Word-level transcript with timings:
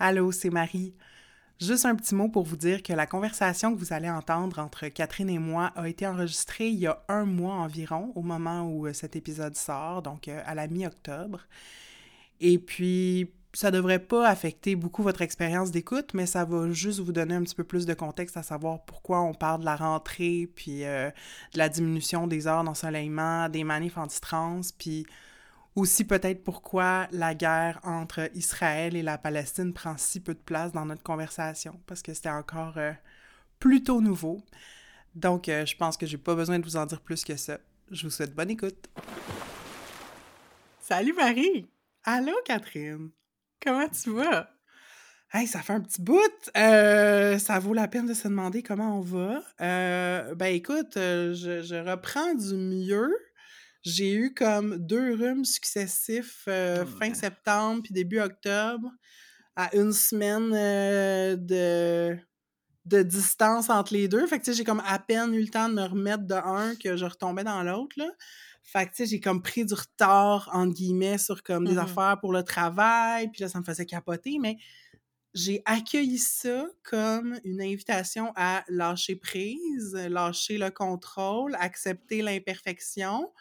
Allô, 0.00 0.30
c'est 0.30 0.50
Marie. 0.50 0.94
Juste 1.60 1.84
un 1.84 1.96
petit 1.96 2.14
mot 2.14 2.28
pour 2.28 2.44
vous 2.44 2.56
dire 2.56 2.84
que 2.84 2.92
la 2.92 3.06
conversation 3.06 3.74
que 3.74 3.80
vous 3.80 3.92
allez 3.92 4.08
entendre 4.08 4.60
entre 4.60 4.86
Catherine 4.86 5.28
et 5.28 5.40
moi 5.40 5.72
a 5.74 5.88
été 5.88 6.06
enregistrée 6.06 6.68
il 6.68 6.78
y 6.78 6.86
a 6.86 7.02
un 7.08 7.24
mois 7.24 7.54
environ, 7.54 8.12
au 8.14 8.22
moment 8.22 8.62
où 8.62 8.86
euh, 8.86 8.92
cet 8.92 9.16
épisode 9.16 9.56
sort, 9.56 10.02
donc 10.02 10.28
euh, 10.28 10.40
à 10.46 10.54
la 10.54 10.68
mi-octobre. 10.68 11.40
Et 12.40 12.60
puis, 12.60 13.32
ça 13.52 13.72
devrait 13.72 13.98
pas 13.98 14.28
affecter 14.28 14.76
beaucoup 14.76 15.02
votre 15.02 15.20
expérience 15.20 15.72
d'écoute, 15.72 16.14
mais 16.14 16.26
ça 16.26 16.44
va 16.44 16.70
juste 16.70 17.00
vous 17.00 17.12
donner 17.12 17.34
un 17.34 17.42
petit 17.42 17.56
peu 17.56 17.64
plus 17.64 17.84
de 17.84 17.94
contexte 17.94 18.36
à 18.36 18.44
savoir 18.44 18.84
pourquoi 18.84 19.22
on 19.22 19.34
parle 19.34 19.62
de 19.62 19.64
la 19.64 19.74
rentrée, 19.74 20.48
puis 20.54 20.84
euh, 20.84 21.10
de 21.54 21.58
la 21.58 21.68
diminution 21.68 22.28
des 22.28 22.46
heures 22.46 22.62
d'ensoleillement, 22.62 23.48
des 23.48 23.64
manifs 23.64 23.98
anti-trans, 23.98 24.60
puis 24.78 25.06
aussi 25.78 26.04
peut-être 26.04 26.42
pourquoi 26.42 27.06
la 27.12 27.34
guerre 27.34 27.78
entre 27.84 28.30
Israël 28.34 28.96
et 28.96 29.02
la 29.02 29.16
Palestine 29.16 29.72
prend 29.72 29.96
si 29.96 30.20
peu 30.20 30.34
de 30.34 30.40
place 30.40 30.72
dans 30.72 30.84
notre 30.84 31.02
conversation, 31.02 31.80
parce 31.86 32.02
que 32.02 32.12
c'était 32.14 32.30
encore 32.30 32.78
euh, 32.78 32.92
plutôt 33.60 34.00
nouveau. 34.00 34.42
Donc, 35.14 35.48
euh, 35.48 35.64
je 35.64 35.76
pense 35.76 35.96
que 35.96 36.06
j'ai 36.06 36.18
pas 36.18 36.34
besoin 36.34 36.58
de 36.58 36.64
vous 36.64 36.76
en 36.76 36.86
dire 36.86 37.00
plus 37.00 37.24
que 37.24 37.36
ça. 37.36 37.58
Je 37.90 38.04
vous 38.04 38.10
souhaite 38.10 38.34
bonne 38.34 38.50
écoute. 38.50 38.88
Salut 40.80 41.14
Marie! 41.14 41.66
Allô 42.04 42.34
Catherine! 42.44 43.10
Comment 43.62 43.88
tu 43.88 44.10
vas? 44.10 44.50
Hey, 45.32 45.46
ça 45.46 45.60
fait 45.60 45.74
un 45.74 45.80
petit 45.80 46.00
bout. 46.00 46.50
Euh, 46.56 47.38
ça 47.38 47.58
vaut 47.58 47.74
la 47.74 47.86
peine 47.86 48.06
de 48.06 48.14
se 48.14 48.26
demander 48.28 48.62
comment 48.62 48.98
on 48.98 49.02
va. 49.02 49.42
ben 49.58 50.54
écoute, 50.54 50.92
je, 50.94 51.62
je 51.62 51.74
reprends 51.74 52.34
du 52.34 52.54
mieux. 52.54 53.12
J'ai 53.88 54.12
eu 54.12 54.34
comme 54.34 54.76
deux 54.76 55.14
rhumes 55.14 55.46
successifs 55.46 56.44
euh, 56.46 56.84
oh, 56.86 56.98
fin 56.98 57.14
septembre 57.14 57.82
puis 57.82 57.94
début 57.94 58.20
octobre, 58.20 58.90
à 59.56 59.74
une 59.74 59.94
semaine 59.94 60.52
euh, 60.52 61.36
de, 61.36 62.18
de 62.84 63.02
distance 63.02 63.70
entre 63.70 63.94
les 63.94 64.06
deux. 64.06 64.26
Fait 64.26 64.40
que 64.40 64.52
j'ai 64.52 64.62
comme 64.62 64.82
à 64.84 64.98
peine 64.98 65.32
eu 65.32 65.40
le 65.40 65.48
temps 65.48 65.70
de 65.70 65.74
me 65.74 65.84
remettre 65.84 66.24
de 66.24 66.34
un 66.34 66.74
que 66.76 66.98
je 66.98 67.06
retombais 67.06 67.44
dans 67.44 67.62
l'autre. 67.62 67.96
Là. 67.96 68.10
Fait 68.62 68.86
que 68.86 69.06
j'ai 69.06 69.20
comme 69.20 69.40
pris 69.40 69.64
du 69.64 69.72
retard, 69.72 70.50
entre 70.52 70.74
guillemets, 70.74 71.16
sur 71.16 71.42
comme 71.42 71.64
des 71.64 71.76
mmh 71.76 71.78
affaires 71.78 72.18
pour 72.20 72.34
le 72.34 72.42
travail. 72.42 73.30
Puis 73.30 73.40
là, 73.40 73.48
ça 73.48 73.58
me 73.58 73.64
faisait 73.64 73.86
capoter. 73.86 74.36
Mais 74.38 74.58
j'ai 75.32 75.62
accueilli 75.64 76.18
ça 76.18 76.66
comme 76.82 77.40
une 77.42 77.62
invitation 77.62 78.34
à 78.36 78.64
lâcher 78.68 79.16
prise, 79.16 79.94
lâcher 79.94 80.58
le 80.58 80.70
contrôle, 80.70 81.56
accepter 81.58 82.20
l'imperfection. 82.20 83.32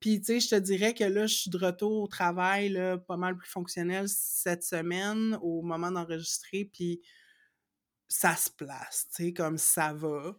Puis, 0.00 0.20
tu 0.20 0.26
sais, 0.26 0.40
je 0.40 0.48
te 0.48 0.54
dirais 0.54 0.94
que 0.94 1.04
là, 1.04 1.26
je 1.26 1.34
suis 1.34 1.50
de 1.50 1.58
retour 1.58 2.02
au 2.02 2.06
travail, 2.06 2.80
pas 3.06 3.16
mal 3.16 3.36
plus 3.36 3.48
fonctionnel 3.48 4.06
cette 4.08 4.62
semaine, 4.62 5.38
au 5.42 5.62
moment 5.62 5.90
d'enregistrer, 5.90 6.70
puis 6.72 7.00
ça 8.08 8.34
se 8.34 8.50
place, 8.50 9.06
tu 9.14 9.24
sais, 9.24 9.32
comme 9.32 9.58
ça 9.58 9.92
va. 9.92 10.34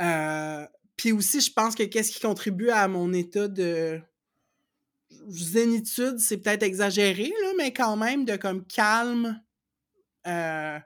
Euh, 0.00 0.66
puis 0.96 1.12
aussi, 1.12 1.40
je 1.40 1.52
pense 1.52 1.74
que 1.74 1.84
qu'est-ce 1.84 2.12
qui 2.12 2.20
contribue 2.20 2.70
à 2.70 2.86
mon 2.86 3.12
état 3.12 3.48
de 3.48 4.00
zénitude, 5.28 6.18
c'est 6.18 6.38
peut-être 6.38 6.62
exagéré, 6.62 7.32
mais 7.56 7.72
quand 7.72 7.96
même 7.96 8.24
de 8.24 8.36
comme 8.36 8.66
calme 8.66 9.40
euh, 10.26 10.78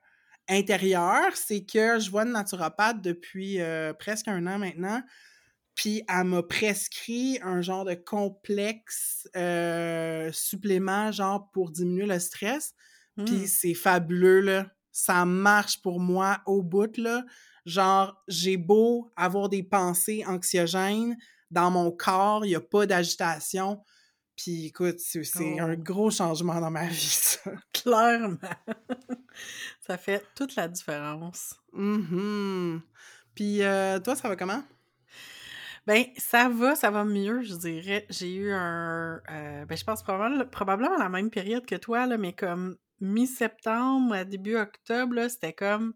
intérieur, 0.49 1.37
c'est 1.37 1.65
que 1.65 1.99
je 1.99 2.11
vois 2.11 2.23
une 2.23 2.33
naturopathe 2.33 3.03
depuis 3.03 3.61
euh, 3.61 3.93
presque 3.95 4.29
un 4.29 4.47
an 4.47 4.59
maintenant, 4.59 5.03
puis 5.83 6.05
elle 6.09 6.25
m'a 6.29 6.45
prescrit 6.45 7.41
un 7.43 7.61
genre 7.61 7.85
de 7.85 7.95
complexe 7.95 9.29
euh, 9.35 10.31
supplément, 10.33 11.11
genre 11.11 11.51
pour 11.51 11.73
diminuer 11.73 12.07
le 12.07 12.21
stress. 12.21 12.73
Puis 13.17 13.35
mmh. 13.35 13.47
c'est 13.47 13.75
fabuleux, 13.75 14.43
là. 14.43 14.67
Ça 14.93 15.25
marche 15.25 15.83
pour 15.83 15.99
moi 15.99 16.41
au 16.47 16.63
bout, 16.63 16.97
là. 16.99 17.25
Genre, 17.67 18.17
j'ai 18.29 18.57
beau 18.57 19.11
avoir 19.17 19.49
des 19.49 19.65
pensées 19.65 20.23
anxiogènes, 20.25 21.17
dans 21.51 21.73
mon 21.73 21.91
corps, 21.91 22.47
il 22.47 22.51
n'y 22.51 22.55
a 22.55 22.61
pas 22.61 22.87
d'agitation. 22.87 23.83
Puis 24.37 24.67
écoute, 24.67 25.01
c'est 25.01 25.59
un 25.59 25.73
oh. 25.73 25.77
gros 25.77 26.13
changement 26.13 26.61
dans 26.61 26.71
ma 26.71 26.87
vie, 26.87 27.01
ça. 27.01 27.51
Clairement. 27.73 28.39
ça 29.81 29.99
fait 29.99 30.25
toute 30.37 30.55
la 30.55 30.69
différence. 30.69 31.57
Mmh 31.73 32.79
Puis 33.35 33.65
euh, 33.65 33.99
toi, 33.99 34.15
ça 34.15 34.29
va 34.29 34.37
comment? 34.37 34.63
Ben, 35.87 36.05
ça 36.17 36.49
va, 36.49 36.77
ça 36.77 36.91
va 36.91 37.05
mieux, 37.05 37.43
je 37.43 37.55
dirais. 37.55 38.07
J'ai 38.09 38.33
eu 38.35 38.53
un. 38.53 39.21
Euh, 39.31 39.65
ben, 39.65 39.77
je 39.77 39.85
pense 39.85 40.03
probablement, 40.03 40.45
probablement 40.47 40.97
la 40.97 41.09
même 41.09 41.31
période 41.31 41.67
que 41.67 41.75
toi, 41.75 42.07
là, 42.07 42.19
mais 42.19 42.33
comme 42.33 42.77
mi-septembre 43.01 44.15
à 44.15 44.25
début 44.25 44.57
octobre, 44.57 45.29
c'était 45.29 45.53
comme 45.53 45.95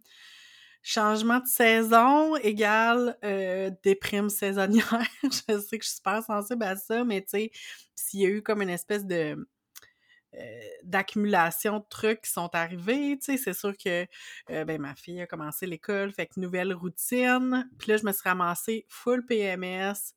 changement 0.82 1.40
de 1.40 1.46
saison 1.46 2.36
égale 2.36 3.16
euh, 3.24 3.70
déprime 3.84 4.28
saisonnière. 4.28 5.02
je 5.22 5.58
sais 5.60 5.78
que 5.78 5.84
je 5.84 5.88
suis 5.88 5.96
super 5.96 6.22
sensible 6.22 6.64
à 6.64 6.76
ça, 6.76 7.04
mais 7.04 7.22
tu 7.22 7.30
sais, 7.30 7.50
s'il 7.94 8.20
y 8.20 8.26
a 8.26 8.28
eu 8.28 8.42
comme 8.42 8.62
une 8.62 8.70
espèce 8.70 9.04
de 9.06 9.36
d'accumulation 10.82 11.78
de 11.78 11.84
trucs 11.88 12.22
qui 12.22 12.30
sont 12.30 12.50
arrivés. 12.54 13.18
Tu 13.18 13.38
c'est 13.38 13.54
sûr 13.54 13.76
que 13.76 14.06
euh, 14.50 14.64
ben, 14.64 14.80
ma 14.80 14.94
fille 14.94 15.20
a 15.20 15.26
commencé 15.26 15.66
l'école, 15.66 16.12
fait 16.12 16.26
que 16.26 16.40
nouvelle 16.40 16.72
routine. 16.72 17.68
Puis 17.78 17.90
là, 17.90 17.96
je 17.96 18.04
me 18.04 18.12
suis 18.12 18.28
ramassée 18.28 18.86
full 18.88 19.24
PMS 19.24 20.14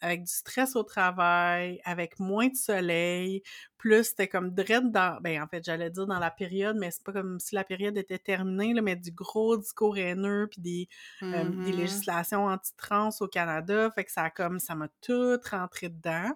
avec 0.00 0.22
du 0.22 0.32
stress 0.32 0.76
au 0.76 0.82
travail, 0.82 1.80
avec 1.84 2.18
moins 2.18 2.48
de 2.48 2.56
soleil, 2.56 3.42
plus 3.80 4.04
c'était 4.04 4.28
comme 4.28 4.50
dread 4.50 4.92
dans, 4.92 5.18
ben 5.22 5.42
en 5.42 5.46
fait 5.46 5.64
j'allais 5.64 5.88
dire 5.88 6.06
dans 6.06 6.18
la 6.18 6.30
période, 6.30 6.76
mais 6.78 6.90
c'est 6.90 7.02
pas 7.02 7.14
comme 7.14 7.40
si 7.40 7.54
la 7.54 7.64
période 7.64 7.96
était 7.96 8.18
terminée, 8.18 8.74
là, 8.74 8.82
mais 8.82 8.94
du 8.94 9.10
gros 9.10 9.56
discours 9.56 9.96
haineux, 9.96 10.48
puis 10.50 10.60
des, 10.60 10.88
euh, 11.22 11.44
des 11.44 11.72
mm-hmm. 11.72 11.76
législations 11.76 12.44
anti-trans 12.44 13.08
au 13.20 13.26
Canada, 13.26 13.90
fait 13.90 14.04
que 14.04 14.12
ça 14.12 14.24
a 14.24 14.30
comme, 14.30 14.58
ça 14.58 14.74
m'a 14.74 14.88
tout 15.00 15.38
rentré 15.50 15.88
dedans, 15.88 16.30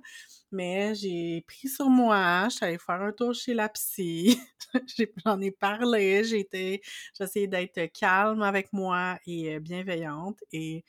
mais 0.53 0.95
j'ai 0.95 1.45
pris 1.47 1.69
sur 1.69 1.91
moi, 1.91 2.47
je 2.49 2.57
suis 2.57 2.65
allée 2.65 2.79
faire 2.79 3.03
un 3.03 3.13
tour 3.13 3.35
chez 3.35 3.53
la 3.53 3.69
psy, 3.69 4.41
j'en 5.27 5.39
ai 5.43 5.51
parlé, 5.51 6.25
j'ai 6.25 6.41
été, 6.41 6.81
j'essayais 7.19 7.47
d'être 7.47 7.93
calme 7.93 8.41
avec 8.41 8.73
moi 8.73 9.19
et 9.27 9.55
euh, 9.55 9.61
bienveillante, 9.61 10.43
et 10.51 10.83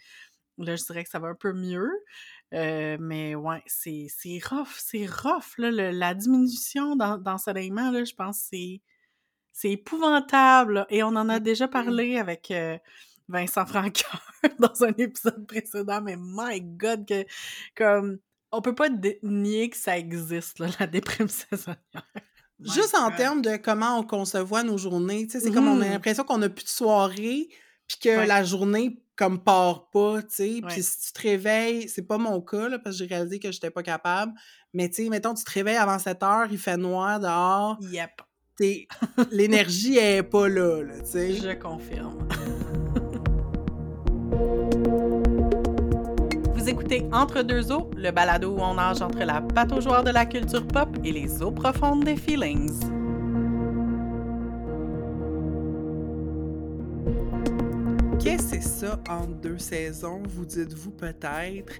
là 0.57 0.77
je 0.77 0.85
dirais 0.85 1.03
que 1.03 1.09
ça 1.09 1.19
va 1.19 1.27
un 1.27 1.35
peu 1.35 1.51
mieux, 1.51 1.91
euh, 2.53 2.97
mais 2.99 3.35
ouais, 3.35 3.63
c'est, 3.65 4.07
c'est 4.09 4.39
rough, 4.45 4.77
c'est 4.77 5.05
rough, 5.05 5.57
là, 5.57 5.71
la 5.71 6.13
diminution 6.13 6.95
d'ensoleillement, 6.95 7.91
là, 7.91 8.03
je 8.03 8.13
pense 8.13 8.39
que 8.39 8.47
c'est, 8.51 8.81
c'est 9.51 9.71
épouvantable. 9.71 10.85
Et 10.89 11.03
on 11.03 11.07
en 11.09 11.29
a 11.29 11.39
déjà 11.39 11.67
parlé 11.67 12.17
avec 12.17 12.51
euh, 12.51 12.77
Vincent 13.27 13.65
Francoeur 13.65 14.21
dans 14.59 14.83
un 14.83 14.93
épisode 14.97 15.47
précédent, 15.47 16.01
mais 16.01 16.15
my 16.17 16.61
God, 16.61 17.05
que 17.07 17.25
comme 17.75 18.19
on 18.51 18.61
peut 18.61 18.75
pas 18.75 18.89
nier 19.23 19.69
que 19.69 19.77
ça 19.77 19.97
existe, 19.97 20.59
là, 20.59 20.67
la 20.79 20.87
déprime 20.87 21.27
saisonnière. 21.29 21.77
Juste 22.61 22.95
en 22.95 23.11
termes 23.11 23.41
de 23.41 23.57
comment 23.57 23.99
on 23.99 24.03
concevoit 24.03 24.63
nos 24.63 24.77
journées, 24.77 25.27
tu 25.27 25.33
sais, 25.33 25.39
c'est 25.41 25.51
comme 25.51 25.67
on 25.67 25.81
a 25.81 25.85
mmh. 25.85 25.91
l'impression 25.91 26.23
qu'on 26.23 26.41
a 26.41 26.47
plus 26.47 26.63
de 26.63 26.69
soirée, 26.69 27.49
puis 27.87 27.97
que 28.01 28.27
la 28.27 28.43
journée 28.43 29.01
comme 29.15 29.41
part 29.41 29.89
pas, 29.89 30.21
tu 30.21 30.27
sais. 30.29 30.61
Puis 30.67 30.83
si 30.83 31.07
tu 31.07 31.13
te 31.13 31.21
réveilles, 31.21 31.87
c'est 31.87 32.05
pas 32.05 32.17
mon 32.17 32.41
cas, 32.41 32.67
là, 32.67 32.79
parce 32.79 32.97
que 32.97 33.03
j'ai 33.03 33.13
réalisé 33.13 33.39
que 33.39 33.51
j'étais 33.51 33.71
pas 33.71 33.83
capable. 33.83 34.33
Mais 34.73 34.89
tu 34.89 35.03
sais, 35.03 35.09
mettons, 35.09 35.33
tu 35.33 35.43
te 35.43 35.51
réveilles 35.51 35.77
avant 35.77 35.99
7 35.99 36.23
heures, 36.23 36.47
il 36.51 36.57
fait 36.57 36.77
noir 36.77 37.19
dehors. 37.19 37.77
Yep. 37.91 38.21
L'énergie 39.31 39.97
est 39.97 40.23
pas 40.23 40.47
là, 40.47 40.81
là 40.81 40.99
tu 40.99 41.11
sais. 41.11 41.35
Je 41.35 41.53
confirme. 41.53 42.27
Vous 46.53 46.69
écoutez 46.69 47.05
Entre 47.11 47.43
deux 47.43 47.71
eaux, 47.71 47.91
le 47.95 48.11
balado 48.11 48.55
où 48.55 48.59
on 48.59 48.75
nage 48.75 49.01
entre 49.01 49.19
la 49.19 49.41
pataugeoire 49.41 50.03
de 50.03 50.09
la 50.09 50.25
culture 50.25 50.65
pop 50.65 50.89
et 51.03 51.11
les 51.11 51.41
eaux 51.41 51.51
profondes 51.51 52.03
des 52.03 52.15
feelings. 52.15 52.94
Que 58.25 58.41
c'est 58.41 58.61
ça 58.61 58.99
entre 59.07 59.35
deux 59.35 59.59
saisons, 59.59 60.23
vous 60.23 60.45
dites-vous 60.45 60.89
peut-être? 60.89 61.73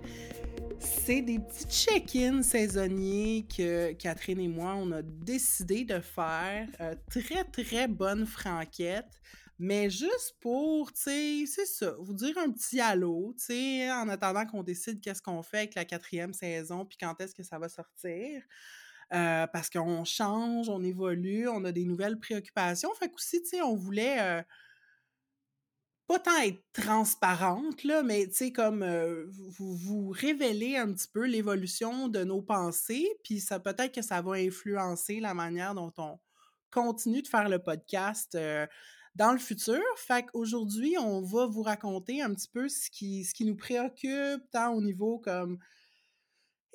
C'est 0.79 1.23
des 1.23 1.39
petits 1.39 1.65
check-ins 1.65 2.43
saisonniers 2.43 3.47
que 3.47 3.93
Catherine 3.93 4.39
et 4.39 4.47
moi, 4.47 4.75
on 4.75 4.91
a 4.91 5.01
décidé 5.01 5.85
de 5.85 5.99
faire. 5.99 6.67
Euh, 6.81 6.93
très, 7.09 7.45
très 7.45 7.87
bonne 7.87 8.27
franquette. 8.27 9.19
Mais 9.57 9.89
juste 9.89 10.35
pour, 10.39 10.93
tu 10.93 11.01
sais, 11.01 11.45
c'est 11.47 11.65
ça, 11.65 11.95
vous 11.99 12.13
dire 12.13 12.37
un 12.37 12.51
petit 12.51 12.79
allô, 12.79 13.33
tu 13.39 13.45
sais, 13.45 13.91
en 13.91 14.07
attendant 14.07 14.45
qu'on 14.45 14.61
décide 14.61 15.01
qu'est-ce 15.01 15.23
qu'on 15.23 15.41
fait 15.41 15.57
avec 15.57 15.73
la 15.73 15.85
quatrième 15.85 16.33
saison, 16.33 16.85
puis 16.85 16.97
quand 16.99 17.19
est-ce 17.21 17.33
que 17.33 17.41
ça 17.41 17.57
va 17.57 17.69
sortir. 17.69 18.43
Euh, 19.13 19.47
parce 19.47 19.71
qu'on 19.71 20.03
change, 20.03 20.69
on 20.69 20.83
évolue, 20.83 21.47
on 21.47 21.65
a 21.65 21.71
des 21.71 21.85
nouvelles 21.85 22.19
préoccupations. 22.19 22.93
Fait 22.99 23.07
que 23.07 23.15
aussi, 23.15 23.41
tu 23.41 23.49
sais, 23.49 23.61
on 23.63 23.75
voulait... 23.75 24.21
Euh, 24.21 24.43
pas 26.07 26.19
tant 26.19 26.37
être 26.37 26.61
transparente, 26.73 27.83
là, 27.83 28.03
mais 28.03 28.27
tu 28.27 28.35
sais, 28.35 28.51
comme 28.51 28.85
vous, 29.57 29.75
vous 29.75 30.09
révélez 30.09 30.77
un 30.77 30.91
petit 30.93 31.07
peu 31.07 31.25
l'évolution 31.25 32.07
de 32.07 32.23
nos 32.23 32.41
pensées, 32.41 33.07
puis 33.23 33.39
ça 33.39 33.59
peut-être 33.59 33.93
que 33.93 34.01
ça 34.01 34.21
va 34.21 34.33
influencer 34.33 35.19
la 35.19 35.33
manière 35.33 35.73
dont 35.73 35.93
on 35.97 36.19
continue 36.71 37.21
de 37.21 37.27
faire 37.27 37.49
le 37.49 37.59
podcast 37.59 38.37
dans 39.15 39.31
le 39.31 39.39
futur. 39.39 39.81
Fait 39.97 40.25
qu'aujourd'hui, 40.25 40.95
on 40.99 41.21
va 41.21 41.47
vous 41.47 41.63
raconter 41.63 42.21
un 42.21 42.33
petit 42.33 42.49
peu 42.49 42.69
ce 42.69 42.89
qui, 42.91 43.23
ce 43.23 43.33
qui 43.33 43.45
nous 43.45 43.55
préoccupe, 43.55 44.43
tant 44.51 44.73
au 44.73 44.81
niveau 44.81 45.19
comme 45.19 45.57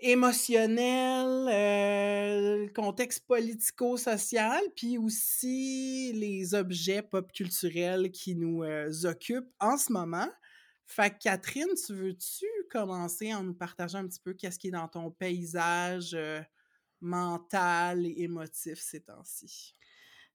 émotionnel, 0.00 1.48
euh, 1.48 2.68
contexte 2.74 3.26
politico-social, 3.26 4.62
puis 4.74 4.98
aussi 4.98 6.12
les 6.14 6.54
objets 6.54 7.02
pop 7.02 7.30
culturels 7.32 8.10
qui 8.10 8.34
nous 8.34 8.62
euh, 8.62 8.90
occupent 9.04 9.52
en 9.60 9.76
ce 9.76 9.92
moment. 9.92 10.28
Fait 10.86 11.10
que 11.10 11.18
Catherine, 11.18 11.68
tu 11.86 11.94
veux-tu 11.94 12.46
commencer 12.70 13.32
en 13.32 13.44
nous 13.44 13.54
partageant 13.54 13.98
un 13.98 14.08
petit 14.08 14.20
peu 14.20 14.32
qu'est-ce 14.32 14.58
qui 14.58 14.68
est 14.68 14.72
dans 14.72 14.88
ton 14.88 15.10
paysage 15.10 16.14
euh, 16.14 16.40
mental 17.00 18.06
et 18.06 18.14
émotif 18.22 18.80
ces 18.80 19.00
temps-ci? 19.00 19.74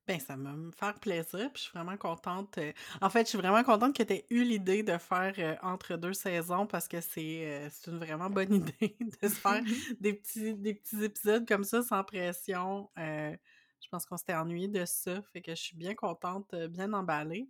Ben, 0.07 0.19
ça 0.19 0.35
va 0.35 0.51
me 0.51 0.71
faire 0.71 0.93
plaisir, 0.99 1.49
puis 1.51 1.55
je 1.55 1.61
suis 1.61 1.71
vraiment 1.73 1.97
contente. 1.97 2.59
Euh, 2.59 2.71
en 3.01 3.09
fait, 3.09 3.21
je 3.21 3.29
suis 3.29 3.37
vraiment 3.39 3.63
contente 3.63 3.97
que 3.97 4.03
tu 4.03 4.13
aies 4.13 4.25
eu 4.29 4.43
l'idée 4.43 4.83
de 4.83 4.99
faire 4.99 5.33
euh, 5.39 5.55
entre 5.63 5.97
deux 5.97 6.13
saisons 6.13 6.67
parce 6.67 6.87
que 6.87 7.01
c'est 7.01 7.43
euh, 7.47 7.69
une 7.87 7.97
vraiment 7.97 8.29
bonne 8.29 8.53
idée 8.53 8.95
de 8.99 9.27
se 9.27 9.33
faire 9.33 9.63
des 9.99 10.13
petits, 10.13 10.53
des 10.53 10.75
petits 10.75 11.03
épisodes 11.03 11.47
comme 11.47 11.63
ça 11.63 11.81
sans 11.81 12.03
pression. 12.03 12.87
je 12.97 13.87
pense 13.89 14.05
qu'on 14.05 14.17
s'était 14.17 14.35
ennuyé 14.35 14.67
de 14.67 14.85
ça, 14.85 15.23
fait 15.33 15.41
que 15.41 15.55
je 15.55 15.61
suis 15.61 15.77
bien 15.77 15.95
contente, 15.95 16.53
bien 16.69 16.93
emballée. 16.93 17.49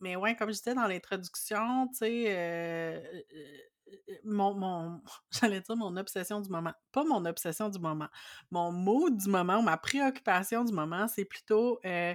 mais 0.00 0.16
ouais, 0.16 0.34
comme 0.34 0.48
je 0.48 0.56
disais 0.56 0.74
dans 0.74 0.86
l'introduction, 0.86 1.88
tu 1.88 1.98
sais, 1.98 3.02
mon, 4.24 4.54
mon 4.54 5.02
j'allais 5.30 5.60
dire 5.60 5.76
mon 5.76 5.96
obsession 5.96 6.40
du 6.40 6.48
moment. 6.48 6.72
Pas 6.92 7.04
mon 7.04 7.24
obsession 7.24 7.68
du 7.68 7.78
moment. 7.78 8.08
Mon 8.50 8.72
mot 8.72 9.10
du 9.10 9.28
moment, 9.28 9.62
ma 9.62 9.76
préoccupation 9.76 10.64
du 10.64 10.72
moment, 10.72 11.08
c'est 11.08 11.24
plutôt 11.24 11.80
euh, 11.84 12.14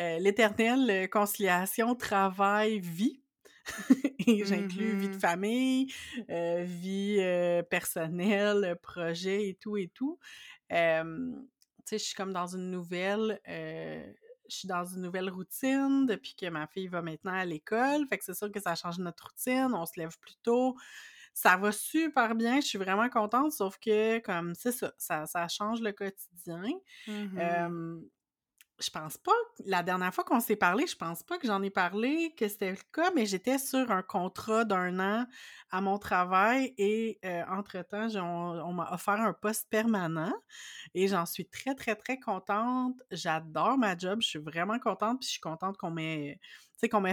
euh, 0.00 0.18
l'éternelle 0.18 1.08
conciliation 1.10 1.94
travail-vie. 1.94 3.20
Et 4.26 4.44
j'inclus 4.44 4.94
vie 4.96 5.08
de 5.08 5.16
mmh 5.16 5.20
famille, 5.20 5.94
euh, 6.28 6.64
vie 6.66 7.18
personnelle, 7.70 8.76
projet 8.82 9.48
et 9.48 9.54
tout 9.54 9.78
et 9.78 9.88
tout. 9.88 10.18
tu 10.68 10.76
sais, 10.76 11.98
je 11.98 12.04
suis 12.04 12.14
comme 12.14 12.34
dans 12.34 12.46
une 12.46 12.70
nouvelle 12.70 13.40
je 14.54 14.60
suis 14.60 14.68
dans 14.68 14.84
une 14.84 15.02
nouvelle 15.02 15.30
routine 15.30 16.06
depuis 16.06 16.34
que 16.34 16.48
ma 16.48 16.66
fille 16.66 16.86
va 16.86 17.02
maintenant 17.02 17.32
à 17.34 17.44
l'école. 17.44 18.06
Fait 18.08 18.18
que 18.18 18.24
c'est 18.24 18.34
sûr 18.34 18.50
que 18.50 18.60
ça 18.60 18.74
change 18.74 18.98
notre 18.98 19.24
routine. 19.24 19.74
On 19.74 19.84
se 19.84 19.98
lève 19.98 20.16
plus 20.20 20.36
tôt. 20.42 20.76
Ça 21.34 21.56
va 21.56 21.72
super 21.72 22.34
bien. 22.36 22.60
Je 22.60 22.66
suis 22.66 22.78
vraiment 22.78 23.08
contente. 23.08 23.52
Sauf 23.52 23.78
que, 23.78 24.20
comme, 24.20 24.54
c'est 24.54 24.72
ça, 24.72 25.26
ça, 25.26 25.48
change 25.48 25.80
le 25.80 25.92
quotidien. 25.92 26.62
Mmh 27.08 28.00
je 28.80 28.90
pense 28.90 29.16
pas, 29.18 29.32
la 29.66 29.82
dernière 29.82 30.12
fois 30.12 30.24
qu'on 30.24 30.40
s'est 30.40 30.56
parlé, 30.56 30.86
je 30.86 30.96
pense 30.96 31.22
pas 31.22 31.38
que 31.38 31.46
j'en 31.46 31.62
ai 31.62 31.70
parlé, 31.70 32.34
que 32.36 32.48
c'était 32.48 32.70
le 32.70 32.78
cas, 32.92 33.10
mais 33.14 33.24
j'étais 33.24 33.58
sur 33.58 33.90
un 33.92 34.02
contrat 34.02 34.64
d'un 34.64 34.98
an 34.98 35.26
à 35.70 35.80
mon 35.80 35.98
travail 35.98 36.74
et 36.76 37.18
euh, 37.24 37.44
entre-temps, 37.48 38.08
on, 38.16 38.72
m'a 38.72 38.92
offert 38.92 39.20
un 39.20 39.32
poste 39.32 39.68
permanent 39.70 40.32
et 40.94 41.06
j'en 41.06 41.24
suis 41.24 41.46
très, 41.46 41.74
très, 41.74 41.94
très 41.94 42.18
contente. 42.18 43.00
J'adore 43.12 43.78
ma 43.78 43.96
job, 43.96 44.20
je 44.22 44.28
suis 44.28 44.38
vraiment 44.40 44.78
contente, 44.80 45.20
puis 45.20 45.26
je 45.26 45.32
suis 45.32 45.40
contente 45.40 45.76
qu'on 45.76 45.90
m'ait 45.90 46.38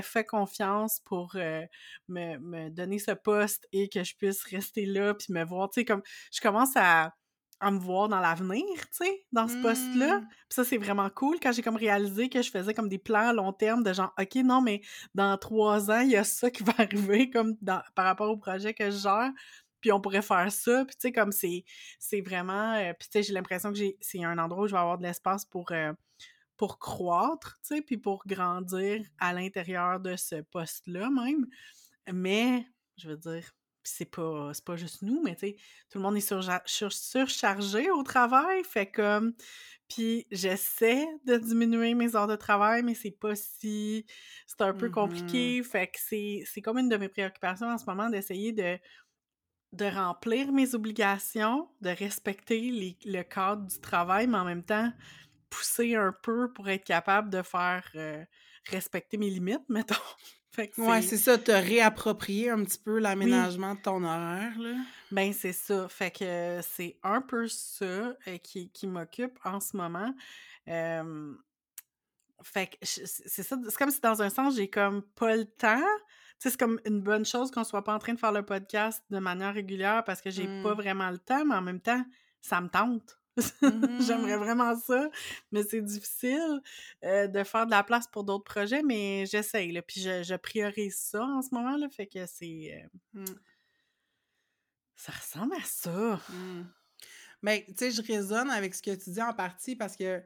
fait 0.01 0.25
confiance 0.25 0.99
pour 1.05 1.35
euh, 1.35 1.63
me, 2.07 2.37
me, 2.39 2.69
donner 2.69 2.97
ce 2.97 3.11
poste 3.11 3.67
et 3.71 3.87
que 3.87 4.03
je 4.03 4.15
puisse 4.15 4.43
rester 4.45 4.85
là 4.85 5.13
puis 5.13 5.31
me 5.31 5.43
voir, 5.45 5.69
tu 5.69 5.81
sais, 5.81 5.85
comme 5.85 6.01
je 6.31 6.41
commence 6.41 6.75
à 6.75 7.13
à 7.61 7.69
me 7.69 7.79
voir 7.79 8.09
dans 8.09 8.19
l'avenir, 8.19 8.65
tu 8.89 9.05
sais, 9.05 9.25
dans 9.31 9.47
ce 9.47 9.55
poste-là. 9.61 10.19
Mmh. 10.19 10.27
Puis 10.27 10.37
ça, 10.49 10.63
c'est 10.63 10.77
vraiment 10.77 11.09
cool 11.11 11.39
quand 11.39 11.51
j'ai 11.51 11.61
comme 11.61 11.75
réalisé 11.75 12.27
que 12.27 12.41
je 12.41 12.49
faisais 12.49 12.73
comme 12.73 12.89
des 12.89 12.97
plans 12.97 13.29
à 13.29 13.33
long 13.33 13.53
terme 13.53 13.83
de 13.83 13.93
genre, 13.93 14.13
OK, 14.19 14.35
non, 14.43 14.61
mais 14.61 14.81
dans 15.13 15.37
trois 15.37 15.91
ans, 15.91 16.01
il 16.01 16.09
y 16.09 16.15
a 16.17 16.23
ça 16.23 16.49
qui 16.49 16.63
va 16.63 16.73
arriver 16.79 17.29
comme 17.29 17.55
par 17.95 18.05
rapport 18.05 18.29
au 18.29 18.37
projet 18.37 18.73
que 18.73 18.89
je 18.89 18.97
gère. 18.97 19.31
Puis 19.79 19.91
on 19.91 20.01
pourrait 20.01 20.23
faire 20.23 20.51
ça. 20.51 20.85
Puis 20.85 20.95
tu 20.95 21.01
sais, 21.01 21.11
comme 21.11 21.31
c'est, 21.31 21.63
c'est 21.99 22.21
vraiment... 22.21 22.73
Euh, 22.73 22.93
puis 22.93 23.07
tu 23.07 23.13
sais, 23.13 23.23
j'ai 23.23 23.33
l'impression 23.33 23.71
que 23.71 23.79
c'est 23.99 24.23
un 24.23 24.37
endroit 24.37 24.63
où 24.63 24.67
je 24.67 24.73
vais 24.73 24.79
avoir 24.79 24.97
de 24.97 25.03
l'espace 25.03 25.45
pour, 25.45 25.71
euh, 25.71 25.93
pour 26.57 26.79
croître, 26.79 27.59
tu 27.65 27.75
sais, 27.75 27.81
puis 27.81 27.97
pour 27.97 28.23
grandir 28.25 29.05
à 29.19 29.33
l'intérieur 29.33 29.99
de 29.99 30.15
ce 30.15 30.41
poste-là 30.41 31.09
même. 31.09 31.45
Mais, 32.11 32.65
je 32.97 33.09
veux 33.09 33.17
dire, 33.17 33.51
c'est 33.83 34.05
pas, 34.05 34.51
pas 34.65 34.75
juste 34.75 35.01
nous, 35.01 35.21
mais 35.23 35.35
tu 35.35 35.47
sais, 35.47 35.55
tout 35.89 35.97
le 35.97 36.03
monde 36.03 36.17
est 36.17 36.33
surchargé 36.85 37.89
au 37.91 38.03
travail, 38.03 38.63
fait 38.63 38.87
comme... 38.87 39.33
Puis 39.89 40.25
j'essaie 40.31 41.05
de 41.25 41.35
diminuer 41.35 41.93
mes 41.95 42.15
heures 42.15 42.27
de 42.27 42.37
travail, 42.37 42.81
mais 42.81 42.93
c'est 42.93 43.11
pas 43.11 43.35
si... 43.35 44.05
C'est 44.47 44.61
un 44.61 44.73
peu 44.73 44.87
mmh 44.87 44.91
compliqué, 44.91 45.63
fait 45.63 45.87
que 45.87 45.99
c'est 45.99 46.61
comme 46.61 46.77
une 46.77 46.89
de 46.89 46.97
mes 46.97 47.09
préoccupations 47.09 47.67
en 47.67 47.77
ce 47.77 47.85
moment 47.85 48.09
d'essayer 48.09 48.53
de, 48.53 48.79
de 49.73 49.85
remplir 49.85 50.51
mes 50.51 50.75
obligations, 50.75 51.69
de 51.81 51.89
respecter 51.89 52.97
le 53.03 53.21
cadre 53.23 53.65
du 53.65 53.79
travail, 53.79 54.27
mais 54.27 54.37
en 54.37 54.45
même 54.45 54.63
temps 54.63 54.91
pousser 55.51 55.95
un 55.95 56.15
peu 56.23 56.51
pour 56.51 56.67
être 56.69 56.85
capable 56.85 57.29
de 57.29 57.43
faire 57.43 57.83
euh, 57.95 58.25
respecter 58.69 59.17
mes 59.17 59.29
limites, 59.29 59.61
mettons. 59.69 59.95
Fait 60.51 60.71
ouais, 60.77 61.01
c'est 61.01 61.17
ça, 61.17 61.37
te 61.37 61.51
réapproprier 61.51 62.49
un 62.49 62.63
petit 62.63 62.77
peu 62.77 62.99
l'aménagement 62.99 63.75
de 63.75 63.79
ton 63.79 64.03
horaire, 64.03 64.59
là. 64.59 64.75
Ben, 65.11 65.31
c'est 65.31 65.53
ça. 65.53 65.87
Fait 65.87 66.11
que 66.11 66.59
c'est 66.61 66.97
un 67.03 67.21
peu 67.21 67.47
ça 67.47 67.85
euh, 67.85 68.37
qui, 68.43 68.69
qui 68.69 68.87
m'occupe 68.87 69.39
en 69.45 69.59
ce 69.59 69.77
moment. 69.77 70.13
fait 70.65 72.67
que 72.67 72.77
c'est 72.81 73.43
ça. 73.43 73.57
C'est 73.69 73.77
comme 73.77 73.91
si 73.91 74.01
dans 74.01 74.21
un 74.21 74.29
sens, 74.29 74.55
j'ai 74.55 74.69
comme 74.69 75.01
pas 75.01 75.35
le 75.35 75.45
temps. 75.45 75.77
Tu 75.77 75.83
sais, 76.39 76.49
c'est 76.49 76.59
comme 76.59 76.81
une 76.85 77.01
bonne 77.01 77.25
chose 77.25 77.51
qu'on 77.51 77.63
soit 77.63 77.83
pas 77.83 77.93
en 77.93 77.99
train 77.99 78.13
de 78.13 78.19
faire 78.19 78.31
le 78.31 78.43
podcast 78.43 79.03
de 79.09 79.19
manière 79.19 79.53
régulière 79.53 80.03
parce 80.03 80.21
que 80.21 80.31
j'ai 80.31 80.47
pas 80.63 80.73
mmh. 80.73 80.77
vraiment 80.77 81.09
le 81.11 81.19
temps, 81.19 81.45
mais 81.45 81.55
en 81.55 81.61
même 81.61 81.79
temps, 81.79 82.03
ça 82.41 82.59
me 82.59 82.67
tente. 82.67 83.20
J'aimerais 84.01 84.37
mmh. 84.37 84.43
vraiment 84.43 84.79
ça, 84.79 85.09
mais 85.51 85.63
c'est 85.63 85.81
difficile 85.81 86.61
euh, 87.03 87.27
de 87.27 87.43
faire 87.43 87.65
de 87.65 87.71
la 87.71 87.83
place 87.83 88.07
pour 88.07 88.23
d'autres 88.23 88.43
projets, 88.43 88.83
mais 88.83 89.25
j'essaye, 89.25 89.81
puis 89.81 90.01
je, 90.01 90.35
priorise 90.35 90.95
ça 90.95 91.23
en 91.23 91.41
ce 91.41 91.53
moment, 91.53 91.77
là, 91.77 91.87
fait 91.89 92.07
que 92.07 92.25
c'est... 92.25 92.87
Euh, 93.15 93.21
mmh. 93.21 93.25
Ça 94.95 95.11
ressemble 95.13 95.55
à 95.55 95.63
ça. 95.63 96.19
Mmh. 96.29 96.63
Mais, 97.41 97.65
tu 97.69 97.73
sais, 97.77 97.91
je 97.91 98.01
résonne 98.03 98.51
avec 98.51 98.75
ce 98.75 98.83
que 98.83 98.93
tu 98.93 99.09
dis 99.09 99.21
en 99.21 99.33
partie 99.33 99.75
parce 99.75 99.95
que 99.95 100.21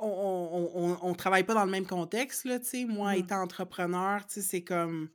on, 0.00 0.96
on, 1.02 1.14
travaille 1.14 1.44
pas 1.44 1.54
dans 1.54 1.64
le 1.64 1.70
même 1.70 1.86
contexte, 1.86 2.44
là, 2.44 2.58
tu 2.60 2.66
sais. 2.66 2.84
Moi, 2.84 3.16
étant 3.16 3.42
entrepreneur, 3.42 4.24
tu 4.26 4.34
sais, 4.34 4.42
c'est 4.42 4.64
comme 4.64 5.10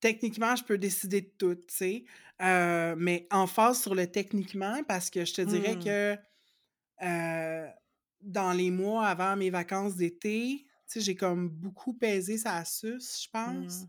techniquement, 0.00 0.56
je 0.56 0.64
peux 0.64 0.78
décider 0.78 1.20
de 1.20 1.30
tout, 1.38 1.54
tu 1.54 1.64
sais. 1.68 2.04
Euh, 2.42 2.94
mais 2.98 3.26
en 3.30 3.46
phase 3.46 3.82
sur 3.82 3.94
le 3.94 4.06
techniquement, 4.06 4.82
parce 4.88 5.10
que 5.10 5.24
je 5.24 5.34
te 5.34 5.42
dirais 5.42 5.76
mmh. 5.76 5.84
que 5.84 6.16
euh, 7.02 7.68
dans 8.22 8.52
les 8.52 8.70
mois 8.70 9.06
avant 9.06 9.36
mes 9.36 9.50
vacances 9.50 9.96
d'été, 9.96 10.64
tu 10.64 10.70
sais, 10.86 11.00
j'ai 11.00 11.14
comme 11.14 11.50
beaucoup 11.50 11.92
pesé 11.92 12.38
sa 12.38 12.64
sus, 12.64 13.22
je 13.22 13.28
pense. 13.30 13.82
Mmh. 13.82 13.86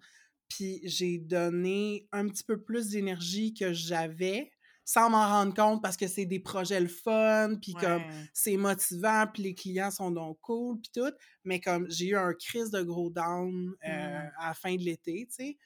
Puis 0.50 0.82
j'ai 0.84 1.18
donné 1.18 2.10
un 2.12 2.28
petit 2.28 2.44
peu 2.44 2.62
plus 2.62 2.90
d'énergie 2.90 3.54
que 3.54 3.72
j'avais 3.72 4.52
sans 4.84 5.10
m'en 5.10 5.26
rendre 5.26 5.54
compte 5.54 5.82
parce 5.82 5.96
que 5.96 6.08
c'est 6.08 6.26
des 6.26 6.42
projets 6.42 6.82
le 6.82 6.90
fun, 6.90 7.56
puis 7.62 7.74
comme 7.74 8.04
c'est 8.34 8.58
motivant, 8.58 9.26
puis 9.34 9.44
les 9.44 9.56
clients 9.56 9.92
sont 9.92 10.12
donc 10.12 10.40
cool, 10.42 10.82
puis 10.82 10.92
tout. 10.94 11.14
Mais 11.46 11.62
comme 11.62 11.90
j'ai 11.90 12.08
eu 12.08 12.18
un 12.18 12.34
crise 12.34 12.72
de 12.72 12.82
gros 12.82 13.10
down 13.10 13.74
euh, 13.88 13.88
mmh. 13.88 14.32
à 14.40 14.48
la 14.50 14.54
fin 14.54 14.76
de 14.76 14.82
l'été, 14.82 15.26
tu 15.30 15.46
sais 15.46 15.58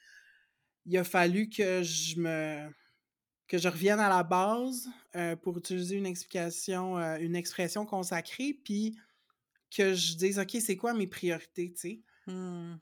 il 0.86 0.96
a 0.96 1.04
fallu 1.04 1.48
que 1.48 1.82
je 1.82 2.18
me 2.18 2.70
que 3.48 3.58
je 3.58 3.68
revienne 3.68 4.00
à 4.00 4.08
la 4.08 4.24
base 4.24 4.88
euh, 5.14 5.36
pour 5.36 5.58
utiliser 5.58 5.96
une 5.96 6.06
explication, 6.06 6.98
euh, 6.98 7.16
une 7.18 7.36
expression 7.36 7.86
consacrée, 7.86 8.58
puis 8.64 8.98
que 9.70 9.94
je 9.94 10.16
dise 10.16 10.38
OK, 10.38 10.56
c'est 10.60 10.76
quoi 10.76 10.94
mes 10.94 11.06
priorités, 11.06 11.72
tu 11.72 11.80
sais? 11.80 12.00
Mmh. 12.26 12.74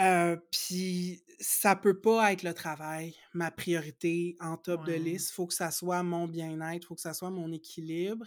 Euh, 0.00 0.36
puis 0.50 1.22
ça 1.38 1.76
peut 1.76 2.00
pas 2.00 2.32
être 2.32 2.42
le 2.42 2.54
travail, 2.54 3.14
ma 3.32 3.50
priorité 3.50 4.36
en 4.40 4.56
top 4.56 4.84
de 4.86 4.92
liste. 4.92 5.30
Il 5.30 5.34
faut 5.34 5.46
que 5.46 5.54
ça 5.54 5.70
soit 5.70 6.02
mon 6.02 6.26
bien-être, 6.26 6.84
il 6.84 6.86
faut 6.86 6.94
que 6.94 7.00
ça 7.00 7.14
soit 7.14 7.30
mon 7.30 7.52
équilibre. 7.52 8.26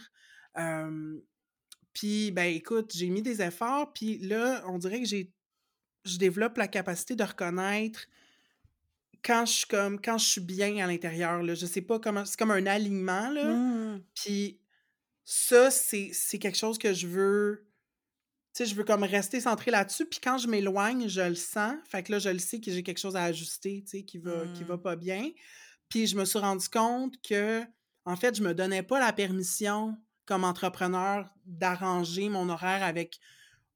puis, 1.92 2.30
ben 2.30 2.54
écoute, 2.54 2.92
j'ai 2.94 3.08
mis 3.08 3.22
des 3.22 3.42
efforts, 3.42 3.92
puis 3.92 4.18
là, 4.18 4.62
on 4.66 4.78
dirait 4.78 5.00
que 5.00 5.06
j'ai 5.06 5.32
je 6.04 6.18
développe 6.18 6.56
la 6.56 6.68
capacité 6.68 7.14
de 7.14 7.22
reconnaître 7.22 8.08
quand 9.24 9.46
je 9.46 9.52
suis 9.52 9.66
comme 9.66 10.00
quand 10.00 10.18
je 10.18 10.26
suis 10.26 10.40
bien 10.40 10.78
à 10.78 10.86
l'intérieur 10.86 11.42
là, 11.42 11.54
je 11.54 11.66
sais 11.66 11.82
pas 11.82 11.98
comment 11.98 12.24
c'est 12.24 12.38
comme 12.38 12.50
un 12.50 12.66
alignement 12.66 13.30
là. 13.30 13.44
Mmh. 13.44 14.02
Puis 14.14 14.60
ça 15.24 15.70
c'est 15.70 16.38
quelque 16.38 16.58
chose 16.58 16.78
que 16.78 16.92
je 16.92 17.06
veux 17.06 17.66
tu 18.54 18.64
sais 18.64 18.70
je 18.70 18.74
veux 18.74 18.84
comme 18.84 19.04
rester 19.04 19.40
centré 19.40 19.70
là-dessus 19.70 20.06
puis 20.06 20.20
quand 20.22 20.38
je 20.38 20.48
m'éloigne, 20.48 21.08
je 21.08 21.20
le 21.20 21.34
sens. 21.34 21.74
Fait 21.88 22.02
que 22.02 22.12
là 22.12 22.18
je 22.18 22.28
le 22.28 22.38
sais 22.38 22.60
que 22.60 22.70
j'ai 22.70 22.82
quelque 22.82 23.00
chose 23.00 23.16
à 23.16 23.24
ajuster, 23.24 23.82
tu 23.84 23.98
sais 23.98 24.02
qui 24.04 24.18
va 24.18 24.46
qui 24.54 24.64
va 24.64 24.76
mmh. 24.76 24.82
pas 24.82 24.96
bien. 24.96 25.30
Puis 25.88 26.06
je 26.06 26.16
me 26.16 26.24
suis 26.24 26.38
rendu 26.38 26.68
compte 26.68 27.14
que 27.22 27.64
en 28.04 28.16
fait, 28.16 28.34
je 28.36 28.42
me 28.42 28.54
donnais 28.54 28.82
pas 28.82 28.98
la 28.98 29.12
permission 29.12 29.96
comme 30.24 30.44
entrepreneur, 30.44 31.28
d'arranger 31.46 32.28
mon 32.28 32.48
horaire 32.48 32.82
avec 32.82 33.18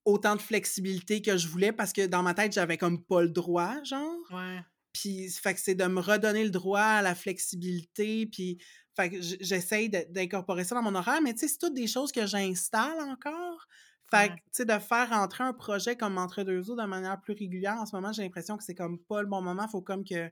autant 0.05 0.37
de 0.37 0.41
flexibilité 0.41 1.21
que 1.21 1.37
je 1.37 1.49
voulais 1.49 1.73
parce 1.73 1.93
que 1.93 2.07
dans 2.07 2.23
ma 2.23 2.35
tête, 2.35 2.53
j'avais 2.53 2.79
comme 2.79 3.03
pas 3.03 3.23
le 3.23 3.29
droit, 3.29 3.83
genre. 3.83 4.17
Ouais. 4.31 4.61
Puis, 4.97 5.31
fait 5.31 5.53
que 5.53 5.61
c'est 5.61 5.75
de 5.75 5.85
me 5.85 6.01
redonner 6.01 6.43
le 6.43 6.51
droit 6.51 6.81
à 6.81 7.03
la 7.03 7.15
flexibilité, 7.15 8.27
puis 8.27 8.59
fait 8.97 9.11
que 9.11 9.21
j'essaye 9.21 9.91
d'incorporer 9.91 10.65
ça 10.65 10.75
dans 10.75 10.81
mon 10.81 10.95
horaire, 10.95 11.21
mais 11.21 11.35
tu 11.35 11.41
sais, 11.41 11.49
c'est 11.49 11.59
toutes 11.59 11.75
des 11.75 11.87
choses 11.87 12.13
que 12.13 12.25
j'installe 12.25 12.99
encore. 13.01 13.69
Fait 14.11 14.31
que, 14.31 14.35
tu 14.35 14.41
sais, 14.53 14.65
de 14.65 14.79
faire 14.79 15.11
rentrer 15.11 15.45
un 15.45 15.53
projet 15.53 15.97
comme 15.97 16.17
Entre 16.17 16.45
deux 16.45 16.71
eaux 16.71 16.77
de 16.77 16.87
manière 16.87 17.21
plus 17.21 17.35
régulière, 17.35 17.77
en 17.79 17.85
ce 17.85 17.95
moment, 17.95 18.13
j'ai 18.13 18.23
l'impression 18.23 18.57
que 18.57 18.65
c'est 18.65 18.75
comme 18.75 18.99
pas 18.99 19.21
le 19.21 19.29
bon 19.29 19.43
moment. 19.43 19.69
Faut 19.69 19.83
comme 19.83 20.05
que. 20.05 20.31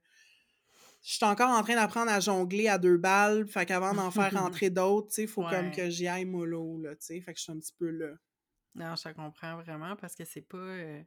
Je 1.02 1.12
suis 1.12 1.24
encore 1.26 1.50
en 1.50 1.62
train 1.62 1.74
d'apprendre 1.74 2.10
à 2.10 2.20
jongler 2.20 2.68
à 2.68 2.78
deux 2.78 2.96
balles. 2.96 3.46
Fait 3.46 3.66
qu'avant 3.66 3.92
d'en 3.92 4.10
faire 4.10 4.32
rentrer 4.40 4.70
d'autres, 4.70 5.08
tu 5.08 5.14
sais, 5.14 5.26
faut 5.26 5.46
comme 5.46 5.70
que 5.72 5.90
j'y 5.90 6.08
aille 6.08 6.24
mollo, 6.24 6.80
là, 6.80 6.96
tu 6.96 7.04
sais. 7.04 7.20
Fait 7.20 7.34
que 7.34 7.38
je 7.38 7.42
suis 7.42 7.52
un 7.52 7.58
petit 7.58 7.74
peu 7.78 7.90
là. 7.90 8.14
Non, 8.74 8.94
je 8.96 9.12
comprends 9.12 9.56
vraiment 9.56 9.94
parce 9.96 10.14
que 10.14 10.24
c'est 10.24 10.40
pas. 10.40 10.56
Euh, 10.56 11.02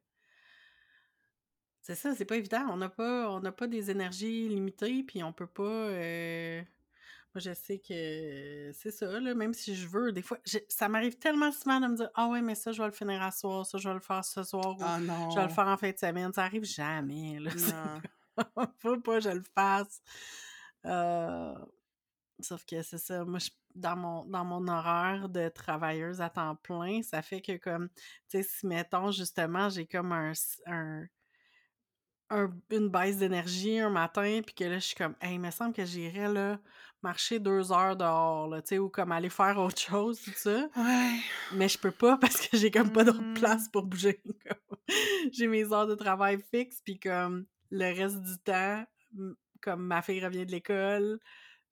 c'est 1.87 1.95
ça, 1.95 2.13
c'est 2.13 2.25
pas 2.25 2.35
évident. 2.35 2.67
On 2.69 2.75
n'a 2.75 2.89
pas, 2.89 3.31
on 3.31 3.41
pas 3.53 3.67
des 3.67 3.89
énergies 3.89 4.49
limitées, 4.49 5.03
puis 5.03 5.23
on 5.23 5.31
peut 5.31 5.47
pas. 5.47 5.63
Euh, 5.63 6.61
moi, 7.33 7.39
je 7.39 7.53
sais 7.53 7.79
que 7.79 8.71
c'est 8.73 8.91
ça, 8.91 9.19
là, 9.21 9.33
même 9.33 9.53
si 9.53 9.73
je 9.73 9.87
veux, 9.87 10.11
des 10.11 10.21
fois, 10.21 10.37
ça 10.67 10.89
m'arrive 10.89 11.17
tellement 11.17 11.49
souvent 11.53 11.79
de 11.79 11.87
me 11.87 11.95
dire 11.95 12.09
Ah 12.13 12.27
ouais, 12.27 12.41
mais 12.41 12.55
ça, 12.55 12.73
je 12.73 12.81
vais 12.81 12.87
le 12.89 12.93
finir 12.93 13.23
à 13.23 13.31
soir, 13.31 13.65
ça, 13.65 13.77
je 13.77 13.87
vais 13.87 13.95
le 13.95 14.01
faire 14.01 14.25
ce 14.25 14.43
soir, 14.43 14.77
ou 14.77 14.81
ah 14.81 14.99
je 14.99 15.35
vais 15.39 15.43
le 15.43 15.49
faire 15.49 15.67
en 15.67 15.77
fin 15.77 15.89
de 15.89 15.97
semaine. 15.97 16.33
Ça 16.33 16.43
arrive 16.43 16.65
jamais, 16.65 17.39
là. 17.39 17.51
Faut 18.79 18.97
pas 18.97 19.19
que 19.19 19.21
je 19.21 19.29
le 19.29 19.43
fasse. 19.55 20.01
Euh, 20.85 21.55
sauf 22.41 22.65
que 22.65 22.81
c'est 22.81 22.97
ça, 22.97 23.23
moi, 23.23 23.39
dans, 23.75 23.95
mon, 23.95 24.25
dans 24.25 24.43
mon 24.43 24.67
horaire 24.67 25.29
de 25.29 25.47
travailleuse 25.47 26.19
à 26.19 26.29
temps 26.29 26.57
plein, 26.57 27.01
ça 27.01 27.21
fait 27.21 27.39
que, 27.39 27.55
comme, 27.55 27.87
tu 27.87 27.95
sais, 28.27 28.43
si, 28.43 28.67
mettons, 28.67 29.11
justement, 29.11 29.69
j'ai 29.69 29.85
comme 29.85 30.11
un 30.11 30.33
une 32.71 32.89
baisse 32.89 33.17
d'énergie 33.17 33.79
un 33.79 33.89
matin, 33.89 34.41
puis 34.45 34.53
que 34.53 34.63
là, 34.65 34.79
je 34.79 34.87
suis 34.87 34.95
comme, 34.95 35.15
hey, 35.21 35.35
il 35.35 35.39
me 35.39 35.51
semble 35.51 35.73
que 35.73 35.85
j'irais, 35.85 36.31
là, 36.31 36.59
marcher 37.01 37.39
deux 37.39 37.71
heures 37.71 37.95
dehors, 37.95 38.47
là, 38.47 38.61
tu 38.61 38.69
sais, 38.69 38.79
ou 38.79 38.89
comme 38.89 39.11
aller 39.11 39.29
faire 39.29 39.57
autre 39.57 39.79
chose, 39.79 40.19
tout 40.21 40.33
ça. 40.35 40.67
Ouais. 40.75 41.19
Mais 41.53 41.69
je 41.69 41.77
peux 41.77 41.91
pas 41.91 42.17
parce 42.21 42.47
que 42.47 42.57
j'ai 42.57 42.71
comme 42.71 42.91
pas 42.91 43.03
d'autre 43.03 43.21
Mmh. 43.21 43.33
place 43.35 43.69
pour 43.69 43.83
bouger. 43.83 44.21
j'ai 45.31 45.47
mes 45.47 45.71
heures 45.71 45.87
de 45.87 45.95
travail 45.95 46.39
fixes, 46.51 46.81
puis 46.83 46.99
comme 46.99 47.45
le 47.71 47.85
reste 47.95 48.21
du 48.21 48.37
temps, 48.39 48.85
comme 49.61 49.85
ma 49.85 50.01
fille 50.01 50.23
revient 50.23 50.45
de 50.45 50.51
l'école, 50.51 51.19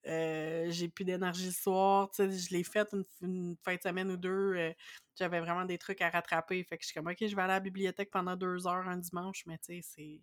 euh, 0.06 0.66
j'ai 0.70 0.88
plus 0.88 1.04
d'énergie 1.04 1.46
le 1.46 1.52
soir, 1.52 2.10
tu 2.10 2.16
sais, 2.16 2.30
je 2.30 2.54
l'ai 2.54 2.62
faite 2.62 2.94
une, 3.22 3.56
fin 3.64 3.74
de 3.74 3.82
semaine 3.82 4.10
ou 4.10 4.16
deux, 4.16 4.54
euh, 4.54 4.72
j'avais 5.18 5.40
vraiment 5.40 5.64
des 5.64 5.78
trucs 5.78 6.00
à 6.00 6.10
rattraper, 6.10 6.62
fait 6.64 6.76
que 6.76 6.84
je 6.84 6.88
suis 6.88 6.94
comme, 6.94 7.08
ok, 7.08 7.16
je 7.20 7.34
vais 7.34 7.42
aller 7.42 7.52
à 7.52 7.56
la 7.56 7.60
bibliothèque 7.60 8.10
pendant 8.10 8.36
deux 8.36 8.66
heures 8.66 8.86
un 8.86 8.98
dimanche, 8.98 9.44
mais 9.46 9.58
tu 9.58 9.80
sais, 9.80 9.80
c'est 9.82 10.20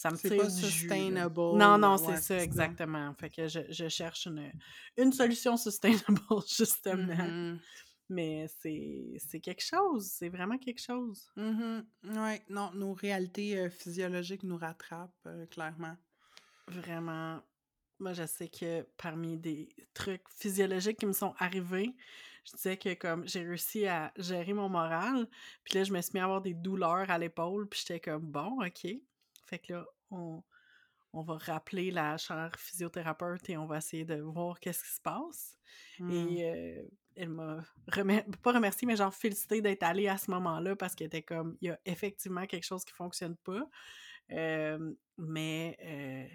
ça 0.00 0.10
me 0.10 0.16
C'est 0.16 0.34
pas 0.34 0.48
sustainable. 0.48 1.58
non, 1.58 1.76
non, 1.76 1.98
c'est 1.98 2.16
ça, 2.16 2.42
exactement. 2.42 3.12
Fait 3.20 3.28
que 3.28 3.48
je, 3.48 3.60
je 3.68 3.86
cherche 3.88 4.26
une, 4.26 4.50
une, 4.96 5.12
solution 5.12 5.56
sustainable, 5.58 6.22
justement. 6.48 7.12
Mm-hmm. 7.12 7.58
Mais 8.08 8.46
c'est 8.48 9.40
quelque 9.40 9.62
chose, 9.62 10.06
c'est 10.06 10.30
vraiment 10.30 10.56
quelque 10.56 10.80
chose. 10.80 11.30
Mm 11.36 11.80
Oui, 12.04 12.40
non, 12.48 12.70
nos 12.72 12.94
réalités 12.94 13.58
euh, 13.58 13.68
physiologiques 13.68 14.42
nous 14.42 14.56
rattrapent, 14.56 15.12
euh, 15.26 15.44
clairement. 15.46 15.96
Vraiment. 16.66 17.42
Moi, 17.98 18.14
je 18.14 18.24
sais 18.24 18.48
que 18.48 18.86
parmi 18.96 19.36
des 19.36 19.68
trucs 19.92 20.26
physiologiques 20.30 20.98
qui 20.98 21.06
me 21.06 21.12
sont 21.12 21.34
arrivés, 21.36 21.94
je 22.46 22.56
disais 22.56 22.78
que 22.78 22.94
comme 22.94 23.28
j'ai 23.28 23.42
réussi 23.42 23.86
à 23.86 24.14
gérer 24.16 24.54
mon 24.54 24.70
moral, 24.70 25.28
puis 25.62 25.74
là, 25.74 25.84
je 25.84 25.92
me 25.92 26.00
suis 26.00 26.12
mis 26.14 26.20
à 26.20 26.24
avoir 26.24 26.40
des 26.40 26.54
douleurs 26.54 27.10
à 27.10 27.18
l'épaule, 27.18 27.68
puis 27.68 27.80
j'étais 27.80 28.00
comme, 28.00 28.22
bon, 28.22 28.64
OK, 28.64 28.86
fait 29.50 29.58
que 29.58 29.72
là, 29.72 29.86
on, 30.10 30.42
va 31.12 31.36
rappeler 31.38 31.90
la 31.90 32.16
chère 32.16 32.52
physiothérapeute 32.56 33.50
et 33.50 33.56
on 33.56 33.66
va 33.66 33.78
essayer 33.78 34.04
de 34.04 34.20
voir 34.20 34.60
qu'est-ce 34.60 34.82
qui 34.84 34.94
se 34.94 35.00
passe. 35.00 35.58
Et 35.98 36.02
mmh. 36.02 36.38
euh, 36.40 36.82
elle 37.16 37.28
m'a 37.30 37.64
pas 38.42 38.52
remercié, 38.52 38.86
mais 38.86 38.96
genre 38.96 39.12
félicité 39.12 39.60
d'être 39.60 39.82
allée 39.82 40.08
à 40.08 40.16
ce 40.16 40.30
moment-là 40.30 40.76
parce 40.76 40.94
qu'elle 40.94 41.08
était 41.08 41.22
comme, 41.22 41.56
il 41.60 41.68
y 41.68 41.70
a 41.70 41.78
effectivement 41.84 42.46
quelque 42.46 42.64
chose 42.64 42.84
qui 42.84 42.94
fonctionne 42.94 43.36
pas. 43.36 43.68
Euh, 44.32 44.94
mais 45.18 45.76
euh, 45.82 46.34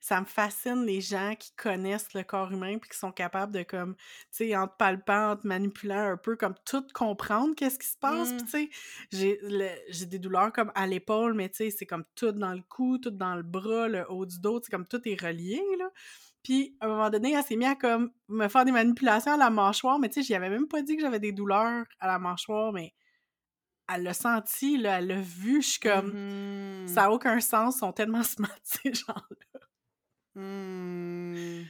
ça 0.00 0.20
me 0.20 0.26
fascine 0.26 0.86
les 0.86 1.00
gens 1.00 1.34
qui 1.38 1.52
connaissent 1.56 2.14
le 2.14 2.22
corps 2.22 2.50
humain 2.50 2.78
puis 2.78 2.90
qui 2.90 2.98
sont 2.98 3.12
capables 3.12 3.52
de 3.52 3.62
comme 3.62 3.94
tu 3.96 4.46
sais 4.46 4.56
en 4.56 4.66
te 4.66 4.76
palpant 4.78 5.32
en 5.32 5.36
te 5.36 5.46
manipulant 5.46 6.12
un 6.12 6.16
peu 6.16 6.36
comme 6.36 6.54
tout 6.64 6.84
comprendre 6.94 7.54
qu'est-ce 7.54 7.78
qui 7.78 7.86
se 7.86 7.98
passe 7.98 8.32
puis 8.32 8.42
mmh. 8.42 8.44
tu 8.44 8.50
sais 8.50 8.70
j'ai 9.12 9.40
j'ai 9.90 10.06
des 10.06 10.18
douleurs 10.18 10.52
comme 10.52 10.72
à 10.74 10.86
l'épaule 10.86 11.34
mais 11.34 11.50
tu 11.50 11.56
sais 11.56 11.70
c'est 11.70 11.86
comme 11.86 12.04
tout 12.14 12.32
dans 12.32 12.54
le 12.54 12.62
cou 12.68 12.98
tout 12.98 13.10
dans 13.10 13.34
le 13.34 13.42
bras 13.42 13.88
le 13.88 14.10
haut 14.10 14.24
du 14.24 14.40
dos 14.40 14.60
c'est 14.62 14.70
comme 14.70 14.86
tout 14.86 15.06
est 15.06 15.20
relié 15.20 15.60
là 15.78 15.90
puis 16.42 16.76
à 16.80 16.86
un 16.86 16.88
moment 16.88 17.10
donné 17.10 17.32
elle 17.32 17.44
s'est 17.44 17.56
mise 17.56 17.68
à 17.68 17.74
comme 17.74 18.10
me 18.28 18.48
faire 18.48 18.64
des 18.64 18.72
manipulations 18.72 19.32
à 19.32 19.36
la 19.36 19.50
mâchoire 19.50 19.98
mais 19.98 20.08
tu 20.08 20.22
sais 20.22 20.26
j'y 20.26 20.34
avais 20.34 20.48
même 20.48 20.66
pas 20.66 20.80
dit 20.80 20.96
que 20.96 21.02
j'avais 21.02 21.20
des 21.20 21.32
douleurs 21.32 21.84
à 21.98 22.06
la 22.06 22.18
mâchoire 22.18 22.72
mais 22.72 22.94
elle 23.92 24.04
l'a 24.04 24.14
senti, 24.14 24.78
là, 24.78 24.98
elle 24.98 25.08
l'a 25.08 25.20
vu, 25.20 25.62
je 25.62 25.70
suis 25.70 25.80
comme, 25.80 26.12
mmh 26.12 26.88
ça 26.88 27.02
n'a 27.02 27.12
aucun 27.12 27.40
sens, 27.40 27.76
ils 27.76 27.78
sont 27.80 27.92
tellement 27.92 28.22
smart, 28.22 28.56
ces 28.62 28.92
gens-là. 28.92 29.49
Mmh. 30.34 31.64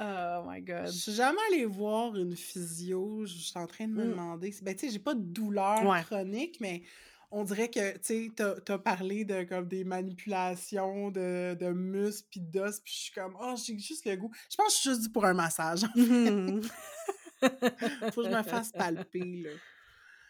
Oh 0.00 0.42
my 0.46 0.60
god. 0.62 0.86
Je 0.86 0.98
suis 0.98 1.12
jamais 1.12 1.38
allée 1.50 1.64
voir 1.64 2.16
une 2.16 2.36
physio. 2.36 3.24
Je 3.26 3.34
suis 3.34 3.58
en 3.58 3.66
train 3.66 3.86
de 3.86 3.92
me 3.92 4.04
mmh. 4.04 4.10
demander. 4.10 4.54
Ben, 4.62 4.74
tu 4.74 4.86
sais, 4.86 4.92
j'ai 4.92 4.98
pas 4.98 5.14
de 5.14 5.20
douleur 5.20 5.82
chronique, 6.06 6.58
mais 6.60 6.82
on 7.30 7.44
dirait 7.44 7.68
que, 7.68 7.92
tu 7.98 8.00
sais, 8.02 8.30
t'as 8.34 8.74
as 8.74 8.78
parlé 8.78 9.24
de 9.24 9.44
comme 9.44 9.68
des 9.68 9.84
manipulations 9.84 11.10
de, 11.10 11.56
de 11.58 11.72
muscles 11.72 12.26
puis 12.30 12.40
d'os, 12.40 12.80
puis 12.80 12.92
je 12.92 12.98
suis 12.98 13.12
comme, 13.12 13.36
oh, 13.40 13.54
j'ai 13.64 13.78
juste 13.78 14.04
le 14.04 14.16
goût. 14.16 14.30
Je 14.50 14.56
pense 14.56 14.66
que 14.66 14.72
je 14.72 14.78
suis 14.78 14.90
juste 14.90 15.12
pour 15.12 15.24
un 15.24 15.34
massage. 15.34 15.84
Mmh. 15.94 16.60
Faut 18.12 18.22
que 18.22 18.28
je 18.28 18.34
me 18.34 18.42
fasse 18.42 18.72
palper, 18.76 19.42
là. 19.42 19.50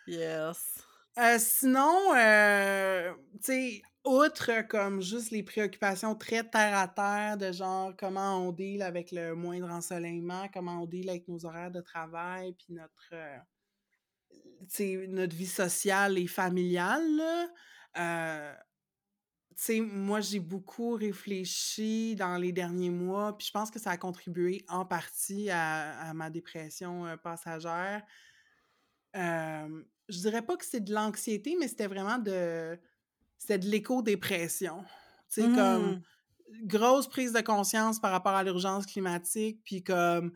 Yes. 0.07 0.83
Euh, 1.19 1.39
sinon, 1.39 2.15
euh, 2.17 3.13
tu 3.35 3.39
sais, 3.43 3.83
outre 4.05 4.63
comme 4.69 5.03
juste 5.03 5.31
les 5.31 5.43
préoccupations 5.43 6.15
très 6.15 6.45
terre 6.45 6.79
à 6.79 6.89
terre 6.89 7.37
de 7.37 7.53
genre 7.53 7.93
comment 7.99 8.39
on 8.47 8.53
deal 8.53 8.83
avec 8.83 9.11
le 9.13 9.35
moindre 9.35 9.71
ensoleillement, 9.71 10.49
comment 10.53 10.83
on 10.83 10.87
deal 10.87 11.11
avec 11.11 11.29
nos 11.29 11.45
horaires 11.45 11.71
de 11.71 11.81
travail, 11.81 12.55
puis 12.55 12.75
notre, 12.75 13.13
euh, 13.13 15.07
notre 15.09 15.37
vie 15.37 15.47
sociale 15.47 16.17
et 16.19 16.27
familiale, 16.27 17.51
euh, 17.99 18.55
moi, 19.81 20.21
j'ai 20.21 20.41
beaucoup 20.41 20.95
réfléchi 20.95 22.15
dans 22.15 22.39
les 22.39 22.53
derniers 22.53 22.91
mois, 22.91 23.37
puis 23.37 23.47
je 23.47 23.53
pense 23.53 23.71
que 23.71 23.79
ça 23.79 23.91
a 23.91 23.97
contribué 23.97 24.65
en 24.69 24.87
partie 24.87 25.51
à, 25.51 26.13
ma 26.15 26.31
dépression 26.31 27.07
euh, 27.07 27.17
passagère. 27.17 28.03
Je 30.11 30.19
dirais 30.19 30.43
pas 30.43 30.57
que 30.57 30.65
c'est 30.65 30.81
de 30.81 30.93
l'anxiété, 30.93 31.57
mais 31.59 31.69
c'était 31.69 31.87
vraiment 31.87 32.19
de 32.19 32.79
c'était 33.39 33.59
de 33.59 33.67
l'éco-dépression. 33.67 34.85
Tu 35.33 35.43
sais, 35.43 35.49
comme 35.49 35.93
mmh. 35.93 36.03
grosse 36.65 37.09
prise 37.09 37.33
de 37.33 37.41
conscience 37.41 37.99
par 38.01 38.11
rapport 38.11 38.35
à 38.35 38.45
l'urgence 38.45 38.85
climatique, 38.85 39.61
puis 39.65 39.83
comme 39.83 40.33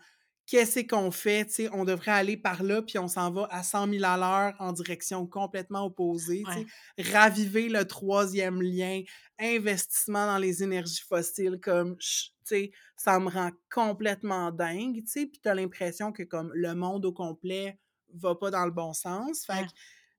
qu'est-ce 0.47 0.81
qu'on 0.81 1.11
fait, 1.11 1.47
tu 1.47 1.53
sais, 1.53 1.69
on 1.73 1.85
devrait 1.85 2.13
aller 2.13 2.37
par 2.37 2.63
là, 2.63 2.83
puis 2.83 2.99
on 2.99 3.09
s'en 3.09 3.31
va 3.31 3.47
à 3.51 3.63
100 3.63 3.91
000 3.91 4.05
à 4.05 4.17
l'heure 4.17 4.55
en 4.59 4.73
direction 4.73 5.27
complètement 5.27 5.85
opposée, 5.87 6.43
tu 6.47 6.53
sais. 6.53 7.13
Raviver 7.13 7.69
le 7.69 7.85
troisième 7.87 8.63
lien, 8.63 9.03
investissement 9.39 10.27
dans 10.27 10.39
les 10.39 10.63
énergies 10.63 11.03
fossiles, 11.07 11.59
comme, 11.63 11.97
tu 11.97 12.31
sais, 12.45 12.73
ça 12.97 13.19
me 13.19 13.29
rend 13.29 13.51
complètement 13.73 14.51
dingue, 14.51 15.03
tu 15.05 15.11
sais, 15.11 15.27
puis 15.27 15.41
t'as 15.43 15.55
l'impression 15.55 16.13
que, 16.13 16.23
comme, 16.23 16.53
le 16.55 16.75
monde 16.75 17.05
au 17.07 17.13
complet 17.13 17.79
va 18.15 18.35
pas 18.35 18.51
dans 18.51 18.65
le 18.65 18.71
bon 18.71 18.93
sens. 18.93 19.45
Fait 19.47 19.65
que 19.65 19.71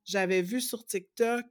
j'avais 0.03 0.41
vu 0.41 0.61
sur 0.61 0.85
TikTok 0.85 1.45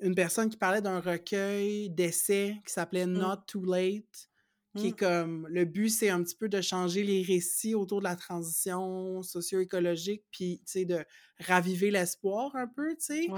une 0.00 0.14
personne 0.14 0.50
qui 0.50 0.56
parlait 0.56 0.82
d'un 0.82 1.00
recueil 1.00 1.90
d'essais 1.90 2.56
qui 2.66 2.72
s'appelait 2.72 3.06
mmh. 3.06 3.12
Not 3.12 3.36
Too 3.46 3.64
Late, 3.64 4.28
qui 4.76 4.88
est 4.88 4.90
mmh. 4.90 4.96
comme 4.96 5.46
le 5.48 5.64
but, 5.64 5.88
c'est 5.88 6.10
un 6.10 6.22
petit 6.22 6.36
peu 6.36 6.48
de 6.48 6.60
changer 6.60 7.04
les 7.04 7.22
récits 7.22 7.74
autour 7.74 8.00
de 8.00 8.04
la 8.04 8.16
transition 8.16 9.22
socio-écologique, 9.22 10.24
puis 10.30 10.60
tu 10.66 10.72
sais, 10.72 10.84
de 10.84 11.04
raviver 11.38 11.90
l'espoir 11.90 12.54
un 12.56 12.66
peu, 12.66 12.94
tu 12.96 13.04
sais. 13.04 13.28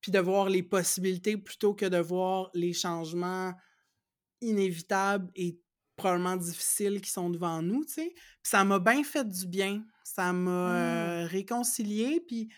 puis 0.00 0.12
de 0.12 0.18
voir 0.18 0.50
les 0.50 0.62
possibilités 0.62 1.36
plutôt 1.36 1.74
que 1.74 1.86
de 1.86 1.98
voir 1.98 2.50
les 2.54 2.72
changements 2.72 3.54
inévitables 4.40 5.30
et 5.34 5.58
probablement 5.96 6.36
difficiles 6.36 7.00
qui 7.00 7.10
sont 7.10 7.30
devant 7.30 7.62
nous, 7.62 7.84
tu 7.84 7.94
sais. 7.94 8.12
Puis 8.14 8.50
ça 8.50 8.64
m'a 8.64 8.78
bien 8.78 9.02
fait 9.02 9.28
du 9.28 9.46
bien. 9.46 9.84
Ça 10.04 10.32
m'a 10.32 11.24
mmh. 11.24 11.26
réconcilié, 11.26 12.20
puis 12.26 12.48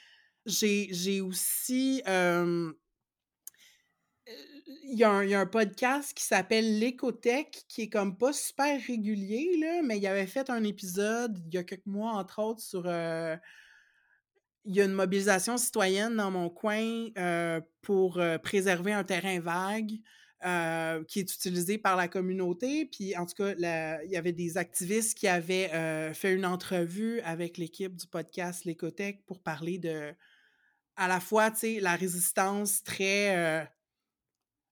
j'ai 0.47 1.21
aussi. 1.21 2.03
il 2.07 2.75
y, 4.99 5.05
a 5.05 5.11
un, 5.11 5.25
il 5.25 5.31
y 5.31 5.35
a 5.35 5.41
un 5.41 5.47
podcast 5.47 6.13
qui 6.15 6.25
s'appelle 6.25 6.79
L'écothèque, 6.79 7.65
qui 7.69 7.83
est 7.83 7.89
comme 7.89 8.17
pas 8.17 8.33
super 8.33 8.81
régulier, 8.87 9.57
là, 9.59 9.83
mais 9.83 9.99
il 9.99 10.07
avait 10.07 10.27
fait 10.27 10.51
un 10.51 10.65
épisode 10.65 11.39
il 11.47 11.55
y 11.55 11.59
a 11.59 11.65
quelques 11.65 11.87
mois, 11.87 12.13
entre 12.13 12.41
autres, 12.41 12.61
sur. 12.61 12.85
euh, 12.87 13.37
il 14.69 14.75
y 14.75 14.83
a 14.83 14.85
une 14.85 14.93
mobilisation 14.93 15.57
citoyenne 15.57 16.17
dans 16.17 16.31
mon 16.31 16.51
coin 16.51 17.09
euh, 17.17 17.61
pour 17.81 18.19
euh, 18.19 18.37
préserver 18.37 18.93
un 18.93 19.03
terrain 19.03 19.41
vague 19.41 19.93
euh, 20.45 21.03
qui 21.05 21.19
est 21.21 21.35
utilisé 21.35 21.79
par 21.79 21.97
la 21.97 22.07
communauté. 22.09 22.87
Puis, 22.87 23.17
en 23.17 23.27
tout 23.27 23.35
cas, 23.35 23.55
la- 23.59 24.05
il 24.05 24.11
y 24.11 24.17
avait 24.17 24.33
des 24.33 24.57
activistes 24.57 25.17
qui 25.19 25.27
avaient 25.29 25.73
euh, 25.75 26.15
fait 26.15 26.33
une 26.35 26.47
entrevue 26.47 27.21
avec 27.23 27.59
l'équipe 27.59 27.97
du 27.97 28.07
podcast 28.07 28.65
L'écothèque 28.65 29.25
pour 29.27 29.43
parler 29.43 29.79
de, 29.79 30.13
à 30.97 31.09
la 31.09 31.21
fois, 31.21 31.51
tu 31.51 31.59
sais, 31.59 31.81
la 31.81 31.97
résistance 31.97 32.83
très 32.85 33.37
euh, 33.37 33.65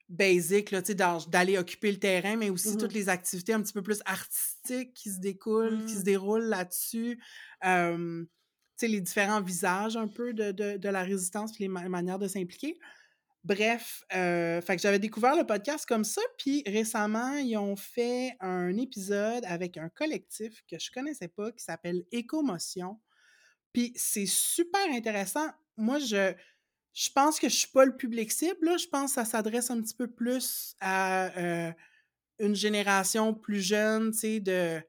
basic, 0.08 0.70
là, 0.70 0.82
tu 0.82 0.92
sais, 0.92 1.28
d'aller 1.28 1.58
occuper 1.58 1.90
le 1.90 1.98
terrain, 1.98 2.36
mais 2.36 2.50
aussi 2.50 2.76
toutes 2.76 2.92
les 2.92 3.08
activités 3.08 3.52
un 3.52 3.60
petit 3.60 3.72
peu 3.72 3.82
plus 3.82 4.00
artistiques 4.04 4.94
qui 4.94 5.10
se 5.10 5.18
découlent, 5.18 5.84
qui 5.86 5.94
se 5.94 6.00
Mm. 6.00 6.04
déroulent 6.04 6.44
là-dessus. 6.48 7.18
Tu 7.62 8.28
sais, 8.76 8.88
les 8.88 9.00
différents 9.00 9.40
visages 9.40 9.96
un 9.96 10.06
peu 10.06 10.32
de, 10.34 10.52
de, 10.52 10.76
de 10.76 10.88
la 10.90 11.02
résistance 11.02 11.52
puis 11.52 11.64
les 11.64 11.68
ma- 11.68 11.88
manières 11.88 12.18
de 12.18 12.28
s'impliquer. 12.28 12.78
Bref, 13.46 14.02
euh, 14.12 14.60
j'avais 14.76 14.98
découvert 14.98 15.36
le 15.36 15.46
podcast 15.46 15.86
comme 15.86 16.02
ça, 16.02 16.20
puis 16.36 16.64
récemment, 16.66 17.36
ils 17.36 17.56
ont 17.56 17.76
fait 17.76 18.36
un 18.40 18.76
épisode 18.76 19.44
avec 19.44 19.76
un 19.76 19.88
collectif 19.88 20.64
que 20.68 20.80
je 20.80 20.90
connaissais 20.90 21.28
pas 21.28 21.52
qui 21.52 21.62
s'appelle 21.62 22.02
Écomotion. 22.10 22.98
Puis 23.72 23.92
c'est 23.94 24.26
super 24.26 24.84
intéressant. 24.90 25.46
Moi, 25.76 26.00
je, 26.00 26.34
je 26.92 27.08
pense 27.14 27.38
que 27.38 27.48
je 27.48 27.54
suis 27.54 27.70
pas 27.70 27.84
le 27.84 27.96
public 27.96 28.32
cible. 28.32 28.76
Je 28.80 28.88
pense 28.88 29.12
que 29.12 29.14
ça 29.14 29.24
s'adresse 29.24 29.70
un 29.70 29.80
petit 29.80 29.94
peu 29.94 30.08
plus 30.08 30.74
à 30.80 31.26
euh, 31.38 31.72
une 32.40 32.56
génération 32.56 33.32
plus 33.32 33.60
jeune, 33.60 34.10
tu 34.10 34.18
sais, 34.18 34.40
de... 34.40 34.82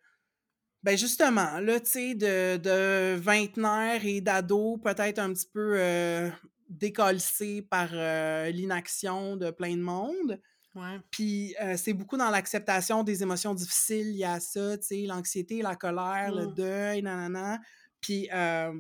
Ben 0.82 0.98
justement, 0.98 1.60
là, 1.60 1.80
tu 1.80 1.92
sais, 1.92 2.16
de, 2.16 2.58
de 2.58 3.16
vingtenaires 3.20 4.04
et 4.04 4.20
d'ados, 4.20 4.80
peut-être 4.84 5.20
un 5.20 5.32
petit 5.32 5.50
peu 5.54 5.74
euh, 5.76 6.32
décollissés 6.70 7.62
par 7.62 7.90
euh, 7.94 8.50
l'inaction 8.50 9.36
de 9.38 9.52
plein 9.52 9.76
de 9.76 9.82
monde. 9.82 10.42
Ouais. 10.76 11.00
Puis 11.12 11.56
euh, 11.62 11.76
c'est 11.78 11.94
beaucoup 11.94 12.18
dans 12.18 12.30
l'acceptation 12.30 13.04
des 13.04 13.24
émotions 13.24 13.54
difficiles, 13.54 14.08
il 14.10 14.18
y 14.18 14.24
a 14.26 14.40
ça, 14.40 14.78
tu 14.78 14.86
sais, 14.86 15.02
l'anxiété, 15.08 15.62
la 15.62 15.76
colère, 15.76 16.34
le 16.34 16.48
Mm. 16.48 16.54
deuil, 16.54 17.02
nanana. 17.02 17.60
Puis 18.00 18.30
euh, 18.32 18.72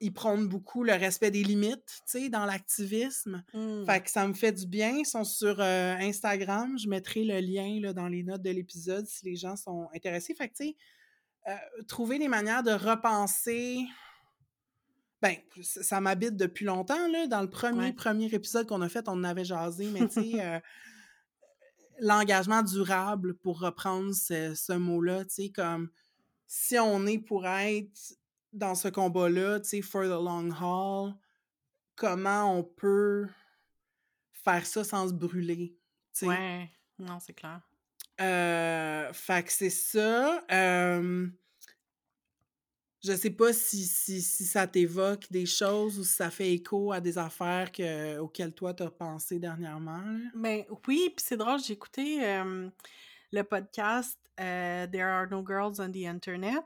ils 0.00 0.12
prônent 0.12 0.48
beaucoup 0.48 0.82
le 0.82 0.94
respect 0.94 1.30
des 1.30 1.44
limites, 1.44 2.02
tu 2.10 2.22
sais, 2.22 2.28
dans 2.28 2.44
l'activisme. 2.44 3.44
Mm. 3.54 3.84
Fait 3.86 4.00
que 4.02 4.10
ça 4.10 4.26
me 4.26 4.32
fait 4.32 4.52
du 4.52 4.66
bien. 4.66 4.96
Ils 4.96 5.06
sont 5.06 5.22
sur 5.24 5.60
Instagram. 5.60 6.76
Je 6.76 6.88
mettrai 6.88 7.22
le 7.22 7.38
lien 7.38 7.78
là, 7.80 7.92
dans 7.92 8.08
les 8.08 8.24
notes 8.24 8.42
de 8.42 8.50
l'épisode 8.50 9.06
si 9.06 9.24
les 9.24 9.36
gens 9.36 9.54
sont 9.54 9.88
intéressés. 9.94 10.34
Fait 10.34 10.48
que, 10.48 10.54
tu 10.54 10.74
sais, 11.44 11.54
trouver 11.86 12.18
des 12.18 12.28
manières 12.28 12.64
de 12.64 12.72
repenser. 12.72 13.78
Ben, 15.22 15.36
ça 15.62 16.00
m'habite 16.00 16.36
depuis 16.36 16.64
longtemps, 16.64 17.08
là. 17.08 17.26
Dans 17.28 17.40
le 17.42 17.48
premier, 17.48 17.78
Ouais. 17.86 17.92
premier 17.92 18.26
épisode 18.26 18.66
qu'on 18.66 18.82
a 18.82 18.88
fait, 18.88 19.08
on 19.08 19.12
en 19.12 19.24
avait 19.24 19.44
jasé, 19.44 19.86
mais 19.92 20.08
tu 20.08 20.14
sais, 20.36 20.44
euh, 20.44 20.58
l'engagement 22.00 22.62
durable, 22.62 23.34
pour 23.34 23.60
reprendre 23.60 24.12
ce, 24.14 24.54
ce 24.54 24.72
mot-là, 24.72 25.24
tu 25.24 25.30
sais, 25.34 25.50
comme 25.50 25.90
si 26.46 26.78
on 26.78 27.06
est 27.06 27.18
pour 27.18 27.46
être 27.46 28.16
dans 28.52 28.74
ce 28.74 28.88
combat-là, 28.88 29.60
tu 29.60 29.68
sais, 29.68 29.82
for 29.82 30.02
the 30.02 30.08
long 30.08 30.50
haul, 30.60 31.14
comment 31.94 32.58
on 32.58 32.64
peut 32.64 33.26
faire 34.32 34.66
ça 34.66 34.82
sans 34.84 35.08
se 35.08 35.14
brûler, 35.14 35.76
tu 36.14 36.20
sais? 36.20 36.26
Ouais. 36.26 36.70
Non, 36.98 37.20
c'est 37.20 37.32
clair. 37.32 37.60
Euh, 38.20 39.12
fait 39.12 39.44
que 39.44 39.52
c'est 39.52 39.70
ça. 39.70 40.44
Euh, 40.50 41.26
je 43.04 43.12
sais 43.12 43.30
pas 43.30 43.52
si, 43.52 43.84
si, 43.84 44.22
si 44.22 44.44
ça 44.44 44.66
t'évoque 44.66 45.30
des 45.30 45.46
choses 45.46 45.98
ou 45.98 46.04
si 46.04 46.14
ça 46.14 46.30
fait 46.30 46.52
écho 46.52 46.92
à 46.92 47.00
des 47.00 47.18
affaires 47.18 47.72
que, 47.72 48.18
auxquelles 48.18 48.52
toi 48.52 48.74
t'as 48.74 48.90
pensé 48.90 49.38
dernièrement. 49.38 50.02
Ben 50.34 50.64
oui, 50.86 51.12
puis 51.16 51.24
c'est 51.24 51.36
drôle, 51.36 51.58
j'ai 51.60 51.72
écouté 51.72 52.20
le 53.32 53.42
podcast 53.44 54.18
euh, 54.40 54.86
There 54.86 55.02
Are 55.02 55.26
No 55.28 55.44
Girls 55.46 55.80
on 55.80 55.90
the 55.90 56.06
Internet. 56.06 56.64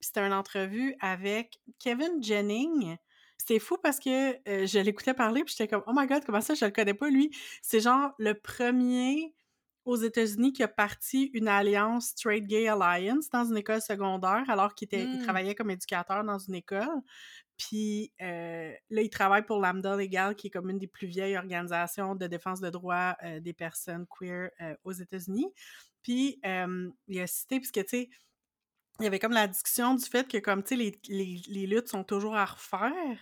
C'était 0.00 0.20
une 0.20 0.32
entrevue 0.32 0.96
avec 1.00 1.58
Kevin 1.78 2.22
Jennings. 2.22 2.96
C'était 3.38 3.58
fou 3.58 3.76
parce 3.82 3.98
que 3.98 4.32
euh, 4.48 4.66
je 4.66 4.78
l'écoutais 4.78 5.14
parler, 5.14 5.44
puis 5.44 5.54
j'étais 5.56 5.68
comme, 5.68 5.82
oh 5.86 5.92
my 5.94 6.06
god, 6.06 6.24
comment 6.24 6.40
ça, 6.40 6.54
je 6.54 6.64
le 6.64 6.70
connais 6.70 6.94
pas, 6.94 7.10
lui. 7.10 7.30
C'est 7.62 7.80
genre 7.80 8.12
le 8.18 8.34
premier 8.34 9.34
aux 9.84 9.96
États-Unis 9.96 10.52
qui 10.52 10.62
a 10.62 10.68
parti 10.68 11.24
une 11.34 11.48
alliance 11.48 12.08
Straight 12.08 12.46
Gay 12.46 12.68
Alliance 12.68 13.28
dans 13.30 13.44
une 13.44 13.56
école 13.58 13.82
secondaire, 13.82 14.44
alors 14.48 14.74
qu'il 14.74 14.86
était, 14.86 15.08
il 15.12 15.18
Mm. 15.18 15.22
travaillait 15.22 15.54
comme 15.54 15.70
éducateur 15.70 16.24
dans 16.24 16.38
une 16.38 16.54
école. 16.54 16.88
Puis 17.56 18.12
euh, 18.20 18.72
là, 18.90 19.02
il 19.02 19.10
travaille 19.10 19.44
pour 19.44 19.60
Lambda 19.60 19.96
Legal, 19.96 20.34
qui 20.36 20.48
est 20.48 20.50
comme 20.50 20.70
une 20.70 20.78
des 20.78 20.88
plus 20.88 21.06
vieilles 21.06 21.36
organisations 21.36 22.14
de 22.16 22.26
défense 22.26 22.60
de 22.60 22.70
droits 22.70 23.16
euh, 23.24 23.40
des 23.40 23.52
personnes 23.52 24.06
queer 24.08 24.50
euh, 24.60 24.74
aux 24.84 24.92
États-Unis. 24.92 25.46
Puis 26.02 26.40
il 26.44 27.20
a 27.20 27.26
cité, 27.26 27.60
puisque 27.60 27.82
tu 27.84 27.88
sais, 27.88 28.10
il 29.00 29.04
y 29.04 29.06
avait 29.06 29.18
comme 29.18 29.32
la 29.32 29.48
discussion 29.48 29.94
du 29.94 30.04
fait 30.04 30.28
que 30.28 30.38
comme 30.38 30.62
tu 30.62 30.70
sais, 30.70 30.76
les, 30.76 31.00
les, 31.08 31.40
les 31.48 31.66
luttes 31.66 31.88
sont 31.88 32.04
toujours 32.04 32.36
à 32.36 32.44
refaire. 32.44 33.18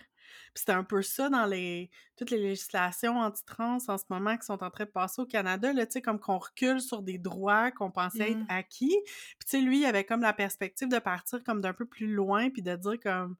Puis 0.53 0.61
c'était 0.61 0.73
un 0.73 0.83
peu 0.83 1.01
ça 1.01 1.29
dans 1.29 1.45
les 1.45 1.89
toutes 2.15 2.29
les 2.31 2.37
législations 2.37 3.19
anti-trans 3.19 3.77
en 3.87 3.97
ce 3.97 4.03
moment 4.09 4.37
qui 4.37 4.45
sont 4.45 4.63
en 4.63 4.69
train 4.69 4.85
de 4.85 4.89
passer 4.91 5.21
au 5.21 5.25
Canada, 5.25 5.73
là, 5.73 5.85
tu 5.85 5.93
sais, 5.93 6.01
comme 6.01 6.19
qu'on 6.19 6.37
recule 6.37 6.79
sur 6.81 7.01
des 7.01 7.17
droits 7.17 7.71
qu'on 7.71 7.91
pensait 7.91 8.31
être 8.31 8.37
Mm. 8.39 8.45
acquis. 8.49 8.95
Puis 9.05 9.45
tu 9.45 9.57
sais, 9.57 9.61
lui, 9.61 9.79
il 9.81 9.85
avait 9.85 10.03
comme 10.05 10.21
la 10.21 10.33
perspective 10.33 10.87
de 10.89 10.99
partir 10.99 11.43
comme 11.43 11.61
d'un 11.61 11.73
peu 11.73 11.85
plus 11.85 12.07
loin, 12.13 12.49
puis 12.51 12.61
de 12.61 12.75
dire 12.75 12.99
comme... 13.01 13.35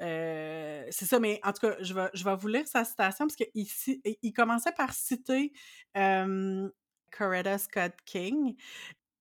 euh, 0.00 0.86
c'est 0.90 1.06
ça, 1.06 1.18
mais 1.20 1.40
en 1.44 1.52
tout 1.52 1.66
cas, 1.66 1.76
je 1.80 1.92
vais, 1.94 2.08
je 2.14 2.24
vais 2.24 2.36
vous 2.36 2.48
lire 2.48 2.66
sa 2.68 2.84
citation 2.84 3.26
parce 3.26 3.36
qu'il 3.36 3.48
il, 3.54 3.68
il 4.22 4.32
commençait 4.32 4.72
par 4.72 4.92
citer 4.94 5.52
euh, 5.96 6.68
Coretta 7.16 7.58
Scott 7.58 7.94
King. 8.04 8.56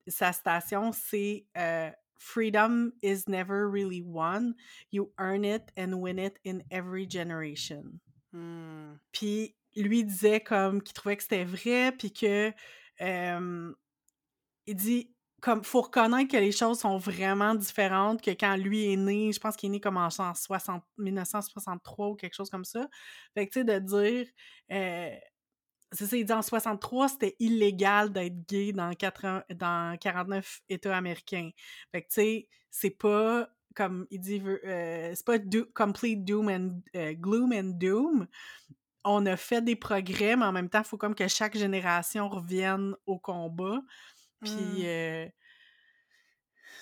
Sa 0.08 0.32
citation, 0.34 0.92
c'est 0.94 1.46
euh, 1.58 1.90
Freedom 2.20 2.94
is 3.02 3.28
never 3.28 3.70
really 3.70 4.02
won. 4.02 4.56
You 4.92 5.12
earn 5.20 5.46
it 5.46 5.72
and 5.78 6.02
win 6.02 6.20
it 6.20 6.40
in 6.44 6.64
every 6.72 7.08
generation. 7.10 8.00
Hmm. 8.34 8.96
Puis 9.12 9.56
lui 9.76 10.04
disait 10.04 10.42
comme 10.42 10.82
qu'il 10.82 10.94
trouvait 10.94 11.18
que 11.18 11.24
c'était 11.24 11.46
vrai, 11.46 11.92
puis 11.98 12.12
que 12.12 12.52
euh, 13.02 13.74
il 14.66 14.76
dit 14.76 15.14
comme 15.42 15.64
faut 15.64 15.82
reconnaître 15.82 16.32
que 16.32 16.38
les 16.38 16.52
choses 16.52 16.80
sont 16.80 16.98
vraiment 16.98 17.54
différentes 17.54 18.22
que 18.22 18.32
quand 18.32 18.56
lui 18.58 18.92
est 18.92 18.98
né, 18.98 19.32
je 19.32 19.40
pense 19.40 19.56
qu'il 19.56 19.68
est 19.68 19.74
né 19.74 19.80
comme 19.80 19.98
en 19.98 20.10
60, 20.10 20.84
1963 20.98 22.08
ou 22.10 22.16
quelque 22.16 22.34
chose 22.34 22.50
comme 22.50 22.66
ça. 22.66 22.88
Fait 23.36 23.48
que 23.48 23.54
tu 23.54 23.60
sais 23.60 23.64
de 23.64 23.80
dire 23.80 24.28
euh, 24.72 25.16
c'est 25.92 26.06
ça, 26.08 26.18
il 26.18 26.26
dit 26.26 26.34
en 26.34 26.42
63, 26.42 27.10
c'était 27.10 27.36
illégal 27.40 28.12
d'être 28.12 28.48
gay 28.48 28.74
dans, 28.74 28.94
80, 28.94 29.44
dans 29.56 29.98
49 29.98 30.62
États 30.70 30.96
américains. 30.96 31.50
Fait 31.92 32.02
que, 32.02 32.08
tu 32.08 32.14
sais, 32.16 32.48
c'est 32.72 32.90
pas, 32.92 33.50
comme 33.76 34.06
il 34.12 34.20
dit, 34.20 34.42
euh, 34.46 35.12
c'est 35.16 35.26
pas 35.26 35.38
do, 35.38 35.66
complete 35.74 36.24
doom 36.26 36.50
and, 36.50 36.82
euh, 36.96 37.14
gloom 37.14 37.54
and 37.54 37.72
doom. 37.80 38.28
On 39.06 39.26
a 39.26 39.38
fait 39.38 39.62
des 39.62 39.76
progrès, 39.78 40.36
mais 40.36 40.46
en 40.46 40.52
même 40.52 40.70
temps, 40.70 40.80
il 40.80 40.86
faut 40.88 40.98
comme 40.98 41.16
que 41.16 41.28
chaque 41.28 41.58
génération 41.58 42.28
revienne 42.30 42.96
au 43.06 43.18
combat. 43.20 43.80
Puis, 44.44 44.84
Mm. 44.84 44.86
euh, 44.86 45.28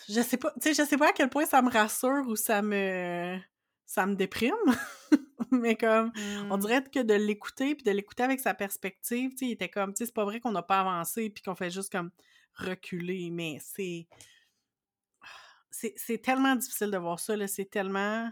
je 0.10 0.22
sais 0.22 0.38
pas, 0.38 0.52
tu 0.62 0.74
sais, 0.74 0.84
je 0.84 0.88
sais 0.88 0.98
pas 0.98 1.10
à 1.10 1.14
quel 1.14 1.30
point 1.30 1.46
ça 1.46 1.62
me 1.62 1.70
rassure 1.70 2.26
ou 2.28 2.36
ça 2.36 2.62
me, 2.62 3.38
ça 3.86 4.06
me 4.06 4.16
déprime. 4.16 4.54
mais 5.52 5.76
comme, 5.76 6.12
on 6.50 6.58
Hmm. 6.58 6.60
dirait 6.60 6.84
que 6.84 7.02
de 7.02 7.14
l'écouter, 7.14 7.76
puis 7.76 7.84
de 7.84 7.92
l'écouter 7.92 8.24
avec 8.24 8.40
sa 8.40 8.54
perspective, 8.54 9.32
tu 9.32 9.38
sais, 9.38 9.46
il 9.48 9.52
était 9.52 9.70
comme, 9.70 9.94
tu 9.94 10.00
sais, 10.00 10.06
c'est 10.08 10.14
pas 10.16 10.26
vrai 10.26 10.40
qu'on 10.40 10.52
n'a 10.52 10.64
pas 10.64 10.82
avancé, 10.82 11.30
puis 11.30 11.44
qu'on 11.44 11.56
fait 11.56 11.70
juste 11.72 11.92
comme 11.92 12.12
reculer, 12.56 13.30
mais 13.32 13.58
c'est... 13.62 14.08
c'est- 15.72 16.22
tellement 16.24 16.56
difficile 16.56 16.92
de 16.92 16.98
voir 16.98 17.20
ça, 17.20 17.36
là, 17.36 17.48
c'est 17.48 17.66
tellement... 17.70 18.30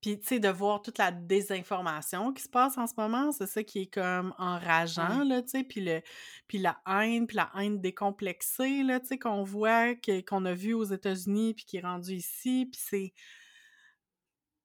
Puis, 0.00 0.18
tu 0.18 0.26
sais, 0.26 0.40
de 0.40 0.48
voir 0.48 0.82
toute 0.82 0.98
la 0.98 1.12
désinformation 1.12 2.32
qui 2.32 2.42
se 2.42 2.48
passe 2.48 2.76
en 2.76 2.88
ce 2.88 2.94
moment, 2.96 3.30
c'est 3.30 3.46
ça 3.46 3.62
qui 3.62 3.82
est 3.82 3.86
comme 3.94 4.34
enrageant, 4.36 5.22
là, 5.22 5.42
tu 5.42 5.50
sais, 5.50 5.64
puis, 5.64 5.80
le, 5.80 6.02
puis 6.48 6.58
la 6.58 6.80
haine, 6.88 7.28
puis 7.28 7.36
la 7.36 7.50
haine 7.56 7.80
décomplexée, 7.80 8.82
là, 8.82 8.98
tu 8.98 9.06
sais, 9.06 9.18
qu'on 9.18 9.44
voit, 9.44 9.94
qu'on 10.26 10.44
a 10.44 10.54
vu 10.54 10.74
aux 10.74 10.82
États-Unis, 10.84 11.54
puis 11.54 11.64
qui 11.64 11.76
est 11.76 11.82
rendu 11.82 12.14
ici, 12.14 12.68
puis 12.70 12.80
c'est... 12.84 13.12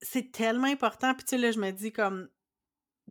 C'est 0.02 0.32
tellement 0.32 0.68
important, 0.68 1.14
puis 1.16 1.24
tu 1.26 1.32
sais, 1.32 1.38
là, 1.38 1.52
je 1.52 1.60
me 1.60 1.72
dis 1.72 1.92
comme... 1.92 2.30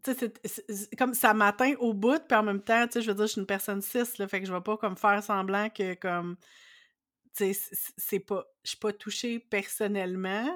Tu 0.04 0.14
sais, 0.14 0.32
c'est- 0.44 0.96
comme 0.96 1.14
ça 1.14 1.34
m'atteint 1.34 1.74
au 1.78 1.94
bout, 1.94 2.20
puis 2.28 2.38
en 2.38 2.42
même 2.42 2.62
temps, 2.62 2.86
tu 2.86 2.94
sais, 2.94 3.02
je 3.02 3.08
veux 3.10 3.16
dire, 3.16 3.26
je 3.26 3.32
suis 3.32 3.40
une 3.40 3.46
personne 3.46 3.82
cis, 3.82 4.04
là, 4.18 4.28
fait 4.28 4.40
que 4.40 4.46
je 4.46 4.52
vais 4.52 4.60
pas 4.60 4.76
comme 4.76 4.96
faire 4.96 5.22
semblant 5.22 5.70
que, 5.70 5.94
comme... 5.94 6.36
Tu 7.36 7.52
sais, 7.54 7.74
c'est- 7.98 8.20
pas... 8.20 8.44
Je 8.64 8.70
suis 8.70 8.78
pas 8.78 8.92
touchée 8.92 9.38
personnellement, 9.38 10.46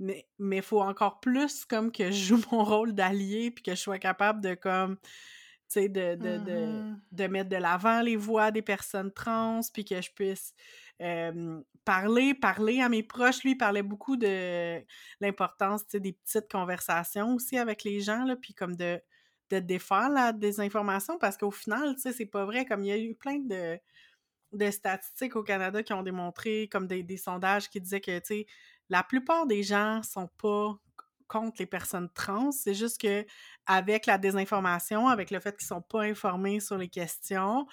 mais 0.00 0.28
mais 0.38 0.62
faut 0.62 0.82
encore 0.82 1.20
plus 1.20 1.64
comme 1.66 1.92
que 1.92 2.06
je 2.10 2.24
joue 2.36 2.40
mon 2.52 2.64
rôle 2.64 2.94
d'allié 2.94 3.50
puis 3.50 3.62
que 3.64 3.72
je 3.72 3.80
sois 3.80 3.98
capable 3.98 4.40
de 4.42 4.54
comme 4.54 4.98
tu 4.98 5.80
sais, 5.80 5.88
de, 5.88 6.16
de, 6.16 6.38
de, 6.38 6.84
de 7.12 7.26
mettre 7.26 7.50
de 7.50 7.56
l'avant 7.56 8.02
les 8.02 8.16
voix 8.16 8.50
des 8.50 8.62
personnes 8.62 9.12
trans, 9.12 9.60
puis 9.72 9.84
que 9.84 10.00
je 10.00 10.10
puisse 10.12 10.54
parler, 11.84 12.34
parler 12.34 12.80
à 12.80 12.88
mes 12.88 13.02
proches. 13.02 13.42
Lui, 13.42 13.52
il 13.52 13.56
parlait 13.56 13.82
beaucoup 13.82 14.16
de 14.16 14.80
l'importance, 15.20 15.86
des 15.88 16.12
petites 16.12 16.50
conversations 16.50 17.34
aussi 17.34 17.58
avec 17.58 17.84
les 17.84 18.00
gens, 18.00 18.24
là, 18.24 18.36
puis 18.36 18.54
comme 18.54 18.76
de, 18.76 19.00
de 19.50 19.58
défaire 19.58 20.08
la 20.08 20.32
désinformation, 20.32 21.18
parce 21.18 21.36
qu'au 21.36 21.50
final, 21.50 21.96
c'est 21.98 22.26
pas 22.26 22.44
vrai, 22.44 22.64
comme 22.64 22.82
il 22.84 22.88
y 22.88 22.92
a 22.92 22.98
eu 22.98 23.14
plein 23.14 23.38
de 23.38 23.78
de 24.54 24.70
statistiques 24.70 25.36
au 25.36 25.42
Canada 25.42 25.82
qui 25.82 25.92
ont 25.92 26.02
démontré, 26.02 26.68
comme 26.70 26.86
des, 26.86 27.02
des 27.02 27.16
sondages 27.16 27.68
qui 27.68 27.80
disaient 27.80 28.00
que, 28.00 28.20
la 28.90 29.02
plupart 29.02 29.46
des 29.46 29.62
gens 29.62 30.02
sont 30.02 30.28
pas 30.38 30.78
contre 31.26 31.56
les 31.58 31.66
personnes 31.66 32.10
trans. 32.12 32.52
C'est 32.52 32.74
juste 32.74 33.00
que 33.00 33.24
avec 33.66 34.06
la 34.06 34.18
désinformation, 34.18 35.08
avec 35.08 35.30
le 35.30 35.40
fait 35.40 35.56
qu'ils 35.56 35.66
sont 35.66 35.80
pas 35.80 36.02
informés 36.02 36.60
sur 36.60 36.76
les 36.76 36.88
questions, 36.88 37.66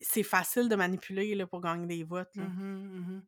c'est 0.00 0.22
facile 0.22 0.68
de 0.68 0.74
manipuler 0.74 1.34
là, 1.34 1.46
pour 1.46 1.60
gagner 1.60 1.86
des 1.86 2.04
votes. 2.04 2.34
là. 2.36 2.44
Mhm, 2.44 3.00
mhm. 3.00 3.22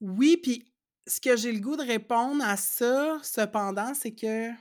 Oui, 0.00 0.36
puis 0.42 0.72
ce 1.06 1.20
que 1.20 1.36
j'ai 1.36 1.52
le 1.52 1.60
goût 1.60 1.76
de 1.76 1.82
répondre 1.82 2.44
à 2.44 2.56
ça, 2.56 3.18
cependant, 3.22 3.94
c'est 3.94 4.14
que, 4.14 4.50
tu 4.50 4.56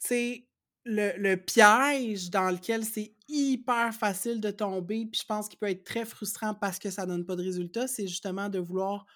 sais, 0.00 0.48
le, 0.84 1.12
le 1.16 1.36
piège 1.36 2.30
dans 2.30 2.50
lequel 2.50 2.84
c'est 2.84 3.14
hyper 3.28 3.92
facile 3.94 4.40
de 4.40 4.50
tomber, 4.50 5.06
puis 5.06 5.20
je 5.20 5.26
pense 5.26 5.48
qu'il 5.48 5.58
peut 5.58 5.68
être 5.68 5.84
très 5.84 6.04
frustrant 6.04 6.54
parce 6.54 6.78
que 6.78 6.90
ça 6.90 7.06
donne 7.06 7.26
pas 7.26 7.36
de 7.36 7.42
résultat, 7.42 7.88
c'est 7.88 8.06
justement 8.06 8.48
de 8.48 8.58
vouloir, 8.58 9.06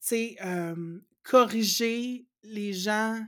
tu 0.00 0.08
sais, 0.08 0.36
euh, 0.44 0.98
corriger 1.22 2.26
les 2.42 2.72
gens 2.72 3.18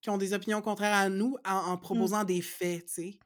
qui 0.00 0.10
ont 0.10 0.18
des 0.18 0.34
opinions 0.34 0.62
contraires 0.62 0.94
à 0.94 1.08
nous 1.08 1.36
en, 1.44 1.72
en 1.72 1.78
proposant 1.78 2.24
des 2.24 2.42
faits, 2.42 2.86
tu 2.86 2.92
sais. 2.92 3.18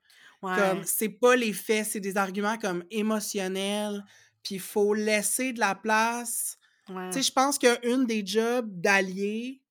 Comme, 0.53 0.83
Ouais. 0.83 0.85
c'est 0.85 1.09
pas 1.11 1.37
les 1.37 1.53
faits, 1.53 1.87
c'est 1.87 2.01
des 2.01 2.16
arguments 2.16 2.59
comme 2.59 2.85
émotionnels, 2.90 4.05
puis 4.42 4.57
il 4.57 4.61
faut 4.61 4.94
laisser 4.94 5.53
de 5.53 5.61
la 5.61 5.74
place. 5.74 6.59
ouais. 6.88 7.12
Tu 7.12 7.20
sais, 7.20 7.29
je 7.29 7.33
pense 7.33 7.59
qu'une 7.59 8.07
des 8.07 8.24
jobs 8.27 8.68
d'alliés, 8.81 9.62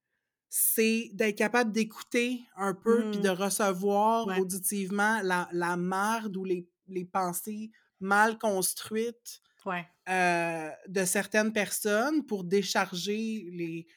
c'est 0.50 1.10
d'être 1.14 1.38
capable 1.38 1.72
d'écouter 1.72 2.42
un 2.58 2.74
peu, 2.74 3.08
puis 3.12 3.20
de 3.22 3.30
Mhm. 3.30 3.32
recevoir 3.32 4.28
Ouais. 4.28 4.38
auditivement 4.38 5.22
la, 5.24 5.50
la 5.52 5.78
marde 5.78 6.38
ou 6.38 6.46
les, 6.46 6.70
les 6.88 7.06
pensées 7.06 7.72
mal 8.00 8.38
construites 8.40 9.42
Ouais. 9.66 9.88
euh, 10.10 10.70
de 10.88 11.06
certaines 11.06 11.52
personnes 11.52 12.26
pour 12.26 12.44
décharger 12.46 13.50
les, 13.52 13.88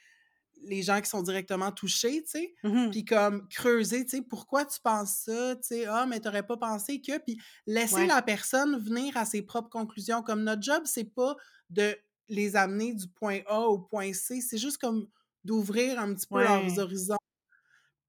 les 0.63 0.83
gens 0.83 1.01
qui 1.01 1.09
sont 1.09 1.23
directement 1.23 1.73
touchés, 1.73 2.23
tu 2.25 2.31
sais. 2.31 2.55
Mhm. 2.65 2.91
Puis 2.91 3.05
comme 3.05 3.49
creuser, 3.49 4.05
tu 4.05 4.17
sais, 4.19 4.23
pourquoi 4.23 4.65
tu 4.65 4.81
penses 4.81 5.23
ça, 5.25 5.57
tu 5.57 5.63
sais, 5.69 5.87
ah, 5.87 6.07
mais 6.07 6.21
t'aurais 6.21 6.47
pas 6.47 6.57
pensé 6.57 7.01
que, 7.01 7.19
puis 7.19 7.39
laisser 7.67 7.95
Ouais. 7.97 8.07
la 8.07 8.23
personne 8.23 8.79
venir 8.79 9.17
à 9.17 9.25
ses 9.25 9.43
propres 9.43 9.71
conclusions. 9.71 10.23
Comme 10.23 10.43
notre 10.45 10.63
job, 10.63 10.83
c'est 10.85 11.05
pas 11.15 11.37
de 11.71 11.97
les 12.29 12.57
amener 12.57 12.95
du 12.95 13.09
point 13.09 13.41
A 13.47 13.61
au 13.63 13.79
point 13.79 14.13
C, 14.13 14.41
c'est 14.41 14.59
juste 14.59 14.79
comme 14.79 15.09
d'ouvrir 15.45 15.99
un 15.99 16.15
petit 16.15 16.27
peu 16.27 16.41
leurs 16.43 16.79
horizons. 16.79 17.17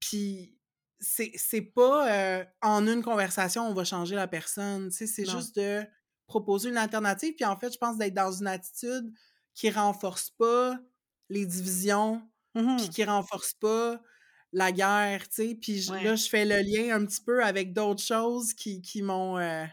Puis 0.00 0.58
c'est 1.00 1.62
pas 1.74 2.08
euh, 2.12 2.44
en 2.60 2.86
une 2.86 3.02
conversation 3.02 3.66
on 3.68 3.74
va 3.74 3.84
changer 3.84 4.14
la 4.14 4.28
personne, 4.28 4.88
tu 4.90 4.98
sais, 4.98 5.06
c'est 5.06 5.24
juste 5.28 5.56
de 5.56 5.84
proposer 6.26 6.68
une 6.68 6.76
alternative. 6.76 7.34
Puis 7.34 7.44
en 7.44 7.58
fait, 7.58 7.72
je 7.72 7.78
pense 7.78 7.96
d'être 7.98 8.14
dans 8.14 8.30
une 8.32 8.46
attitude 8.46 9.12
qui 9.54 9.70
renforce 9.70 10.30
pas 10.30 10.78
les 11.28 11.44
divisions, 11.46 12.22
puis 12.76 12.88
Mhm. 12.88 12.90
qui 12.90 13.04
renforce 13.04 13.54
pas 13.54 14.00
la 14.52 14.72
guerre, 14.72 15.28
tu 15.28 15.34
sais. 15.50 15.54
Puis 15.60 15.82
Ouais. 15.86 16.00
là, 16.00 16.16
je 16.16 16.28
fais 16.28 16.44
le 16.44 16.56
lien 16.62 16.96
un 16.96 17.06
petit 17.06 17.22
peu 17.22 17.44
avec 17.44 17.72
d'autres 17.74 18.02
choses 18.02 18.54
qui, 18.54 18.82
qui 18.82 19.02
m'ont 19.02 19.38
euh, 19.38 19.64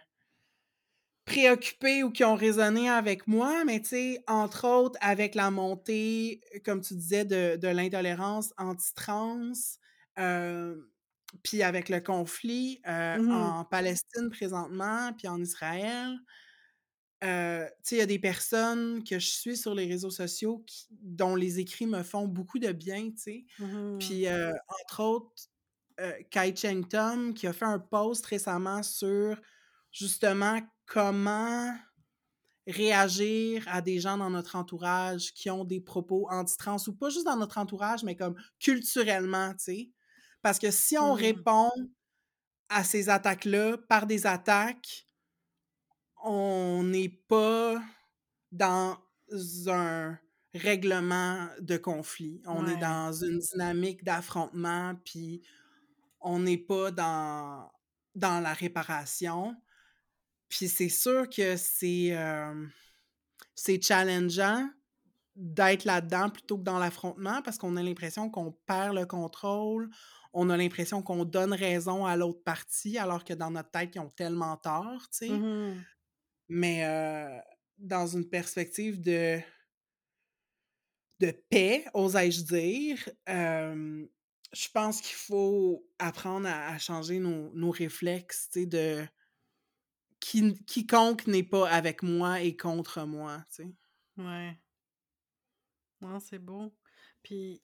préoccupé 1.26 2.04
ou 2.04 2.12
qui 2.12 2.24
ont 2.24 2.36
résonné 2.36 2.90
avec 2.90 3.28
moi, 3.28 3.64
mais 3.66 3.82
tu 3.82 3.90
sais, 3.90 4.24
entre 4.28 4.68
autres, 4.68 4.98
avec 5.02 5.36
la 5.36 5.52
montée, 5.52 6.42
comme 6.66 6.82
tu 6.82 6.96
disais, 6.96 7.26
de, 7.26 7.56
de 7.58 7.68
l'intolérance 7.68 8.52
anti-trans, 8.58 9.52
euh, 10.18 10.76
puis 11.44 11.62
avec 11.64 11.90
le 11.90 12.00
conflit 12.02 12.82
euh, 12.88 13.18
Mhm. 13.18 13.30
en 13.30 13.66
Palestine 13.66 14.30
présentement, 14.32 15.14
puis 15.18 15.28
en 15.28 15.40
Israël. 15.42 16.18
Euh, 17.24 17.68
il 17.92 17.98
y 17.98 18.02
a 18.02 18.06
des 18.06 18.20
personnes 18.20 19.04
que 19.04 19.20
je 19.20 19.28
suis 19.28 19.58
sur 19.58 19.76
les 19.76 19.86
réseaux 19.88 20.10
sociaux 20.12 20.64
qui- 20.66 20.88
dont 20.92 21.36
les 21.36 21.60
écrits 21.60 21.86
me 21.88 22.02
font 22.04 22.28
beaucoup 22.28 22.60
de 22.60 22.72
bien, 22.72 23.12
tu 23.12 23.18
sais. 23.18 23.46
Mhm. 23.60 23.98
Puis, 24.00 24.28
euh, 24.28 24.54
entre 24.84 25.04
autres, 25.04 25.44
euh, 26.00 26.14
Kai 26.32 26.56
Cheng 26.56 26.88
Tom 26.88 27.34
qui 27.34 27.48
a 27.48 27.54
fait 27.54 27.66
un 27.66 27.80
post 27.80 28.26
récemment 28.26 28.84
sur 28.84 29.40
justement 29.92 30.62
comment 30.86 31.74
réagir 32.68 33.64
à 33.68 33.82
des 33.82 34.00
gens 34.00 34.18
dans 34.18 34.30
notre 34.30 34.56
entourage 34.56 35.34
qui 35.34 35.50
ont 35.50 35.66
des 35.66 35.82
propos 35.82 36.28
anti-trans 36.30 36.78
ou 36.88 36.94
pas 36.94 37.10
juste 37.10 37.26
dans 37.26 37.36
notre 37.38 37.58
entourage, 37.58 38.04
mais 38.04 38.16
comme 38.16 38.36
culturellement, 38.60 39.52
tu 39.54 39.58
sais. 39.60 39.92
Parce 40.42 40.60
que 40.60 40.72
si 40.72 40.98
on 40.98 41.14
répond 41.14 41.72
à 42.70 42.84
ces 42.84 43.10
attaques-là 43.10 43.78
par 43.90 44.06
des 44.06 44.26
attaques, 44.28 45.06
on 46.24 46.84
n'est 46.84 47.10
pas 47.28 47.82
dans 48.52 48.98
un 49.68 50.18
règlement 50.54 51.48
de 51.60 51.78
conflit. 51.78 52.42
On 52.46 52.68
est 52.68 52.78
dans 52.78 53.14
une 53.14 53.40
dynamique 53.40 54.04
d'affrontement, 54.04 54.96
puis 55.06 55.42
on 56.22 56.40
n'est 56.40 56.58
pas 56.58 56.92
dans, 56.92 57.72
dans 58.16 58.40
la 58.40 58.54
réparation. 58.54 59.56
Puis 60.50 60.68
c'est 60.68 60.90
sûr 60.90 61.30
que 61.30 61.56
c'est 61.58 62.10
euh, 62.18 62.66
c'est 63.54 63.82
challengeant 63.82 64.68
d'être 65.36 65.86
là-dedans 65.86 66.30
plutôt 66.30 66.58
que 66.58 66.64
dans 66.64 66.80
l'affrontement 66.80 67.42
parce 67.44 67.58
qu'on 67.58 67.78
a 67.78 67.84
l'impression 67.84 68.30
qu'on 68.30 68.52
perd 68.66 68.96
le 68.96 69.06
contrôle, 69.06 69.90
on 70.34 70.50
a 70.50 70.58
l'impression 70.58 71.02
qu'on 71.02 71.24
donne 71.24 71.54
raison 71.54 72.06
à 72.06 72.16
l'autre 72.18 72.44
partie 72.44 72.98
alors 72.98 73.24
que 73.24 73.34
dans 73.34 73.52
notre 73.52 73.72
tête, 73.72 73.92
ils 73.96 74.00
ont 74.00 74.10
tellement 74.10 74.58
tort, 74.58 75.08
tu 75.12 75.28
sais. 75.28 75.30
Mhm. 75.30 75.84
Mais 76.50 76.84
dans 77.78 78.08
une 78.08 78.28
perspective 78.28 79.00
de, 79.00 79.40
de 81.20 81.32
paix, 81.50 81.86
osais-je 81.94 82.44
dire, 82.44 83.10
je 83.28 84.68
pense 84.74 85.02
qu'il 85.02 85.16
faut 85.16 85.88
apprendre 86.00 86.48
à, 86.48 86.70
à 86.70 86.78
changer 86.80 87.20
nos, 87.20 87.54
nos 87.54 87.72
réflexes, 87.72 88.50
tu 88.52 88.62
sais, 88.62 88.66
de 88.66 89.08
qui, 90.20 90.54
quiconque 90.66 91.28
n'est 91.28 91.44
pas 91.44 91.70
avec 91.70 92.04
moi 92.04 92.42
et 92.42 92.56
contre 92.56 93.06
moi, 93.06 93.44
tu 93.50 93.64
sais. 93.64 93.76
Ouais. 94.18 94.60
Non, 96.02 96.20
c'est 96.20 96.40
beau. 96.40 96.74
Puis 97.24 97.62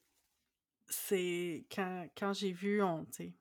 c'est 0.88 1.66
quand, 1.74 2.08
quand 2.16 2.32
j'ai 2.32 2.52
vu, 2.52 2.82
on, 2.82 3.04
tu 3.06 3.12
sais, 3.12 3.34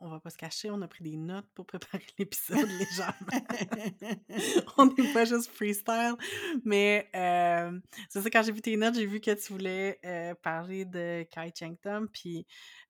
on, 0.00 0.08
va 0.08 0.20
pas 0.20 0.30
se 0.30 0.36
cacher, 0.36 0.70
on 0.70 0.80
a 0.82 0.88
pris 0.88 1.04
des 1.04 1.16
notes 1.16 1.46
pour 1.54 1.66
préparer 1.66 2.04
l'épisode 2.18 2.68
légèrement. 2.68 3.14
on 4.76 4.86
n'est 4.86 5.12
pas 5.12 5.24
juste 5.24 5.50
freestyle. 5.50 6.14
Mais 6.64 7.08
euh, 7.14 7.78
c'est 8.08 8.20
ça, 8.20 8.30
quand 8.30 8.42
j'ai 8.42 8.52
vu 8.52 8.60
tes 8.60 8.76
notes, 8.76 8.94
j'ai 8.94 9.06
vu 9.06 9.20
que 9.20 9.30
tu 9.32 9.52
voulais 9.52 9.98
euh, 10.04 10.34
parler 10.34 10.84
de 10.84 11.26
Kai 11.30 11.52
Cheng 11.54 11.76
Tom. 11.82 12.08
Puis 12.08 12.46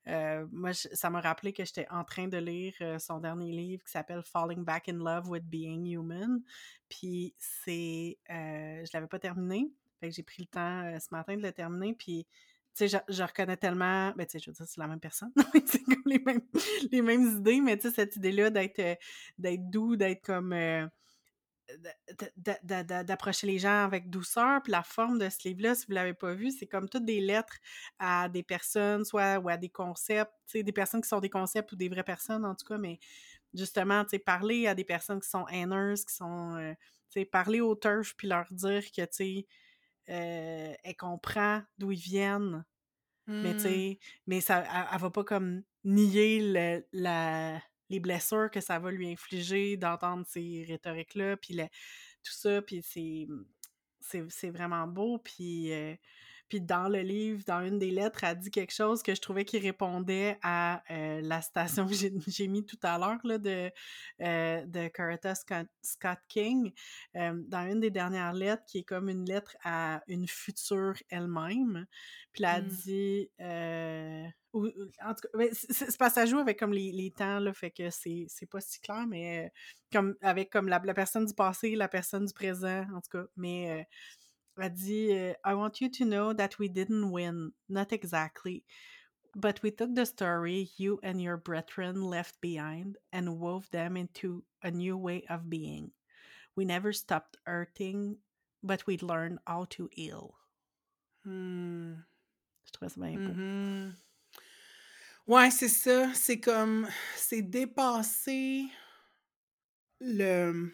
euh, 0.08 0.46
moi, 0.50 0.72
ça 0.72 1.10
m'a 1.10 1.20
rappelé 1.20 1.52
que 1.52 1.64
j'étais 1.64 1.86
en 1.90 2.04
train 2.04 2.28
de 2.28 2.38
lire 2.38 2.74
son 2.98 3.20
dernier 3.20 3.52
livre 3.52 3.84
qui 3.84 3.90
s'appelle 3.90 4.22
Falling 4.22 4.64
Back 4.64 4.88
in 4.88 4.98
Love 4.98 5.28
with 5.28 5.44
Being 5.44 5.86
Human. 5.86 6.42
Puis 6.88 7.34
c'est. 7.38 8.18
je 8.28 8.90
l'avais 8.92 9.08
pas 9.08 9.18
terminé. 9.18 9.70
Fait 10.00 10.08
que 10.08 10.14
j'ai 10.14 10.22
pris 10.22 10.42
le 10.42 10.46
temps 10.46 10.98
ce 10.98 11.08
matin 11.12 11.36
de 11.36 11.42
le 11.42 11.52
terminer. 11.52 11.94
Puis. 11.94 12.26
Je, 12.86 13.22
reconnais 13.22 13.56
tellement, 13.56 14.12
ben 14.16 14.26
tu 14.26 14.32
sais, 14.32 14.38
je 14.38 14.50
veux 14.50 14.54
dire, 14.54 14.66
c'est 14.66 14.80
la 14.80 14.86
même 14.86 15.00
personne, 15.00 15.32
c'est 15.66 15.82
comme 15.82 16.02
les 16.06 16.18
mêmes, 16.18 16.42
les 16.90 17.02
mêmes 17.02 17.38
idées, 17.38 17.60
mais 17.60 17.76
tu 17.76 17.88
sais, 17.88 17.94
cette 17.94 18.16
idée-là 18.16 18.50
d'être 18.50 18.78
euh, 18.78 19.56
doux, 19.58 19.96
d'être 19.96 20.24
comme, 20.24 20.52
euh, 20.52 20.86
d'approcher 22.34 23.46
les 23.46 23.58
gens 23.58 23.84
avec 23.84 24.10
douceur. 24.10 24.62
Puis 24.62 24.72
la 24.72 24.82
forme 24.82 25.18
de 25.18 25.28
ce 25.28 25.48
livre-là, 25.48 25.74
si 25.74 25.86
vous 25.86 25.92
l'avez 25.92 26.14
pas 26.14 26.34
vu, 26.34 26.50
c'est 26.50 26.66
comme 26.66 26.88
toutes 26.88 27.04
des 27.04 27.20
lettres 27.20 27.58
à 27.98 28.28
des 28.28 28.42
personnes, 28.42 29.04
soit 29.04 29.38
ou 29.38 29.48
à 29.48 29.56
des 29.56 29.68
concepts, 29.68 30.32
tu 30.46 30.58
sais, 30.58 30.62
des 30.62 30.72
personnes 30.72 31.00
qui 31.00 31.08
sont 31.08 31.20
des 31.20 31.30
concepts 31.30 31.72
ou 31.72 31.76
des 31.76 31.88
vraies 31.88 32.02
personnes 32.02 32.44
en 32.44 32.54
tout 32.54 32.66
cas, 32.66 32.78
mais 32.78 32.98
justement, 33.54 34.04
tu 34.04 34.10
sais, 34.10 34.18
parler 34.18 34.66
à 34.66 34.74
des 34.74 34.84
personnes 34.84 35.20
qui 35.20 35.28
sont 35.28 35.46
haineuses, 35.48 36.04
qui 36.04 36.14
sont, 36.14 36.56
euh, 36.56 36.72
tu 37.10 37.20
sais, 37.20 37.24
parler 37.24 37.60
aux 37.60 37.74
turfs 37.74 38.14
puis 38.16 38.28
leur 38.28 38.46
dire 38.50 38.84
que, 38.90 39.02
tu 39.02 39.08
sais, 39.10 39.46
elle 40.06 40.96
comprend 40.98 41.62
d'où 41.78 41.92
ils 41.92 42.00
viennent, 42.00 42.64
mais 43.42 43.54
tu 43.54 43.62
Hmm. 43.62 43.68
sais, 43.68 43.98
mais 44.26 44.40
ça, 44.40 44.60
elle, 44.60 44.86
elle 44.94 45.00
va 45.00 45.10
pas 45.10 45.24
comme 45.24 45.62
nier 45.84 46.40
le- 46.42 46.86
la, 46.92 47.62
les 47.88 48.00
blessures 48.00 48.50
que 48.50 48.60
ça 48.60 48.78
va 48.78 48.90
lui 48.90 49.10
infliger 49.12 49.76
d'entendre 49.76 50.26
ces 50.26 50.64
rhétoriques-là, 50.68 51.36
puis 51.36 51.56
tout 51.56 52.32
ça, 52.32 52.62
puis 52.62 52.82
c'est, 52.82 53.26
c'est, 54.00 54.24
c'est 54.30 54.50
vraiment 54.50 54.86
beau, 54.86 55.18
puis, 55.18 55.72
euh, 55.72 55.94
Puis 56.50 56.60
dans 56.60 56.88
le 56.88 56.98
livre, 56.98 57.44
dans 57.46 57.64
une 57.64 57.78
des 57.78 57.92
lettres, 57.92 58.24
elle 58.24 58.36
dit 58.36 58.50
quelque 58.50 58.74
chose 58.74 59.04
que 59.04 59.14
je 59.14 59.20
trouvais 59.20 59.44
qui 59.44 59.60
répondait 59.60 60.36
à 60.42 60.82
euh, 60.90 61.20
la 61.22 61.40
citation 61.40 61.86
que 61.86 61.94
j'ai 62.26 62.48
mis 62.48 62.66
tout 62.66 62.78
à 62.82 62.98
l'heure 62.98 63.20
de, 63.38 63.70
euh, 64.20 64.66
de 64.66 64.88
Coretta 64.88 65.34
Scott, 65.36 66.18
King. 66.28 66.72
Euh, 67.14 67.40
dans 67.46 67.70
une 67.70 67.78
des 67.78 67.90
dernières 67.90 68.32
lettres, 68.32 68.64
qui 68.66 68.78
est 68.78 68.82
comme 68.82 69.08
une 69.08 69.24
lettre 69.26 69.56
à 69.62 70.02
une 70.08 70.26
future 70.26 70.94
elle-même. 71.08 71.86
Puis 72.32 72.42
elle 72.44 72.64
mmh. 72.64 72.68
dit... 72.68 73.30
en 74.52 75.14
tout 75.14 75.28
cas, 75.32 75.44
c'est 75.52 75.98
pas 75.98 76.10
ça 76.10 76.26
joue 76.26 76.38
avec 76.38 76.58
comme 76.58 76.72
les, 76.72 76.90
les 76.90 77.12
temps, 77.12 77.38
là, 77.38 77.54
fait 77.54 77.70
que 77.70 77.90
c'est 77.90 78.26
pas 78.50 78.60
si 78.60 78.80
clair, 78.80 79.06
mais 79.06 79.52
comme 79.92 80.16
avec 80.20 80.50
comme 80.50 80.66
la, 80.66 80.80
la, 80.84 80.94
personne 80.94 81.26
du 81.26 81.34
passé, 81.34 81.76
la 81.76 81.88
personne 81.88 82.24
du 82.24 82.32
présent, 82.32 82.84
en 82.92 83.00
tout 83.00 83.18
cas. 83.18 83.24
Mais 83.36 83.86
elle 84.60 84.74
dit 84.74 85.12
euh, 85.12 85.32
I 85.44 85.54
want 85.54 85.80
you 85.80 85.88
to 85.90 86.04
know 86.04 86.32
that 86.32 86.58
we 86.58 86.68
didn't 86.68 87.10
win, 87.10 87.52
not 87.68 87.92
exactly. 87.92 88.64
But 89.34 89.62
we 89.62 89.70
took 89.70 89.94
the 89.94 90.06
story 90.06 90.70
you 90.76 90.98
and 91.02 91.22
your 91.22 91.36
brethren 91.36 92.02
left 92.02 92.40
behind 92.40 92.96
and 93.12 93.38
wove 93.38 93.70
them 93.70 93.96
into 93.96 94.42
a 94.62 94.70
new 94.70 94.96
way 94.96 95.24
of 95.28 95.48
being. 95.48 95.92
We 96.56 96.64
never 96.64 96.92
stopped 96.92 97.36
hurting, 97.46 98.16
but 98.62 98.86
we 98.86 98.98
learned 98.98 99.38
how 99.46 99.66
to 99.70 99.88
heal. 99.92 100.34
Hmm. 101.24 101.94
Je 102.64 102.72
trouve 102.72 102.88
ça 102.88 103.00
bien 103.00 103.18
beau. 103.18 103.32
Mm-hmm. 103.32 103.92
Ouais, 105.26 105.50
c'est 105.50 105.68
ça. 105.68 106.12
C'est 106.14 106.40
comme. 106.40 106.88
C'est 107.16 107.42
dépasser 107.42 108.68
le 110.00 110.72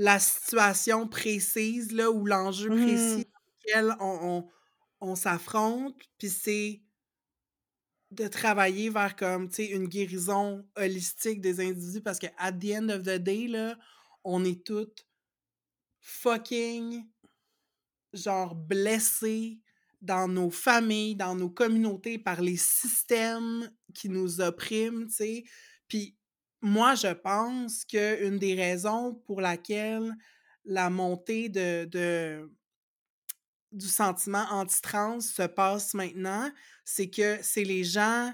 la 0.00 0.18
situation 0.18 1.06
précise, 1.06 1.92
là, 1.92 2.10
ou 2.10 2.24
l'enjeu 2.24 2.70
précis 2.70 3.26
mmh. 3.26 3.74
dans 3.76 3.82
lequel 3.84 3.96
on, 4.00 4.48
on, 5.02 5.14
s'affronte, 5.14 5.94
puis 6.16 6.30
c'est 6.30 6.82
de 8.10 8.26
travailler 8.26 8.88
vers 8.88 9.14
comme, 9.14 9.50
tu 9.50 9.56
sais, 9.56 9.66
une 9.66 9.88
guérison 9.88 10.66
holistique 10.74 11.42
des 11.42 11.60
individus, 11.60 12.00
parce 12.00 12.18
que 12.18 12.28
at 12.38 12.52
the 12.52 12.76
end 12.76 12.88
of 12.88 13.02
the 13.02 13.18
day, 13.18 13.46
là, 13.46 13.76
on 14.24 14.42
est 14.42 14.64
toutes 14.64 15.06
fucking, 16.00 17.04
genre, 18.14 18.54
blessés 18.54 19.60
dans 20.00 20.28
nos 20.28 20.50
familles, 20.50 21.14
dans 21.14 21.34
nos 21.34 21.50
communautés, 21.50 22.18
par 22.18 22.40
les 22.40 22.56
systèmes 22.56 23.70
qui 23.92 24.08
nous 24.08 24.40
oppriment, 24.40 25.06
tu 25.08 25.14
sais. 25.14 25.44
Puis 25.88 26.16
moi, 26.62 26.94
je 26.94 27.12
pense 27.12 27.84
qu'une 27.84 28.38
des 28.38 28.54
raisons 28.54 29.14
pour 29.26 29.40
laquelle 29.40 30.12
la 30.64 30.90
montée 30.90 31.48
de, 31.48 32.50
du 33.72 33.86
sentiment 33.86 34.44
anti-trans 34.50 35.20
se 35.20 35.42
passe 35.42 35.94
maintenant, 35.94 36.50
c'est 36.84 37.10
que 37.10 37.38
c'est 37.42 37.64
les 37.64 37.84
gens 37.84 38.32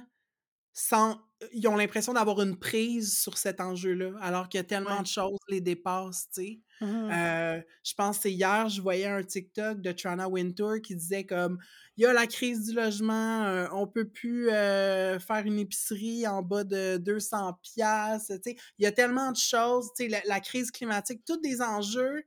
sans 0.73 1.21
ils 1.53 1.69
ont 1.69 1.77
l'impression 1.77 2.15
d'avoir 2.15 2.41
une 2.41 2.57
prise 2.57 3.19
sur 3.19 3.37
cet 3.37 3.61
enjeu-là, 3.61 4.13
alors 4.21 4.49
qu'il 4.49 4.59
y 4.59 4.61
a 4.61 4.65
tellement 4.65 5.03
de 5.03 5.07
choses 5.07 5.39
les 5.49 5.61
dépassent, 5.61 6.29
tu 6.33 6.43
sais. 6.43 6.61
Mmh 6.81 7.11
euh, 7.11 7.61
je 7.85 7.95
pense 7.95 8.17
que 8.17 8.23
c'est 8.25 8.33
hier, 8.33 8.69
je 8.69 8.83
voyais 8.83 9.07
un 9.07 9.23
TikTok 9.23 9.81
de 9.81 9.93
Trana 9.93 10.29
Wintour 10.29 10.83
qui 10.83 10.95
disait 10.95 11.25
comme 11.25 11.59
il 11.97 12.03
y 12.03 12.07
a 12.07 12.13
la 12.13 12.27
crise 12.27 12.69
du 12.69 12.75
logement, 12.75 13.45
euh, 13.45 13.67
on 13.73 13.87
peut 13.87 14.07
plus 14.07 14.51
euh, 14.51 15.19
faire 15.19 15.47
une 15.47 15.59
épicerie 15.59 16.27
en 16.27 16.43
bas 16.43 16.65
de 16.65 16.99
200 16.99 17.59
pièces, 17.63 18.27
tu 18.27 18.51
sais. 18.51 18.57
Il 18.79 18.85
y 18.85 18.87
a 18.87 18.93
tellement 18.93 19.33
de 19.33 19.39
choses, 19.39 19.91
tu 19.97 20.11
sais, 20.11 20.23
la, 20.27 20.41
crise 20.41 20.71
climatique, 20.71 21.23
tous 21.27 21.39
des 21.39 21.63
enjeux 21.63 22.23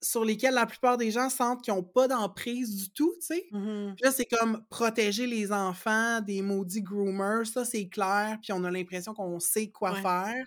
sur 0.00 0.24
lesquels 0.24 0.54
la 0.54 0.66
plupart 0.66 0.96
des 0.96 1.10
gens 1.10 1.28
sentent 1.28 1.62
qu'ils 1.62 1.74
n'ont 1.74 1.82
pas 1.82 2.08
d'emprise 2.08 2.74
du 2.76 2.90
tout, 2.90 3.14
tu 3.20 3.26
sais. 3.26 3.46
Mmh 3.50 3.94
là, 4.00 4.12
c'est 4.12 4.26
comme 4.26 4.64
protéger 4.70 5.26
les 5.26 5.52
enfants 5.52 6.20
des 6.20 6.42
maudits 6.42 6.82
groomers, 6.82 7.46
ça, 7.46 7.64
c'est 7.64 7.88
clair, 7.88 8.38
puis 8.42 8.52
on 8.52 8.64
a 8.64 8.70
l'impression 8.70 9.14
qu'on 9.14 9.40
sait 9.40 9.70
quoi 9.70 9.94
faire. 9.96 10.46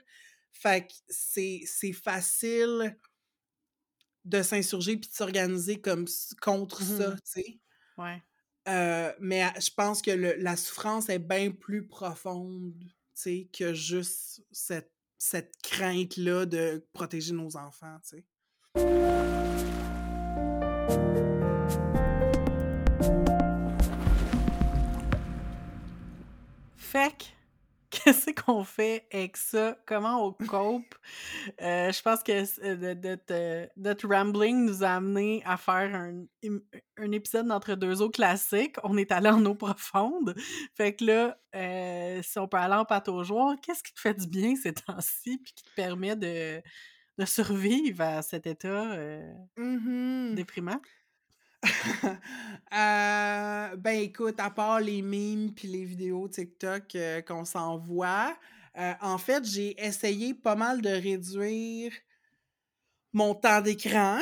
Fait 0.53 0.87
que 0.87 0.93
c'est 1.09 1.93
facile 1.93 2.97
de 4.25 4.41
s'insurger 4.41 4.97
puis 4.97 5.09
de 5.09 5.15
s'organiser 5.15 5.81
comme 5.81 6.05
contre 6.41 6.81
ça, 6.83 7.09
mmh 7.09 7.15
tu 7.15 7.31
sais. 7.31 7.59
Ouais. 7.97 8.21
Euh, 8.67 9.11
mais 9.19 9.43
je 9.59 9.71
pense 9.75 10.01
que 10.01 10.11
la 10.11 10.55
souffrance 10.55 11.09
est 11.09 11.19
bien 11.19 11.51
plus 11.51 11.87
profonde, 11.87 12.75
tu 12.79 12.87
sais, 13.13 13.49
que 13.51 13.73
juste 13.73 14.43
cette, 14.51 14.91
cette 15.17 15.53
crainte-là 15.63 16.45
de 16.45 16.85
protéger 16.93 17.33
nos 17.33 17.57
enfants, 17.57 17.97
tu 18.07 18.17
sais. 18.17 19.20
Fait 26.77 27.15
qu'est-ce 27.89 28.31
qu'on 28.31 28.63
fait 28.63 29.07
avec 29.13 29.37
ça? 29.37 29.77
Comment 29.85 30.25
on 30.25 30.33
cope? 30.33 30.95
Euh, 31.61 31.91
je 31.91 32.01
pense 32.01 32.23
que 32.23 32.43
euh, 32.63 33.67
notre, 33.77 34.07
rambling 34.07 34.65
nous 34.65 34.83
a 34.83 34.89
amené 34.89 35.41
à 35.45 35.57
faire 35.57 35.93
un, 35.95 36.25
un 36.97 37.11
épisode 37.11 37.47
d'entre 37.47 37.75
deux 37.75 38.01
eaux 38.01 38.09
classiques. 38.09 38.75
On 38.83 38.97
est 38.97 39.11
allé 39.11 39.29
en 39.29 39.45
eau 39.45 39.55
profonde. 39.55 40.35
Fait 40.75 40.95
que 40.95 41.05
là, 41.05 41.37
euh, 41.55 42.21
si 42.23 42.39
on 42.39 42.47
peut 42.47 42.57
aller 42.57 42.75
en 42.75 42.85
pâte 42.85 43.09
aux 43.09 43.23
qu'est-ce 43.61 43.83
qui 43.83 43.93
te 43.93 43.99
fait 43.99 44.13
du 44.13 44.27
bien 44.27 44.55
ces 44.55 44.73
temps-ci 44.73 45.37
puis 45.37 45.53
qui 45.53 45.63
te 45.63 45.73
permet 45.75 46.15
de, 46.15 46.61
de 47.17 47.25
survivre 47.25 48.01
à 48.01 48.21
cet 48.21 48.47
état 48.47 48.97
mmh 49.57 50.35
déprimant? 50.35 50.81
Euh, 52.73 53.75
ben 53.75 53.99
écoute, 53.99 54.39
à 54.39 54.49
part 54.49 54.79
les 54.79 55.01
memes 55.01 55.53
puis 55.53 55.67
les 55.67 55.83
vidéos 55.83 56.29
TikTok 56.29 56.95
euh, 56.95 57.21
qu'on 57.21 57.43
s'envoie, 57.43 58.33
en 59.01 59.17
fait, 59.17 59.43
j'ai 59.43 59.75
essayé 59.83 60.33
pas 60.33 60.55
mal 60.55 60.81
de 60.81 60.89
réduire 60.89 61.91
mon 63.11 63.35
temps 63.35 63.59
d'écran 63.59 64.19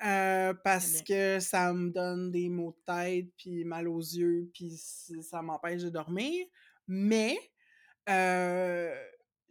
parce 0.00 1.02
que 1.02 1.38
ça 1.40 1.74
me 1.74 1.90
donne 1.90 2.30
des 2.30 2.48
maux 2.48 2.70
de 2.72 2.94
tête 2.94 3.28
puis 3.36 3.64
mal 3.66 3.86
aux 3.86 4.00
yeux 4.00 4.50
puis 4.54 4.78
ça 4.78 5.42
m'empêche 5.42 5.82
de 5.82 5.90
dormir. 5.90 6.46
Mais, 6.88 7.38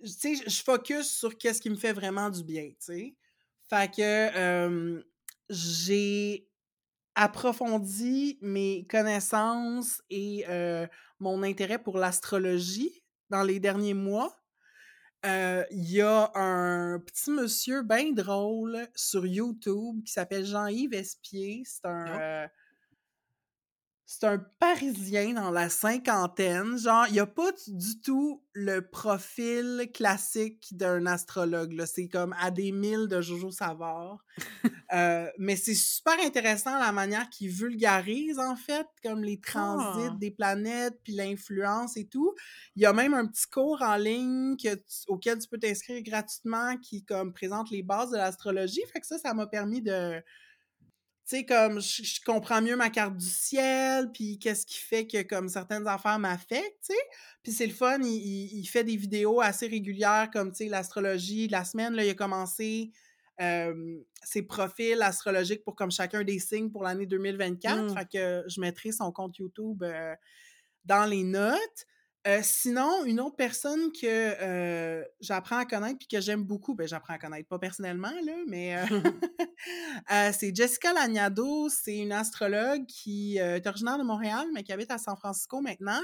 tu 0.01 0.07
sais, 0.07 0.35
je 0.47 0.63
focus 0.63 1.09
sur 1.09 1.37
qu'est-ce 1.37 1.61
qui 1.61 1.69
me 1.69 1.75
fait 1.75 1.93
vraiment 1.93 2.29
du 2.29 2.43
bien, 2.43 2.69
tu 2.69 2.75
sais. 2.79 3.15
Fait 3.69 3.93
que 3.93 5.03
j'ai 5.49 6.47
approfondi 7.15 8.37
mes 8.41 8.85
connaissances 8.87 10.01
et 10.09 10.45
mon 11.19 11.43
intérêt 11.43 11.79
pour 11.79 11.97
l'astrologie 11.97 13.03
dans 13.29 13.43
les 13.43 13.59
derniers 13.59 13.93
mois. 13.93 14.35
Il 15.23 15.67
y 15.71 16.01
a 16.01 16.31
un 16.35 16.99
petit 16.99 17.31
monsieur 17.31 17.83
bien 17.83 18.11
drôle 18.11 18.87
sur 18.95 19.25
YouTube 19.25 20.03
qui 20.05 20.13
s'appelle 20.13 20.45
Jean-Yves 20.45 20.93
Espier. 20.93 21.63
C'est 21.65 21.85
un, 21.85 22.47
c'est 24.11 24.25
un 24.25 24.39
Parisien 24.59 25.33
dans 25.33 25.51
la 25.51 25.69
cinquantaine. 25.69 26.79
Genre, 26.79 27.05
il 27.09 27.13
n'y 27.13 27.19
a 27.19 27.27
pas 27.27 27.51
du 27.67 28.01
tout 28.01 28.43
le 28.53 28.81
profil 28.81 29.87
classique 29.93 30.65
d'un 30.71 31.05
astrologue. 31.05 31.79
C'est 31.85 32.07
comme 32.07 32.33
à 32.39 32.49
des 32.49 32.71
mille 32.71 33.07
de 33.07 33.21
Jojo 33.21 33.51
Savard. 33.51 34.25
Euh, 34.91 35.29
mais 35.37 35.55
c'est 35.55 35.75
super 35.75 36.15
intéressant 36.25 36.79
la 36.79 36.91
manière 36.91 37.29
qu'il 37.29 37.51
vulgarise, 37.51 38.39
en 38.39 38.55
fait, 38.55 38.87
comme 39.03 39.23
les 39.23 39.39
transits 39.39 40.09
ah! 40.09 40.17
des 40.19 40.31
planètes, 40.31 40.95
puis 41.03 41.13
l'influence 41.13 41.95
et 41.95 42.07
tout. 42.07 42.33
Il 42.75 42.81
y 42.81 42.87
a 42.87 42.93
même 42.93 43.13
un 43.13 43.27
petit 43.27 43.45
cours 43.47 43.83
en 43.83 43.97
ligne 43.97 44.55
auquel 45.07 45.37
tu 45.37 45.47
peux 45.47 45.59
t'inscrire 45.59 46.01
gratuitement 46.01 46.75
qui 46.77 47.05
comme 47.05 47.33
présente 47.33 47.69
les 47.69 47.83
bases 47.83 48.09
de 48.09 48.17
l'astrologie. 48.17 48.81
Fait 48.91 48.99
que 48.99 49.05
ça, 49.05 49.19
ça 49.19 49.35
m'a 49.35 49.45
permis 49.45 49.83
de 49.83 50.23
tu 51.29 51.37
sais, 51.37 51.45
comme 51.45 51.79
je, 51.79 52.19
comprends 52.25 52.59
mieux 52.59 52.75
ma 52.75 52.89
carte 52.89 53.15
du 53.15 53.29
ciel, 53.29 54.11
puis 54.11 54.39
qu'est-ce 54.39 54.65
qui 54.65 54.79
fait 54.79 55.05
que 55.05 55.21
comme 55.21 55.47
certaines 55.47 55.87
affaires 55.87 56.17
m'affectent, 56.17 56.79
tu 56.83 56.93
sais. 56.93 57.01
Puis 57.43 57.51
c'est 57.51 57.67
le 57.67 57.73
fun, 57.73 57.99
il, 58.01 58.65
fait 58.65 58.83
des 58.83 58.95
vidéos 58.95 59.39
assez 59.39 59.67
régulières 59.67 60.29
comme, 60.33 60.51
tu 60.51 60.63
sais, 60.63 60.69
l'astrologie. 60.69 61.47
La 61.47 61.63
semaine, 61.63 61.93
là, 61.93 62.03
il 62.03 62.09
a 62.09 62.15
commencé 62.15 62.91
ses 64.23 64.41
profils 64.41 65.01
astrologiques 65.01 65.63
pour 65.63 65.75
comme 65.75 65.91
chacun 65.91 66.23
des 66.23 66.39
signes 66.39 66.71
pour 66.71 66.83
l'année 66.83 67.05
2024. 67.05 67.83
Mmh. 67.83 67.97
Fait 67.97 68.07
que 68.11 68.43
je 68.49 68.59
mettrai 68.59 68.91
son 68.91 69.11
compte 69.11 69.37
YouTube 69.37 69.83
dans 70.83 71.05
les 71.05 71.23
notes. 71.23 71.85
Euh, 72.27 72.39
sinon, 72.43 73.05
une 73.05 73.21
autre 73.21 73.37
personne 73.37 73.93
que 73.93 74.05
euh, 74.05 75.05
j'apprends 75.21 75.57
à 75.57 75.65
connaître 75.65 75.99
puis 75.99 76.07
que 76.07 76.19
j'aime 76.19 76.43
beaucoup, 76.43 76.75
ben 76.75 76.85
j'apprends 76.85 77.13
à 77.13 77.17
connaître 77.17 77.47
pas 77.47 77.59
personnellement, 77.59 78.11
là, 78.25 78.33
mais 78.45 78.75
euh, 78.77 78.83
c'est 80.33 80.53
Jessica 80.53 80.91
Lagnado. 80.91 81.69
C'est 81.69 81.97
une 81.97 82.11
astrologue 82.11 82.85
qui 82.87 83.37
est 83.37 83.65
originaire 83.65 83.97
de 83.97 84.03
Montréal, 84.03 84.47
mais 84.53 84.63
qui 84.63 84.73
habite 84.73 84.91
à 84.91 84.97
San 84.97 85.15
Francisco 85.15 85.61
maintenant. 85.61 86.01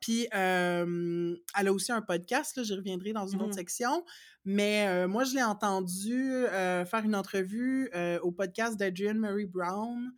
Puis 0.00 0.26
elle 0.32 1.36
a 1.52 1.72
aussi 1.72 1.92
un 1.92 2.00
podcast, 2.00 2.56
là, 2.56 2.62
j'y 2.62 2.74
reviendrai 2.74 3.12
dans 3.12 3.26
une 3.26 3.42
autre 3.42 3.50
mmh 3.50 3.58
section. 3.58 4.04
Mais 4.44 5.06
moi, 5.06 5.24
je 5.24 5.34
l'ai 5.34 5.42
entendu 5.42 6.44
faire 6.50 7.02
une 7.04 7.16
entrevue 7.16 7.90
au 8.22 8.30
podcast 8.30 8.78
d'Adrienne 8.78 9.18
Murray 9.18 9.44
Brown. 9.44 10.12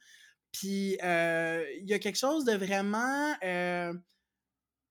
Puis 0.52 0.98
il 1.00 1.86
y 1.86 1.94
a 1.94 1.98
quelque 1.98 2.18
chose 2.18 2.44
de 2.44 2.52
vraiment, 2.52 3.34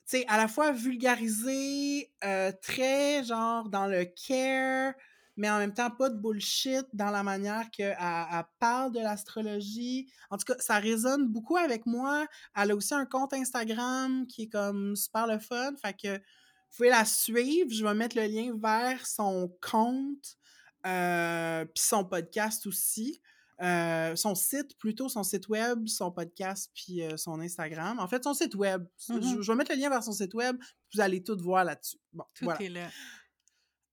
sais, 0.09 0.25
à 0.27 0.37
la 0.37 0.47
fois 0.47 0.71
vulgarisé, 0.71 2.11
euh, 2.23 2.51
très 2.61 3.23
genre 3.23 3.69
dans 3.69 3.87
le 3.87 4.05
care, 4.05 4.93
mais 5.37 5.49
en 5.49 5.59
même 5.59 5.73
temps 5.73 5.91
pas 5.91 6.09
de 6.09 6.17
bullshit 6.17 6.85
dans 6.93 7.11
la 7.11 7.23
manière 7.23 7.69
qu'elle 7.71 7.95
elle 7.99 8.43
parle 8.59 8.91
de 8.91 8.99
l'astrologie. 8.99 10.11
En 10.29 10.37
tout 10.37 10.45
cas, 10.45 10.59
ça 10.59 10.79
résonne 10.79 11.27
beaucoup 11.27 11.57
avec 11.57 11.85
moi. 11.85 12.25
Elle 12.55 12.71
a 12.71 12.75
aussi 12.75 12.93
un 12.93 13.05
compte 13.05 13.33
Instagram 13.33 14.25
qui 14.27 14.43
est 14.43 14.49
comme 14.49 14.95
super 14.95 15.27
le 15.27 15.39
fun. 15.39 15.73
Fait 15.81 15.93
que 15.93 16.17
vous 16.17 16.75
pouvez 16.75 16.89
la 16.89 17.05
suivre. 17.05 17.69
Je 17.71 17.85
vais 17.85 17.93
mettre 17.93 18.17
le 18.17 18.23
lien 18.23 18.51
vers 18.61 19.05
son 19.05 19.55
compte, 19.61 20.37
puis 20.83 21.83
son 21.83 22.03
podcast 22.03 22.67
aussi. 22.67 23.21
Euh, 23.61 24.15
son 24.15 24.35
site, 24.35 24.77
plutôt 24.77 25.09
son 25.09 25.23
site 25.23 25.49
web, 25.49 25.85
son 25.87 26.11
podcast, 26.11 26.71
puis 26.73 27.01
euh, 27.01 27.17
son 27.17 27.41
Instagram. 27.41 27.99
En 27.99 28.07
fait, 28.07 28.23
son 28.23 28.33
site 28.33 28.55
web. 28.55 28.85
Mm-hmm. 29.09 29.41
je, 29.41 29.51
vais 29.51 29.55
mettre 29.55 29.73
le 29.73 29.81
lien 29.81 29.89
vers 29.89 30.01
son 30.01 30.13
site 30.13 30.33
web, 30.33 30.57
vous 30.93 31.01
allez 31.01 31.21
tout 31.21 31.37
voir 31.37 31.65
là-dessus. 31.65 31.97
Bon, 32.13 32.23
tout 32.33 32.45
voilà. 32.45 32.61
est 32.61 32.69
là. 32.69 32.89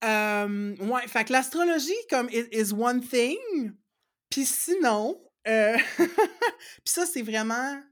Euh, 0.04 0.76
ouais, 0.76 1.08
fait 1.08 1.24
que 1.24 1.32
l'astrologie, 1.32 1.90
comme, 2.08 2.28
is, 2.30 2.46
is 2.52 2.72
one 2.72 3.00
thing. 3.00 3.72
Puis 4.30 4.44
sinon, 4.44 5.20
puis 5.44 5.74
ça, 6.84 7.04
c'est 7.04 7.22
vraiment 7.22 7.82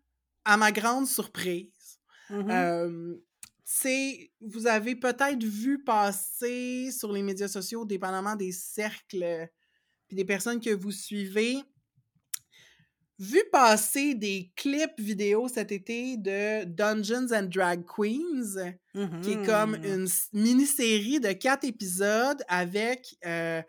à 0.44 0.56
ma 0.56 0.70
grande 0.70 1.08
surprise. 1.08 1.98
Mm-hmm. 2.30 3.20
c'est, 3.64 4.32
vous 4.40 4.66
avez 4.66 4.94
peut-être 4.94 5.42
vu 5.42 5.82
passer 5.82 6.90
sur 6.92 7.12
les 7.12 7.22
médias 7.22 7.48
sociaux, 7.48 7.84
dépendamment 7.84 8.36
des 8.36 8.52
cercles 8.52 9.48
puis 10.14 10.22
des 10.22 10.24
personnes 10.24 10.60
que 10.60 10.70
vous 10.70 10.92
suivez, 10.92 11.58
vu 13.18 13.42
passer 13.52 14.14
des 14.14 14.52
clips 14.56 14.98
vidéo 14.98 15.48
cet 15.48 15.72
été 15.72 16.16
de 16.16 16.64
Dungeons 16.64 17.32
and 17.32 17.48
Drag 17.52 17.84
Queens, 17.84 18.74
qui 19.22 19.32
est 19.32 19.46
comme 19.46 19.76
Mhm. 19.76 19.84
une 19.84 20.08
mini-série 20.32 21.20
de 21.20 21.32
quatre 21.32 21.64
épisodes 21.64 22.42
avec 22.48 23.16
euh, 23.26 23.62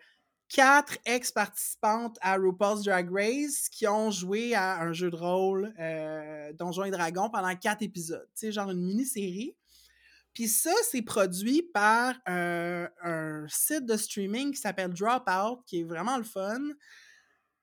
quatre 0.48 0.98
ex-participantes 1.04 2.16
à 2.20 2.36
RuPaul's 2.36 2.84
Drag 2.84 3.08
Race 3.12 3.68
qui 3.68 3.86
ont 3.88 4.10
joué 4.12 4.54
à 4.54 4.80
un 4.80 4.92
jeu 4.92 5.10
de 5.10 5.16
rôle 5.16 5.74
euh, 5.80 6.52
Donjons 6.52 6.84
et 6.84 6.90
Dragons 6.92 7.30
pendant 7.30 7.54
quatre 7.56 7.82
épisodes. 7.82 8.28
Sais, 8.34 8.52
genre 8.52 8.70
une 8.70 8.84
mini-série. 8.84 9.56
Puis 10.36 10.48
ça, 10.48 10.70
c'est 10.90 11.00
produit 11.00 11.62
par 11.72 12.14
euh, 12.28 12.86
un 13.02 13.46
site 13.48 13.86
de 13.86 13.96
streaming 13.96 14.52
qui 14.52 14.60
s'appelle 14.60 14.92
Dropout, 14.92 15.62
qui 15.66 15.80
est 15.80 15.84
vraiment 15.84 16.18
le 16.18 16.24
fun. 16.24 16.60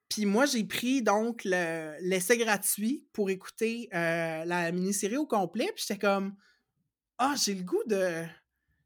Puis 0.10 0.26
moi, 0.26 0.48
j'ai 0.48 0.64
pris 0.64 1.04
donc 1.04 1.44
le- 1.46 1.96
l'essai 2.02 2.36
gratuit 2.36 3.06
pour 3.14 3.30
écouter 3.30 3.90
euh, 3.94 4.44
la 4.46 4.72
mini-série 4.72 5.18
au 5.18 5.28
complet. 5.28 5.72
Puis 5.76 5.86
j'étais 5.88 6.00
comme, 6.00 6.34
ah, 7.20 7.36
j'ai 7.44 7.54
le 7.54 7.62
goût 7.64 7.84
de. 7.86 8.24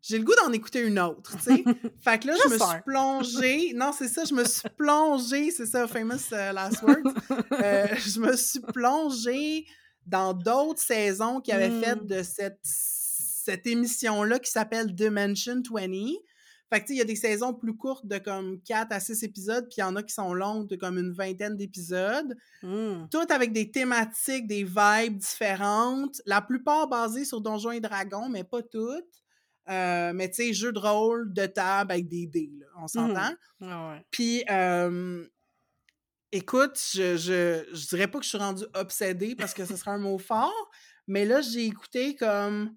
J'ai 0.01 0.17
le 0.19 0.25
goût 0.25 0.35
d'en 0.41 0.51
écouter 0.51 0.81
une 0.85 0.99
autre, 0.99 1.37
tu 1.37 1.43
sais. 1.43 1.63
fait 2.01 2.19
que 2.19 2.27
là, 2.27 2.35
je 2.43 2.49
me 2.49 2.57
suis 2.57 2.81
plongée. 2.85 3.73
Non, 3.73 3.93
c'est 3.97 4.09
ça, 4.09 4.25
je 4.25 4.33
me 4.33 4.43
suis 4.43 4.67
plongée, 4.77 5.49
c'est 5.51 5.65
ça, 5.65 5.87
famous 5.87 6.31
euh, 6.33 6.51
last 6.51 6.81
words. 6.83 7.13
Euh, 7.53 7.87
je 8.05 8.19
me 8.19 8.35
suis 8.35 8.59
plongée 8.59 9.65
dans 10.05 10.33
d'autres 10.33 10.81
saisons 10.81 11.39
qui 11.39 11.53
avaient 11.53 11.81
fait 11.81 11.95
Mm. 11.95 12.05
de 12.05 12.23
cette, 12.23 12.59
cette 13.47 13.65
émission-là 13.65 14.39
qui 14.39 14.51
s'appelle 14.51 14.93
Dimension 14.93 15.61
20. 15.71 15.81
Fait 16.69 16.81
que, 16.81 16.85
tu 16.85 16.87
sais, 16.87 16.93
il 16.95 16.97
y 16.97 17.01
a 17.01 17.05
des 17.05 17.15
saisons 17.15 17.53
plus 17.53 17.77
courtes 17.77 18.05
de 18.05 18.17
comme 18.17 18.61
4 18.61 18.91
à 18.91 18.99
6 18.99 19.23
épisodes, 19.23 19.63
puis 19.69 19.75
il 19.77 19.79
y 19.79 19.83
en 19.83 19.95
a 19.95 20.03
qui 20.03 20.13
sont 20.13 20.33
longues 20.33 20.67
de 20.67 20.75
comme 20.75 20.97
une 20.97 21.13
vingtaine 21.13 21.55
d'épisodes. 21.55 22.35
Mm. 22.61 23.05
Toutes 23.09 23.31
avec 23.31 23.53
des 23.53 23.71
thématiques, 23.71 24.47
des 24.47 24.65
vibes 24.65 25.17
différentes. 25.17 26.21
La 26.25 26.41
plupart 26.41 26.89
basées 26.89 27.23
sur 27.23 27.39
Donjons 27.39 27.71
et 27.71 27.79
Dragons, 27.79 28.27
mais 28.27 28.43
pas 28.43 28.61
toutes. 28.63 29.23
Euh, 29.69 30.11
mais 30.13 30.29
tu 30.29 30.43
sais, 30.43 30.53
jeux 30.53 30.73
de 30.73 30.79
rôle, 30.79 31.31
de 31.31 31.45
table 31.45 31.93
avec 31.93 32.09
des 32.09 32.27
dés, 32.27 32.51
là, 32.59 32.65
on 32.81 32.87
s'entend. 32.87 33.33
Ah 33.61 33.91
ouais. 33.91 34.05
Puis, 34.11 34.43
euh, 34.49 35.25
écoute, 36.33 36.77
je, 36.93 37.15
je, 37.15 37.65
je 37.73 37.87
dirais 37.87 38.07
pas 38.07 38.19
que 38.19 38.25
je 38.25 38.29
suis 38.29 38.37
rendue 38.37 38.65
obsédée 38.73 39.35
parce 39.35 39.53
que 39.53 39.63
ce 39.63 39.77
serait 39.77 39.91
un 39.91 39.99
mot 39.99 40.17
fort, 40.17 40.69
mais 41.07 41.23
là, 41.23 41.39
j'ai 41.39 41.65
écouté 41.65 42.17
comme 42.17 42.75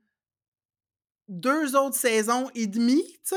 deux 1.31 1.75
autres 1.77 1.97
saisons 1.97 2.51
et 2.55 2.67
demie, 2.67 3.07
tu 3.25 3.37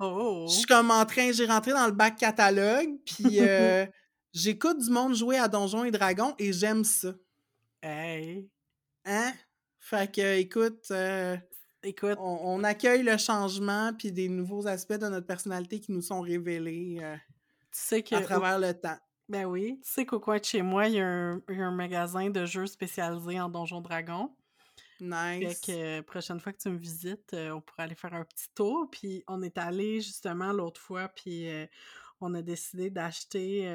Oh. 0.00 0.46
Je 0.48 0.56
suis 0.56 0.66
comme 0.66 0.90
en 0.90 1.06
train, 1.06 1.32
j'ai 1.32 1.46
rentré 1.46 1.72
dans 1.72 1.86
le 1.86 1.92
bac 1.92 2.16
catalogue, 2.16 2.90
puis 3.06 3.38
euh, 3.40 3.86
j'écoute 4.32 4.78
du 4.78 4.90
monde 4.90 5.14
jouer 5.14 5.38
à 5.38 5.48
Donjons 5.48 5.84
et 5.84 5.90
Dragons 5.90 6.34
et 6.38 6.52
j'aime 6.52 6.84
ça. 6.84 7.14
Hey. 7.82 8.50
Hein? 9.06 9.32
Fait 9.78 10.12
que, 10.12 10.38
écoute, 10.38 10.84
euh, 10.90 11.36
Écoute, 11.84 12.18
on, 12.18 12.40
on 12.42 12.64
accueille 12.64 13.04
le 13.04 13.16
changement 13.16 13.92
puis 13.96 14.10
des 14.10 14.28
nouveaux 14.28 14.66
aspects 14.66 14.98
de 14.98 15.08
notre 15.08 15.26
personnalité 15.26 15.78
qui 15.78 15.92
nous 15.92 16.02
sont 16.02 16.20
révélés 16.20 16.98
euh, 17.00 17.14
tu 17.70 17.78
sais 17.80 18.02
que. 18.02 18.16
à 18.16 18.20
travers 18.20 18.58
le 18.58 18.74
temps. 18.74 18.98
Ben 19.28 19.44
oui. 19.44 19.78
Tu 19.84 19.90
sais 19.90 20.06
qu'au 20.06 20.18
coin 20.18 20.38
de 20.38 20.44
chez 20.44 20.62
moi, 20.62 20.88
il 20.88 20.94
y, 20.94 21.00
a 21.00 21.06
un, 21.06 21.40
il 21.48 21.58
y 21.58 21.62
a 21.62 21.66
un 21.66 21.74
magasin 21.74 22.30
de 22.30 22.44
jeux 22.46 22.66
spécialisés 22.66 23.40
en 23.40 23.48
Donjons 23.48 23.80
Dragons. 23.80 24.34
Fait 24.98 25.04
Nice. 25.04 25.60
que 25.60 25.72
euh, 25.72 26.02
prochaine 26.02 26.40
fois 26.40 26.52
que 26.52 26.58
tu 26.58 26.68
me 26.70 26.76
visites, 26.78 27.32
euh, 27.34 27.50
on 27.50 27.60
pourra 27.60 27.84
aller 27.84 27.94
faire 27.94 28.14
un 28.14 28.24
petit 28.24 28.48
tour. 28.54 28.88
Puis 28.90 29.22
on 29.28 29.42
est 29.42 29.56
allé 29.58 30.00
justement 30.00 30.52
l'autre 30.52 30.80
fois, 30.80 31.08
puis 31.08 31.48
euh, 31.48 31.66
on 32.20 32.34
a 32.34 32.42
décidé 32.42 32.90
d'acheter 32.90 33.70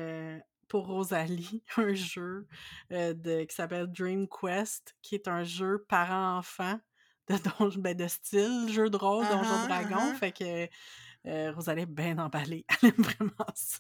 pour 0.68 0.88
Rosalie 0.88 1.64
un 1.78 1.94
jeu 1.94 2.48
de, 2.90 3.44
qui 3.46 3.56
s'appelle 3.56 3.88
Dream 3.88 4.28
Quest, 4.28 4.96
qui 5.02 5.16
est 5.16 5.28
un 5.28 5.44
jeu 5.44 5.86
parent-enfant 5.88 6.80
de, 7.30 7.36
donj- 7.36 7.78
ben, 7.80 7.96
de 7.96 8.08
style 8.08 8.68
jeu 8.70 8.90
de 8.90 8.98
rôle, 8.98 9.26
Donjons 9.30 9.50
Uh-huh, 9.50 9.68
Dragons. 9.68 10.12
uh-huh. 10.14 10.16
Fait 10.16 10.32
que 10.34 11.52
Rosalie 11.54 11.84
est 11.84 11.86
bien 11.86 12.18
emballée. 12.18 12.66
Elle 12.82 12.90
aime 12.90 12.96
vraiment 13.04 13.54
ça. 13.56 13.80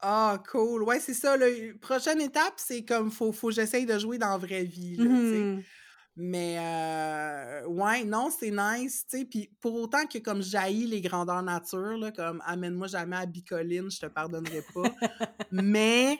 Ah, 0.00 0.42
cool. 0.50 0.82
Ouais, 0.84 1.00
c'est 1.00 1.14
ça. 1.14 1.36
Là. 1.36 1.46
Prochaine 1.80 2.20
étape, 2.20 2.54
c'est 2.58 2.84
comme 2.84 3.10
faut, 3.10 3.32
faut 3.32 3.48
que 3.48 3.54
j'essaye 3.54 3.86
de 3.86 3.98
jouer 3.98 4.18
dans 4.18 4.30
la 4.30 4.38
vraie 4.38 4.64
vie. 4.64 4.96
Là, 4.96 5.04
sais. 5.04 5.64
Mais 6.16 6.56
euh, 6.60 7.66
ouais, 7.66 8.04
non, 8.04 8.30
c'est 8.30 8.52
nice, 8.52 9.04
tu 9.10 9.18
sais. 9.18 9.24
Puis 9.24 9.50
pour 9.60 9.74
autant 9.74 10.06
que 10.06 10.18
comme 10.18 10.42
jaillis 10.42 10.86
les 10.86 11.00
grandeurs 11.00 11.42
nature, 11.42 11.98
là, 11.98 12.12
comme 12.12 12.40
amène-moi 12.46 12.86
jamais 12.86 13.16
à 13.16 13.26
Bicoline, 13.26 13.90
je 13.90 13.98
te 14.00 14.06
pardonnerai 14.06 14.62
pas. 14.62 14.94
Mais 15.50 16.18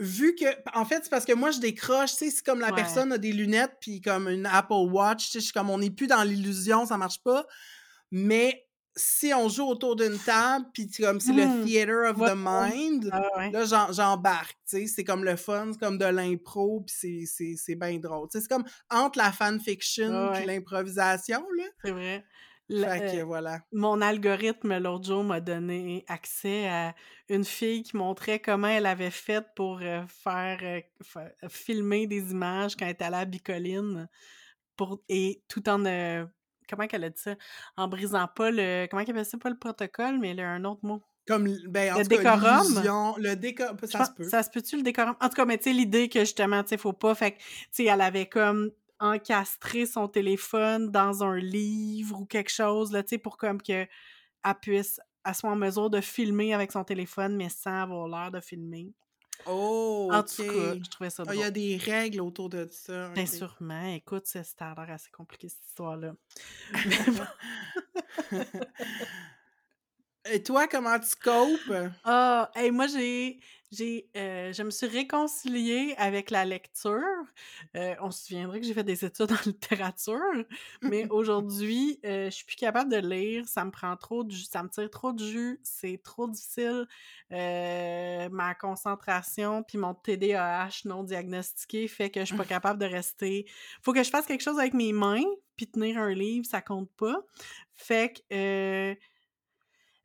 vu 0.00 0.34
que, 0.34 0.46
en 0.78 0.84
fait, 0.84 1.00
c'est 1.04 1.10
parce 1.10 1.24
que 1.24 1.32
moi 1.34 1.50
je 1.52 1.60
décroche, 1.60 2.12
tu 2.12 2.16
sais, 2.26 2.30
c'est 2.30 2.44
comme 2.44 2.60
la 2.60 2.72
Ouais. 2.72 2.74
personne 2.74 3.12
a 3.12 3.18
des 3.18 3.32
lunettes 3.32 3.76
puis 3.80 4.00
comme 4.00 4.28
une 4.28 4.46
Apple 4.46 4.74
Watch, 4.90 5.26
tu 5.26 5.30
sais, 5.32 5.40
je 5.40 5.44
suis 5.46 5.52
comme 5.52 5.70
on 5.70 5.78
n'est 5.78 5.90
plus 5.90 6.06
dans 6.08 6.22
l'illusion, 6.24 6.86
ça 6.86 6.96
marche 6.98 7.22
pas. 7.22 7.46
Mais 8.12 8.65
si 8.96 9.32
on 9.34 9.48
joue 9.48 9.66
autour 9.66 9.94
d'une 9.94 10.18
table 10.18 10.64
puis 10.72 10.90
comme 10.90 11.20
c'est 11.20 11.32
le 11.34 11.64
theater 11.66 12.10
of 12.10 12.16
the 12.18 12.34
mind, 12.34 13.10
Ah 13.12 13.22
ouais. 13.36 13.50
Là, 13.50 13.64
j'en- 13.66 13.92
j'embarque, 13.92 14.56
tu 14.68 14.78
sais, 14.78 14.86
c'est 14.86 15.04
comme 15.04 15.22
le 15.24 15.36
fun, 15.36 15.68
c'est 15.72 15.78
comme 15.78 15.98
de 15.98 16.06
l'impro, 16.06 16.80
puis 16.80 16.94
c'est- 16.96 17.26
c'est 17.26 17.54
c'est 17.56 17.74
bien 17.74 17.98
drôle. 17.98 18.28
Tu 18.30 18.38
sais, 18.38 18.42
c'est 18.42 18.48
comme 18.48 18.64
entre 18.90 19.18
la 19.18 19.32
fanfiction 19.32 20.10
Ah 20.12 20.30
puis 20.34 20.46
ouais. 20.46 20.54
l'improvisation, 20.56 21.44
là. 21.58 21.64
C'est 21.84 21.90
vrai. 21.90 22.24
La- 22.68 22.98
Fait 22.98 23.12
que 23.12 23.20
euh, 23.20 23.24
voilà. 23.24 23.60
mon 23.70 24.00
algorithme 24.00 24.76
l'autre 24.78 25.06
jour 25.06 25.22
m'a 25.22 25.40
donné 25.40 26.04
accès 26.08 26.66
à 26.66 26.96
une 27.28 27.44
fille 27.44 27.84
qui 27.84 27.96
montrait 27.96 28.40
comment 28.40 28.66
elle 28.66 28.86
avait 28.86 29.12
fait 29.12 29.44
pour 29.54 29.78
euh, 29.82 30.02
faire 30.08 30.58
euh, 31.16 31.20
filmer 31.48 32.08
des 32.08 32.32
images 32.32 32.74
quand 32.74 32.86
elle 32.86 32.92
était 32.92 33.04
allée 33.04 33.16
à 33.18 33.24
Bicoline 33.24 34.08
pour 34.76 35.00
et 35.08 35.44
tout 35.48 35.68
en 35.68 35.84
euh, 35.86 36.24
comment 36.68 36.86
qu'elle 36.86 37.04
a 37.04 37.10
dit 37.10 37.20
ça? 37.20 37.34
En 37.76 37.88
brisant 37.88 38.28
pas 38.28 38.50
le 38.50 38.86
comment 38.90 39.04
qu'elle 39.04 39.14
appelle 39.14 39.26
ça? 39.26 39.38
Pas 39.38 39.50
le 39.50 39.58
protocole 39.58 40.18
mais 40.18 40.34
le, 40.34 40.42
un 40.42 40.64
autre 40.64 40.80
mot 40.84 41.02
Comme, 41.26 41.48
ben, 41.68 41.94
en 41.94 41.98
Le 41.98 42.04
tout 42.04 42.16
cas, 42.18 42.36
décorum? 42.36 42.62
l'illusion, 42.68 43.14
le 43.18 43.34
décor, 43.34 43.74
Je 43.82 43.86
ça 43.86 44.04
se 44.04 44.10
peut. 44.12 44.24
Ça 44.24 44.42
se 44.42 44.50
peut-tu 44.50 44.76
le 44.76 44.82
décorum? 44.82 45.16
En 45.20 45.28
tout 45.28 45.34
cas, 45.34 45.44
mais 45.44 45.58
tu 45.58 45.64
sais, 45.64 45.72
l'idée 45.72 46.08
que 46.08 46.20
justement, 46.20 46.62
tu 46.62 46.70
sais, 46.70 46.76
faut 46.78 46.92
pas. 46.92 47.14
Fait 47.14 47.32
que, 47.32 47.38
tu 47.38 47.44
sais, 47.72 47.84
elle 47.84 48.00
avait 48.00 48.26
comme 48.28 48.70
encastré 49.00 49.86
son 49.86 50.08
téléphone 50.08 50.90
dans 50.90 51.22
un 51.24 51.36
livre 51.36 52.20
ou 52.20 52.24
quelque 52.26 52.50
chose, 52.50 52.92
là, 52.92 53.02
tu 53.02 53.10
sais, 53.10 53.18
pour 53.18 53.36
comme 53.36 53.60
que 53.60 53.86
elle 54.44 54.54
puisse, 54.62 55.00
elle 55.24 55.34
soit 55.34 55.50
en 55.50 55.56
mesure 55.56 55.90
de 55.90 56.00
filmer 56.00 56.54
avec 56.54 56.70
son 56.72 56.84
téléphone, 56.84 57.36
mais 57.36 57.48
sans 57.48 57.82
avoir 57.82 58.08
l'air 58.08 58.30
de 58.30 58.40
filmer. 58.40 58.92
Oh, 59.44 60.08
En 60.12 60.22
tout 60.22 60.42
cas, 60.44 60.74
je 60.82 60.90
trouvais 60.90 61.10
ça 61.10 61.22
Ah, 61.26 61.32
Il 61.34 61.34
y 61.34 61.36
drôle. 61.36 61.46
a 61.46 61.50
des 61.50 61.76
règles 61.76 62.20
autour 62.20 62.48
de 62.48 62.66
ça. 62.70 63.10
Bien 63.10 63.24
ok. 63.24 63.28
sûrement. 63.28 63.94
Écoute, 63.94 64.26
ça 64.26 64.42
ça 64.42 64.70
a 64.72 64.74
l'air 64.86 64.94
assez 64.94 65.10
compliqué, 65.10 65.48
cette 65.48 65.66
histoire-là. 65.68 66.14
Et 70.32 70.42
toi, 70.42 70.66
comment 70.66 70.98
tu 70.98 71.14
copes? 71.22 71.72
Ah, 72.04 72.50
hey, 72.56 72.70
moi, 72.72 72.86
j'ai 72.88 73.38
j'ai, 73.72 74.10
heu, 74.16 74.52
je 74.52 74.62
me 74.62 74.70
suis 74.70 74.86
réconciliée 74.86 75.94
avec 75.98 76.30
la 76.30 76.44
lecture. 76.44 77.00
Heu, 77.76 77.94
on 78.00 78.10
se 78.10 78.26
souviendrait 78.26 78.60
que 78.60 78.66
j'ai 78.66 78.74
fait 78.74 78.84
des 78.84 79.04
études 79.04 79.32
en 79.32 79.36
littérature, 79.46 80.20
mais 80.86 81.06
aujourd'hui, 81.10 81.98
heu, 82.04 82.26
je 82.26 82.30
suis 82.30 82.44
plus 82.46 82.56
capable 82.56 82.90
de 82.90 82.96
lire, 82.98 83.46
ça 83.48 83.64
me 83.64 83.70
prend 83.70 83.96
trop 83.96 84.24
de 84.24 84.30
jus 84.30 84.44
ça 84.44 84.62
me 84.62 84.68
tire 84.68 84.90
trop 84.90 85.12
de 85.12 85.24
jus, 85.24 85.60
c'est 85.62 86.00
trop 86.02 86.28
difficile. 86.28 86.86
Heu, 87.32 88.28
ma 88.30 88.54
concentration 88.54 89.62
puis 89.62 89.78
mon 89.78 89.94
TDAH 89.94 90.82
non 90.84 91.02
diagnostiqué 91.04 91.88
fait 91.88 92.10
que 92.10 92.20
je 92.20 92.26
suis 92.26 92.34
pas 92.34 92.44
capable 92.46 92.80
de 92.80 92.86
rester 92.86 93.46
faut 93.82 93.92
que 93.92 94.02
je 94.02 94.10
fasse 94.10 94.26
quelque 94.26 94.42
chose 94.42 94.58
avec 94.58 94.74
mes 94.74 94.92
mains, 94.92 95.24
puis 95.56 95.66
tenir 95.70 95.98
un 95.98 96.12
livre, 96.14 96.46
ça 96.46 96.60
compte 96.62 96.90
pas. 96.96 97.22
Fait 97.74 98.12
que, 98.30 98.96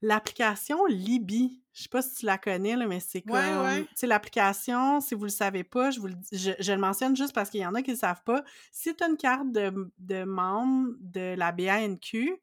L'application 0.02 0.86
Libby, 0.88 1.62
je 1.74 1.84
sais 1.84 1.90
pas 1.90 2.02
si 2.02 2.16
tu 2.16 2.26
la 2.26 2.38
connais, 2.40 2.76
là, 2.76 2.88
mais 2.88 3.00
c'est 3.00 3.22
comme... 3.22 3.36
Ouais, 3.36 3.56
ouais. 3.58 3.86
Tu 3.90 4.00
sais, 4.02 4.08
l'application, 4.08 5.00
si 5.00 5.14
vous 5.14 5.26
le 5.26 5.30
savez 5.30 5.64
pas, 5.64 5.92
je 5.92 6.00
vous 6.00 6.08
le 6.08 6.16
je, 6.32 6.52
je 6.60 6.72
le 6.74 6.80
mentionne 6.80 7.16
juste 7.16 7.34
parce 7.34 7.50
qu'il 7.52 7.62
y 7.62 7.66
en 7.66 7.76
a 7.76 7.84
qui 7.84 7.92
le 7.92 7.98
savent 7.98 8.24
pas. 8.24 8.44
Si 8.72 8.96
tu 8.96 9.04
as 9.04 9.08
une 9.08 9.18
carte 9.18 9.52
de, 9.52 9.92
de 10.00 10.24
membre 10.24 10.94
de 11.00 11.36
la 11.38 11.52
BANQ, 11.52 12.38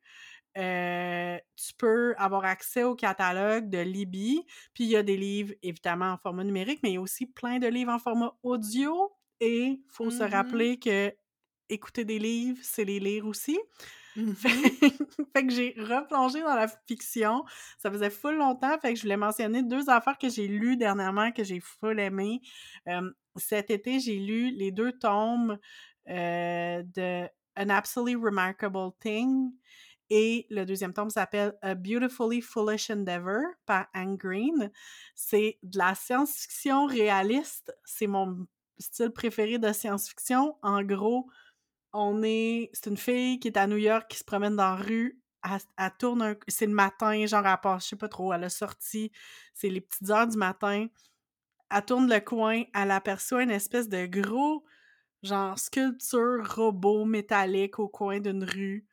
euh, 0.56 1.36
tu 1.56 1.74
peux 1.76 2.14
avoir 2.16 2.44
accès 2.44 2.84
au 2.84 2.94
catalogue 2.94 3.68
de 3.70 3.78
Libby. 3.78 4.44
Puis 4.72 4.84
il 4.84 4.90
y 4.90 4.96
a 4.96 5.02
des 5.02 5.16
livres, 5.16 5.54
évidemment, 5.62 6.12
en 6.12 6.16
format 6.18 6.44
numérique, 6.44 6.80
mais 6.82 6.90
il 6.90 6.94
y 6.94 6.96
a 6.98 7.00
aussi 7.00 7.26
plein 7.26 7.58
de 7.58 7.66
livres 7.66 7.92
en 7.92 7.98
format 7.98 8.34
audio. 8.44 9.12
Et 9.40 9.64
il 9.64 9.84
faut 9.88 10.10
se 10.10 10.22
Mhm. 10.22 10.30
rappeler 10.32 10.78
que 10.78 11.12
écouter 11.68 12.04
des 12.04 12.18
livres, 12.18 12.58
c'est 12.62 12.84
les 12.84 13.00
lire 13.00 13.26
aussi. 13.26 13.58
Mhm. 14.18 14.34
Fait, 14.34 14.48
fait 15.32 15.46
que 15.46 15.52
j'ai 15.52 15.74
replongé 15.78 16.40
dans 16.40 16.54
la 16.54 16.66
fiction. 16.86 17.44
Ça 17.78 17.90
faisait 17.90 18.10
full 18.10 18.36
longtemps, 18.36 18.76
fait 18.80 18.92
que 18.92 18.96
je 18.96 19.02
voulais 19.02 19.16
mentionner 19.16 19.62
deux 19.62 19.88
affaires 19.88 20.18
que 20.18 20.28
j'ai 20.28 20.48
lues 20.48 20.76
dernièrement, 20.76 21.30
que 21.30 21.44
j'ai 21.44 21.60
full 21.60 22.00
aimé. 22.00 22.40
Euh, 22.88 23.10
cet 23.36 23.70
été, 23.70 24.00
j'ai 24.00 24.18
lu 24.18 24.50
les 24.50 24.72
deux 24.72 24.92
tomes 24.92 25.58
euh, 26.08 26.82
de 26.82 27.28
An 27.56 27.68
Absolutely 27.68 28.16
Remarkable 28.16 28.90
Thing 29.00 29.52
et 30.10 30.46
le 30.50 30.64
deuxième 30.64 30.94
tome 30.94 31.10
s'appelle 31.10 31.54
A 31.62 31.74
Beautifully 31.74 32.40
Foolish 32.40 32.90
Endeavor 32.90 33.42
par 33.66 33.86
Anne 33.92 34.16
Green. 34.16 34.70
C'est 35.14 35.58
de 35.62 35.78
la 35.78 35.94
science-fiction 35.94 36.86
réaliste. 36.86 37.72
C'est 37.84 38.06
mon 38.06 38.46
style 38.78 39.10
préféré 39.10 39.58
de 39.58 39.70
science-fiction. 39.70 40.56
En 40.62 40.82
gros, 40.82 41.28
on 41.92 42.22
est. 42.22 42.70
C'est 42.72 42.90
une 42.90 42.96
fille 42.96 43.40
qui 43.40 43.48
est 43.48 43.56
à 43.56 43.66
New 43.66 43.76
York 43.76 44.06
qui 44.10 44.18
se 44.18 44.24
promène 44.24 44.56
dans 44.56 44.76
la 44.76 44.76
rue. 44.76 45.20
Elle, 45.44 45.90
tourne 45.98 46.22
un. 46.22 46.36
C'est 46.48 46.66
le 46.66 46.72
matin, 46.72 47.26
genre 47.26 47.46
elle 47.46 47.58
passe, 47.62 47.84
je 47.84 47.88
sais 47.90 47.96
pas 47.96 48.08
trop, 48.08 48.32
elle 48.32 48.44
a 48.44 48.50
sorti. 48.50 49.12
C'est 49.54 49.70
les 49.70 49.80
petites 49.80 50.10
heures 50.10 50.26
du 50.26 50.36
matin. 50.36 50.86
Elle 51.70 51.84
tourne 51.84 52.08
le 52.08 52.20
coin, 52.20 52.62
elle 52.74 52.90
aperçoit 52.90 53.42
une 53.42 53.50
espèce 53.50 53.88
de 53.88 54.06
gros, 54.06 54.64
genre, 55.22 55.58
sculpture 55.58 56.54
robot 56.54 57.04
métallique 57.04 57.78
au 57.78 57.88
coin 57.88 58.20
d'une 58.20 58.44
rue 58.44 58.86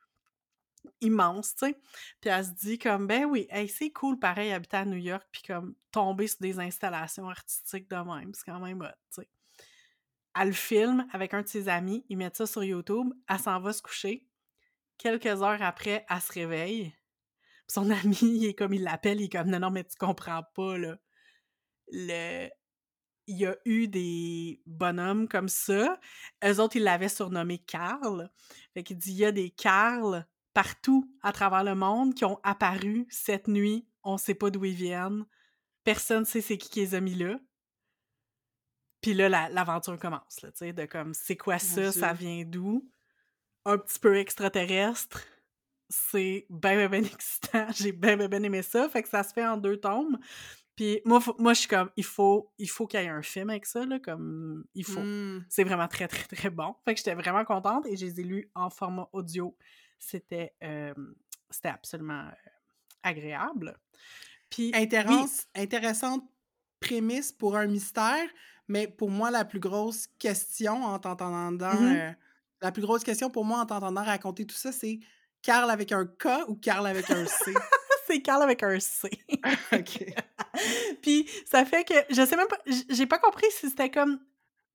immense, 1.01 1.55
tu 1.55 1.67
sais. 1.67 1.79
Puis 2.21 2.29
elle 2.29 2.45
se 2.45 2.51
dit 2.51 2.77
comme, 2.77 3.07
ben 3.07 3.25
oui, 3.25 3.47
hey, 3.49 3.67
c'est 3.67 3.91
cool, 3.91 4.19
pareil, 4.19 4.51
habiter 4.51 4.77
à 4.77 4.85
New 4.85 4.97
York, 4.97 5.25
puis 5.31 5.41
comme 5.43 5.75
tomber 5.91 6.27
sur 6.27 6.39
des 6.41 6.59
installations 6.59 7.29
artistiques 7.29 7.89
de 7.89 7.95
même. 7.95 8.33
C'est 8.33 8.45
quand 8.45 8.59
même 8.59 8.81
hot, 8.81 8.87
tu 9.13 9.21
sais. 9.21 9.29
Elle 10.35 10.49
le 10.49 10.53
filme 10.53 11.07
avec 11.11 11.33
un 11.33 11.41
de 11.41 11.47
ses 11.47 11.69
amis, 11.69 12.05
ils 12.09 12.17
mettent 12.17 12.35
ça 12.35 12.45
sur 12.45 12.63
YouTube, 12.63 13.13
elle 13.29 13.39
s'en 13.39 13.59
va 13.59 13.71
se 13.71 13.81
coucher. 13.81 14.27
Quelques 14.97 15.25
heures 15.25 15.61
après, 15.61 16.05
elle 16.09 16.21
se 16.21 16.33
réveille. 16.33 16.93
Son 17.67 17.89
ami, 18.03 18.17
il 18.21 18.45
est 18.45 18.53
comme, 18.53 18.73
il 18.73 18.83
l'appelle, 18.83 19.21
il 19.21 19.25
est 19.25 19.29
comme, 19.29 19.49
non, 19.49 19.59
non, 19.59 19.71
mais 19.71 19.83
tu 19.83 19.95
comprends 19.97 20.43
pas, 20.53 20.77
là. 20.77 20.97
Le... 21.91 22.49
Il 23.27 23.37
y 23.37 23.45
a 23.47 23.57
eu 23.65 23.87
des 23.87 24.61
bonhommes 24.67 25.27
comme 25.27 25.49
ça. 25.49 25.99
Eux 26.43 26.59
autres, 26.59 26.75
ils 26.75 26.83
l'avaient 26.83 27.09
surnommé 27.09 27.57
Carl. 27.57 28.29
Fait 28.75 28.83
qu'il 28.83 28.97
dit, 28.97 29.13
il 29.13 29.17
y 29.17 29.25
a 29.25 29.31
des 29.31 29.49
Carl 29.49 30.27
partout 30.53 31.11
à 31.23 31.31
travers 31.31 31.63
le 31.63 31.73
monde 31.73 32.13
qui 32.13 32.23
ont 32.23 32.39
apparu 32.43 33.07
cette 33.09 33.47
nuit. 33.47 33.87
On 34.03 34.17
sait 34.17 34.35
pas 34.35 34.51
d'où 34.51 34.63
ils 34.65 34.75
viennent. 34.75 35.25
Personne 35.83 36.25
sait 36.25 36.41
c'est 36.41 36.59
qui 36.59 36.69
qui 36.69 36.81
les 36.81 36.93
a 36.93 37.01
mis 37.01 37.15
là. 37.15 37.39
Puis 39.05 39.13
là, 39.13 39.29
l'aventure 39.51 39.99
commence, 39.99 40.41
là, 40.41 40.51
tu 40.51 40.57
sais, 40.57 40.73
de 40.73 40.85
comme, 40.85 41.13
c'est 41.13 41.37
quoi 41.37 41.59
ça, 41.59 41.91
ça 41.91 42.11
vient 42.11 42.43
d'où? 42.43 42.89
Un 43.63 43.77
petit 43.77 43.99
peu 43.99 44.17
extraterrestre. 44.17 45.21
C'est 45.89 46.47
ben, 46.49 46.75
ben, 46.75 46.89
ben 46.89 47.05
excitant. 47.13 47.67
J'ai 47.71 47.91
ben, 47.91 48.17
ben, 48.17 48.27
ben 48.27 48.43
aimé 48.43 48.63
ça. 48.63 48.89
Fait 48.89 49.03
que 49.03 49.09
ça 49.09 49.21
se 49.21 49.31
fait 49.31 49.45
en 49.45 49.57
deux 49.57 49.77
tomes. 49.77 50.17
Puis 50.75 51.01
moi, 51.05 51.19
moi 51.37 51.53
je 51.53 51.59
suis 51.59 51.67
comme, 51.67 51.91
il 51.95 52.03
faut 52.03 52.51
il 52.57 52.67
faut 52.67 52.87
qu'il 52.87 52.99
y 52.99 53.03
ait 53.03 53.09
un 53.09 53.21
film 53.21 53.51
avec 53.51 53.67
ça, 53.67 53.85
là, 53.85 53.99
comme, 53.99 54.65
il 54.73 54.83
faut. 54.83 55.01
Mm. 55.01 55.45
C'est 55.49 55.63
vraiment 55.63 55.87
très, 55.87 56.07
très, 56.07 56.23
très 56.23 56.49
bon. 56.49 56.73
Fait 56.83 56.95
que 56.95 56.97
j'étais 56.97 57.13
vraiment 57.13 57.45
contente 57.45 57.85
et 57.85 57.95
je 57.95 58.07
les 58.07 58.21
ai 58.21 58.23
lus 58.23 58.51
en 58.55 58.71
format 58.71 59.07
audio. 59.13 59.55
C'était 59.99 60.55
euh, 60.63 60.95
c'était 61.51 61.69
absolument 61.69 62.23
euh, 62.23 62.49
agréable. 63.03 63.77
Puis, 64.49 64.71
oui. 64.73 65.29
Intéressante 65.53 66.23
prémisse 66.79 67.31
pour 67.31 67.55
un 67.55 67.67
mystère, 67.67 68.27
mais 68.67 68.87
pour 68.87 69.09
moi, 69.09 69.31
la 69.31 69.45
plus 69.45 69.59
grosse 69.59 70.07
question 70.19 70.83
en 70.83 70.99
t'entendant, 70.99 71.73
Mm 71.73 71.93
-hmm. 71.93 72.09
euh, 72.09 72.13
la 72.61 72.71
plus 72.71 72.81
grosse 72.81 73.03
question 73.03 73.29
pour 73.29 73.45
moi 73.45 73.59
en 73.59 73.65
t'entendant 73.65 74.03
raconter 74.03 74.45
tout 74.45 74.55
ça, 74.55 74.71
c'est 74.71 74.99
Carl 75.41 75.69
avec 75.69 75.91
un 75.91 76.05
K 76.05 76.27
ou 76.47 76.55
Carl 76.55 76.87
avec 76.87 77.09
un 77.11 77.25
C? 77.25 77.53
c'est 78.07 78.21
Carl 78.21 78.41
avec 78.41 78.63
un 78.63 78.79
C. 78.79 79.09
OK. 79.73 80.05
Puis 81.01 81.29
ça 81.45 81.65
fait 81.65 81.83
que, 81.83 81.93
je 82.09 82.25
sais 82.25 82.35
même 82.35 82.47
pas, 82.47 82.59
j'ai 82.89 83.05
pas 83.05 83.19
compris 83.19 83.47
si 83.51 83.69
c'était 83.69 83.91
comme 83.91 84.19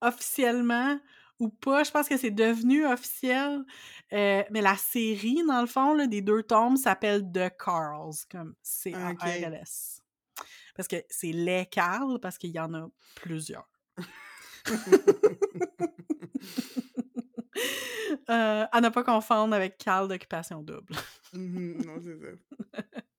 officiellement 0.00 0.98
ou 1.38 1.48
pas. 1.48 1.84
Je 1.84 1.90
pense 1.90 2.08
que 2.08 2.16
c'est 2.16 2.30
devenu 2.30 2.86
officiel. 2.86 3.64
Euh, 4.12 4.42
mais 4.50 4.60
la 4.60 4.76
série, 4.76 5.42
dans 5.46 5.60
le 5.60 5.66
fond, 5.66 5.94
là, 5.94 6.06
des 6.06 6.20
deux 6.22 6.42
tomes 6.42 6.76
s'appelle 6.76 7.22
The 7.32 7.50
Carls, 7.64 8.16
comme 8.30 8.54
c'est 8.62 8.94
en 8.94 9.12
OK. 9.12 9.22
RLS. 9.22 10.02
Parce 10.76 10.88
que 10.88 10.96
c'est 11.08 11.32
les 11.32 11.66
Carl, 11.66 12.18
parce 12.20 12.38
qu'il 12.38 12.50
y 12.50 12.60
en 12.60 12.72
a 12.74 12.88
plusieurs. 13.14 13.68
Euh, 18.28 18.66
à 18.70 18.80
ne 18.80 18.88
pas 18.88 19.02
confondre 19.02 19.54
avec 19.54 19.78
Carl 19.78 20.08
d'Occupation 20.08 20.62
Double. 20.62 20.94
Mm-hmm. 21.34 21.86
Non, 21.86 22.00
c'est 22.00 22.16
ça. 22.18 22.82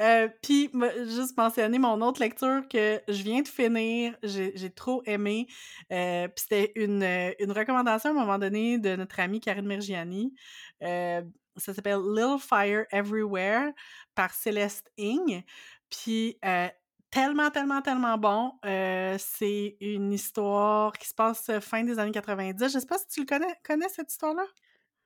Euh, 0.00 0.28
Puis, 0.42 0.70
juste 1.08 1.36
mentionner 1.36 1.78
mon 1.78 2.00
autre 2.00 2.20
lecture 2.20 2.62
que 2.70 3.02
je 3.06 3.22
viens 3.22 3.42
de 3.42 3.48
finir, 3.48 4.16
j'ai 4.22 4.70
trop 4.70 5.02
aimé. 5.04 5.46
Euh, 5.92 6.28
Puis 6.28 6.46
c'était 6.48 6.72
une, 6.76 7.02
une 7.38 7.52
recommandation 7.52 8.10
à 8.10 8.12
un 8.12 8.16
moment 8.16 8.38
donné 8.38 8.78
de 8.78 8.96
notre 8.96 9.20
amie 9.20 9.40
Karine 9.40 9.66
Mergiani. 9.66 10.34
Euh, 10.82 11.20
ça 11.56 11.74
s'appelle 11.74 11.98
Little 11.98 12.38
Fire 12.40 12.86
Everywhere 12.90 13.72
par 14.14 14.32
Céleste 14.32 14.90
Ing. 14.96 15.42
Puis 15.90 16.38
tellement, 17.12 17.50
tellement, 17.50 17.82
tellement 17.82 18.18
bon. 18.18 18.52
Euh, 18.64 19.16
c'est 19.20 19.76
une 19.80 20.12
histoire 20.12 20.92
qui 20.94 21.08
se 21.08 21.14
passe 21.14 21.48
fin 21.60 21.84
des 21.84 22.00
années 22.00 22.10
90. 22.10 22.72
Je 22.72 22.78
sais 22.80 22.86
pas 22.86 22.98
si 22.98 23.06
tu 23.06 23.20
le 23.20 23.26
connais, 23.26 23.54
connais 23.62 23.88
cette 23.88 24.10
histoire-là? 24.10 24.44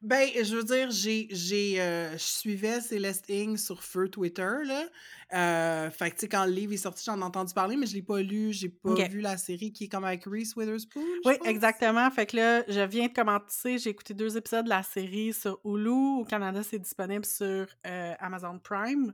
Ben, 0.03 0.29
je 0.37 0.55
veux 0.55 0.63
dire, 0.63 0.91
j'ai, 0.91 1.27
j'ai, 1.31 1.81
euh, 1.81 2.13
je 2.13 2.23
suivais 2.23 2.81
Céleste 2.81 3.31
Ing 3.31 3.57
sur 3.57 3.83
feu 3.83 4.09
Twitter, 4.09 4.53
là. 4.65 4.85
Euh, 5.33 5.91
fait 5.91 6.11
que, 6.11 6.17
tu 6.17 6.21
sais, 6.21 6.29
quand 6.29 6.45
le 6.45 6.53
livre 6.53 6.75
est 6.75 6.77
sorti, 6.77 7.03
j'en 7.05 7.19
ai 7.19 7.25
entendu 7.25 7.55
parler, 7.55 7.77
mais 7.77 7.87
je 7.87 7.95
l'ai 7.95 8.03
pas 8.03 8.21
lu, 8.21 8.53
j'ai 8.53 8.69
pas 8.69 8.95
vu 9.09 9.21
la 9.21 9.39
série 9.39 9.73
qui 9.73 9.85
est 9.85 9.89
comme 9.89 10.05
avec 10.05 10.25
Reese 10.27 10.55
Witherspoon. 10.55 11.03
Oui, 11.25 11.39
pense. 11.39 11.49
exactement. 11.49 12.09
Fait 12.11 12.27
que 12.27 12.37
là, 12.37 12.63
je 12.69 12.83
viens 12.83 13.09
de 13.09 13.13
commencer, 13.13 13.79
j'ai 13.79 13.91
écouté 13.91 14.13
deux 14.13 14.37
épisodes 14.37 14.67
de 14.67 14.71
la 14.71 14.83
série 14.83 15.33
sur 15.33 15.59
Hulu. 15.65 16.21
Au 16.21 16.25
Canada, 16.25 16.63
c'est 16.63 16.79
disponible 16.79 17.25
sur 17.25 17.67
euh, 17.87 18.15
Amazon 18.21 18.59
Prime. 18.59 19.13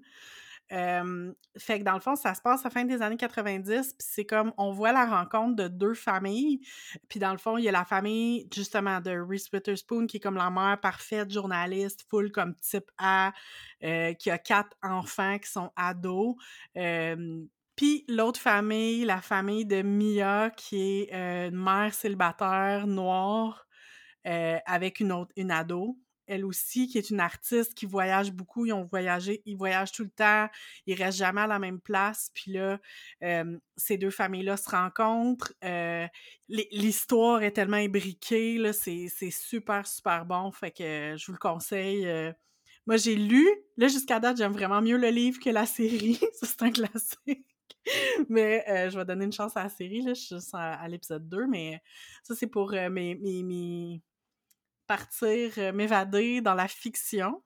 Fait 1.59 1.79
que 1.79 1.85
dans 1.85 1.93
le 1.93 2.01
fond, 2.01 2.17
ça 2.17 2.35
se 2.35 2.41
passe 2.41 2.61
à 2.61 2.65
la 2.65 2.71
fin 2.71 2.85
des 2.85 3.03
années 3.03 3.17
90, 3.19 3.69
puis 3.69 3.95
c'est 3.99 4.25
comme 4.25 4.53
on 4.57 4.73
voit 4.73 4.93
la 4.93 5.05
rencontre 5.05 5.57
de 5.57 5.69
deux 5.69 5.95
familles. 5.95 6.61
Puis 7.09 7.21
dans 7.21 7.33
le 7.33 7.39
fond, 7.39 7.59
il 7.59 7.65
y 7.65 7.69
a 7.69 7.73
la 7.73 7.85
famille 7.85 8.49
justement 8.55 9.01
de 9.01 9.11
Reese 9.11 9.51
Witherspoon 9.53 10.07
qui 10.07 10.17
est 10.17 10.21
comme 10.21 10.37
la 10.37 10.51
mère 10.51 10.81
parfaite, 10.81 11.31
journaliste, 11.31 12.07
full 12.09 12.33
comme 12.33 12.55
type 12.57 12.91
A, 12.97 13.33
euh, 13.85 14.15
qui 14.15 14.31
a 14.31 14.39
quatre 14.39 14.77
enfants 14.83 15.39
qui 15.39 15.51
sont 15.51 15.71
ados. 15.77 16.37
Puis 17.77 18.05
l'autre 18.09 18.41
famille, 18.41 19.05
la 19.05 19.21
famille 19.21 19.65
de 19.65 19.83
Mia, 19.83 20.51
qui 20.51 20.77
est 20.81 21.15
euh, 21.15 21.49
une 21.49 21.57
mère 21.57 21.95
célibataire 21.95 22.87
noire 22.87 23.67
euh, 24.27 24.59
avec 24.67 25.01
une 25.01 25.13
autre, 25.13 25.33
une 25.37 25.51
ado 25.51 25.99
elle 26.33 26.45
aussi, 26.45 26.89
qui 26.89 26.99
est 26.99 27.11
une 27.11 27.21
artiste 27.21 27.75
qui 27.75 27.87
voyage 27.87 28.33
beaucoup. 28.33 28.67
Ils 28.67 28.73
ont 28.73 28.85
voyagé, 28.85 29.43
ils 29.47 29.57
voyagent 29.57 29.93
tout 29.93 30.05
le 30.05 30.11
temps, 30.11 30.49
ils 30.87 30.95
restent 30.95 31.19
jamais 31.19 31.43
à 31.43 31.47
la 31.47 31.59
même 31.59 31.81
place. 31.81 32.31
Puis 32.35 32.53
là, 32.53 32.79
euh, 33.23 33.59
ces 33.77 33.99
deux 33.99 34.11
familles-là 34.11 34.57
se 34.57 34.71
rencontrent. 34.71 35.53
Euh, 35.65 36.07
L'histoire 36.49 37.43
est 37.43 37.53
tellement 37.53 37.79
imbriquée, 37.79 38.61
c'est 38.73 39.31
super, 39.31 39.87
super 39.87 40.27
bon. 40.27 40.53
Fait 40.53 40.71
que 40.71 41.15
je 41.17 41.27
vous 41.27 41.33
le 41.33 41.39
conseille. 41.39 42.07
Euh, 42.07 42.33
Moi, 42.87 42.97
j'ai 42.97 43.15
lu. 43.17 43.49
Là, 43.77 43.89
jusqu'à 43.89 44.21
date, 44.21 44.37
j'aime 44.37 44.53
vraiment 44.53 44.83
mieux 44.83 44.99
le 44.99 45.09
livre 45.09 45.41
que 45.41 45.51
la 45.51 45.67
série. 45.67 46.21
c'est 46.43 46.63
un 46.63 46.71
classique. 46.71 47.47
mais 48.29 48.65
euh, 48.69 48.91
je 48.91 48.99
vais 48.99 49.05
donner 49.05 49.25
une 49.25 49.33
chance 49.33 49.57
à 49.57 49.65
la 49.65 49.69
série. 49.69 50.03
Là. 50.03 50.15
Je 50.15 50.21
suis 50.21 50.37
juste 50.37 50.55
à, 50.55 50.87
l'épisode 50.89 51.29
2. 51.29 51.47
Mais 51.47 51.81
ça, 52.23 52.35
c'est 52.35 52.47
pour 52.47 52.73
euh, 52.75 52.91
mes, 52.91 54.01
partir, 54.97 55.53
euh, 55.59 55.73
m'évader 55.73 56.41
dans 56.41 56.55
la 56.55 56.69
fiction. 56.69 57.43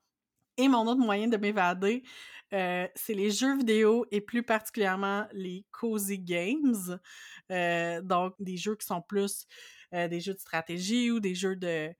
Et 0.57 0.67
mon 0.67 0.87
autre 0.87 0.99
moyen 0.99 1.27
de 1.27 1.37
m'évader, 1.37 2.03
c'est 2.49 3.13
les 3.13 3.29
jeux 3.29 3.57
vidéo 3.57 4.05
et 4.09 4.21
plus 4.21 4.41
particulièrement 4.41 5.27
les 5.31 5.65
cozy 5.71 6.17
games. 6.17 6.99
donc, 8.03 8.33
des 8.39 8.57
jeux 8.57 8.75
qui 8.75 8.87
sont 8.87 9.03
plus 9.03 9.45
des 9.91 10.19
jeux 10.19 10.33
de 10.33 10.39
stratégie 10.39 11.11
ou 11.11 11.19
des 11.19 11.35
jeux 11.35 11.55
de 11.55 11.93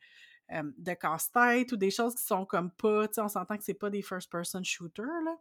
de 0.50 0.94
casse-tête 0.94 1.72
ou 1.72 1.78
des 1.78 1.92
choses 1.92 2.16
qui 2.16 2.24
sont 2.24 2.46
comme 2.46 2.72
pas, 2.72 3.08
tu 3.08 3.16
sais, 3.16 3.22
on 3.22 3.28
s'entend 3.28 3.58
que 3.58 3.64
c'est 3.64 3.76
pas 3.76 3.92
des 3.92 4.02
first-person 4.02 4.64
shooters, 4.64 5.06
là. 5.24 5.38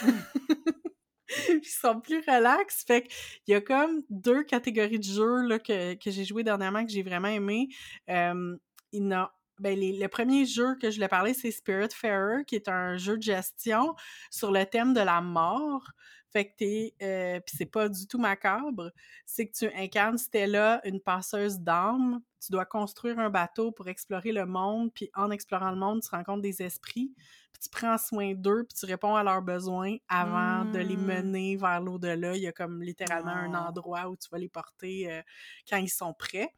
Ils 1.48 1.64
sont 1.64 2.00
plus 2.00 2.20
relax. 2.26 2.84
Fait 2.84 3.02
qu'il 3.02 3.52
y 3.52 3.54
a 3.54 3.60
comme 3.60 4.02
deux 4.10 4.44
catégories 4.44 4.98
de 4.98 5.04
jeux 5.04 5.46
là, 5.46 5.58
que, 5.58 5.94
que 5.94 6.10
j'ai 6.10 6.24
joué 6.24 6.42
dernièrement 6.42 6.84
que 6.84 6.92
j'ai 6.92 7.02
vraiment 7.02 7.28
aimé. 7.28 7.68
il 8.08 8.58
y 8.92 9.12
a 9.12 9.32
ben, 9.58 9.78
le 9.78 10.06
premier 10.08 10.46
jeu 10.46 10.76
que 10.76 10.90
je 10.90 10.96
voulais 10.96 11.08
parler, 11.08 11.34
c'est 11.34 11.50
Spiritfarer, 11.50 12.44
qui 12.44 12.56
est 12.56 12.68
un 12.68 12.96
jeu 12.96 13.16
de 13.16 13.22
gestion 13.22 13.94
sur 14.30 14.50
le 14.50 14.64
thème 14.66 14.94
de 14.94 15.00
la 15.00 15.20
mort. 15.20 15.92
Fait 16.32 16.46
que 16.46 16.56
t'es... 16.56 16.94
Euh, 17.00 17.40
c'est 17.46 17.66
pas 17.66 17.88
du 17.88 18.08
tout 18.08 18.18
macabre. 18.18 18.90
C'est 19.24 19.46
que 19.46 19.52
tu 19.56 19.66
incarnes 19.76 20.18
Stella, 20.18 20.80
une 20.84 21.00
passeuse 21.00 21.60
d'âme. 21.60 22.20
Tu 22.44 22.50
dois 22.50 22.64
construire 22.64 23.20
un 23.20 23.30
bateau 23.30 23.70
pour 23.70 23.86
explorer 23.88 24.32
le 24.32 24.44
monde. 24.44 24.92
Puis 24.92 25.10
en 25.14 25.30
explorant 25.30 25.70
le 25.70 25.76
monde, 25.76 26.02
tu 26.02 26.08
rencontres 26.10 26.42
des 26.42 26.60
esprits. 26.60 27.14
Puis 27.54 27.62
tu 27.62 27.68
prends 27.70 27.96
soin 27.96 28.34
d'eux, 28.34 28.64
puis 28.68 28.76
tu 28.78 28.86
réponds 28.86 29.14
à 29.14 29.22
leurs 29.22 29.42
besoins 29.42 29.96
avant 30.08 30.66
de 30.66 30.78
les 30.78 30.96
mmh. 30.96 31.06
mener 31.06 31.56
vers 31.56 31.80
l'au-delà. 31.80 32.36
Il 32.36 32.42
y 32.42 32.46
a 32.46 32.52
comme 32.52 32.82
littéralement 32.82 33.30
un 33.30 33.54
endroit 33.54 34.08
où 34.08 34.16
tu 34.16 34.28
vas 34.30 34.38
les 34.38 34.48
porter 34.48 35.10
euh, 35.10 35.22
quand 35.68 35.78
ils 35.78 35.88
sont 35.88 36.12
prêts. 36.12 36.52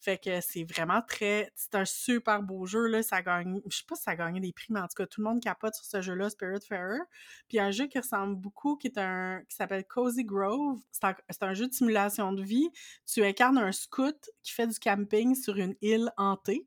Fait 0.00 0.16
que 0.16 0.40
c'est 0.40 0.64
vraiment 0.64 1.02
très. 1.06 1.52
C'est 1.54 1.74
un 1.74 1.84
super 1.84 2.42
beau 2.42 2.64
jeu, 2.64 2.86
là. 2.86 3.02
Ça 3.02 3.20
gagne. 3.20 3.60
Je 3.70 3.76
sais 3.76 3.84
pas 3.86 3.96
si 3.96 4.02
ça 4.02 4.12
a 4.12 4.16
gagné 4.16 4.40
des 4.40 4.52
prix, 4.52 4.68
mais 4.70 4.80
en 4.80 4.88
tout 4.88 4.94
cas, 4.96 5.06
tout 5.06 5.20
le 5.20 5.28
monde 5.28 5.42
capote 5.42 5.74
sur 5.74 5.84
ce 5.84 6.00
jeu-là, 6.00 6.30
Spiritfarer. 6.30 7.00
Puis 7.48 7.60
un 7.60 7.70
jeu 7.70 7.86
qui 7.86 7.98
ressemble 7.98 8.36
beaucoup, 8.36 8.76
qui 8.76 8.86
est 8.86 8.98
un. 8.98 9.42
qui 9.46 9.56
s'appelle 9.56 9.84
Cozy 9.84 10.24
Grove. 10.24 10.80
C'est 10.90 11.04
un... 11.04 11.14
un, 11.42 11.54
jeu 11.54 11.68
de 11.68 11.74
simulation 11.74 12.32
de 12.32 12.42
vie. 12.42 12.70
Tu 13.06 13.22
incarnes 13.22 13.58
un 13.58 13.72
scout 13.72 14.30
qui 14.42 14.52
fait 14.52 14.66
du 14.66 14.78
camping 14.78 15.34
sur 15.34 15.56
une 15.56 15.74
île 15.82 16.10
hantée. 16.16 16.66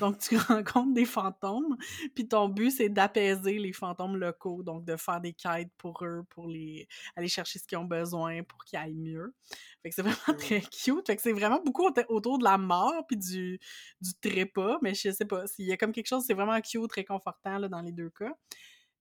Donc, 0.00 0.18
tu 0.18 0.36
rencontres 0.36 0.94
des 0.94 1.04
fantômes, 1.04 1.76
puis 2.14 2.28
ton 2.28 2.48
but, 2.48 2.70
c'est 2.70 2.88
d'apaiser 2.88 3.58
les 3.58 3.72
fantômes 3.72 4.16
locaux, 4.16 4.62
donc 4.62 4.84
de 4.84 4.96
faire 4.96 5.20
des 5.20 5.32
quêtes 5.32 5.70
pour 5.78 6.04
eux, 6.04 6.24
pour 6.30 6.48
les 6.48 6.88
aller 7.16 7.28
chercher 7.28 7.58
ce 7.58 7.66
qu'ils 7.66 7.78
ont 7.78 7.84
besoin 7.84 8.42
pour 8.42 8.64
qu'ils 8.64 8.78
aillent 8.78 8.94
mieux. 8.94 9.34
Fait 9.82 9.90
que 9.90 9.94
c'est 9.94 10.02
vraiment 10.02 10.38
très 10.38 10.60
cute. 10.60 11.06
Fait 11.06 11.16
que 11.16 11.22
c'est 11.22 11.32
vraiment 11.32 11.60
beaucoup 11.64 11.88
autour 12.08 12.38
de 12.38 12.44
la 12.44 12.58
mort, 12.58 13.06
puis 13.06 13.16
du, 13.16 13.58
du 14.00 14.14
trépas, 14.20 14.78
mais 14.82 14.94
je 14.94 15.10
sais 15.10 15.24
pas, 15.24 15.46
s'il 15.46 15.66
y 15.66 15.72
a 15.72 15.76
comme 15.76 15.92
quelque 15.92 16.08
chose, 16.08 16.24
c'est 16.26 16.34
vraiment 16.34 16.60
cute, 16.60 16.92
réconfortant 16.92 17.58
là, 17.58 17.68
dans 17.68 17.80
les 17.80 17.92
deux 17.92 18.10
cas. 18.10 18.34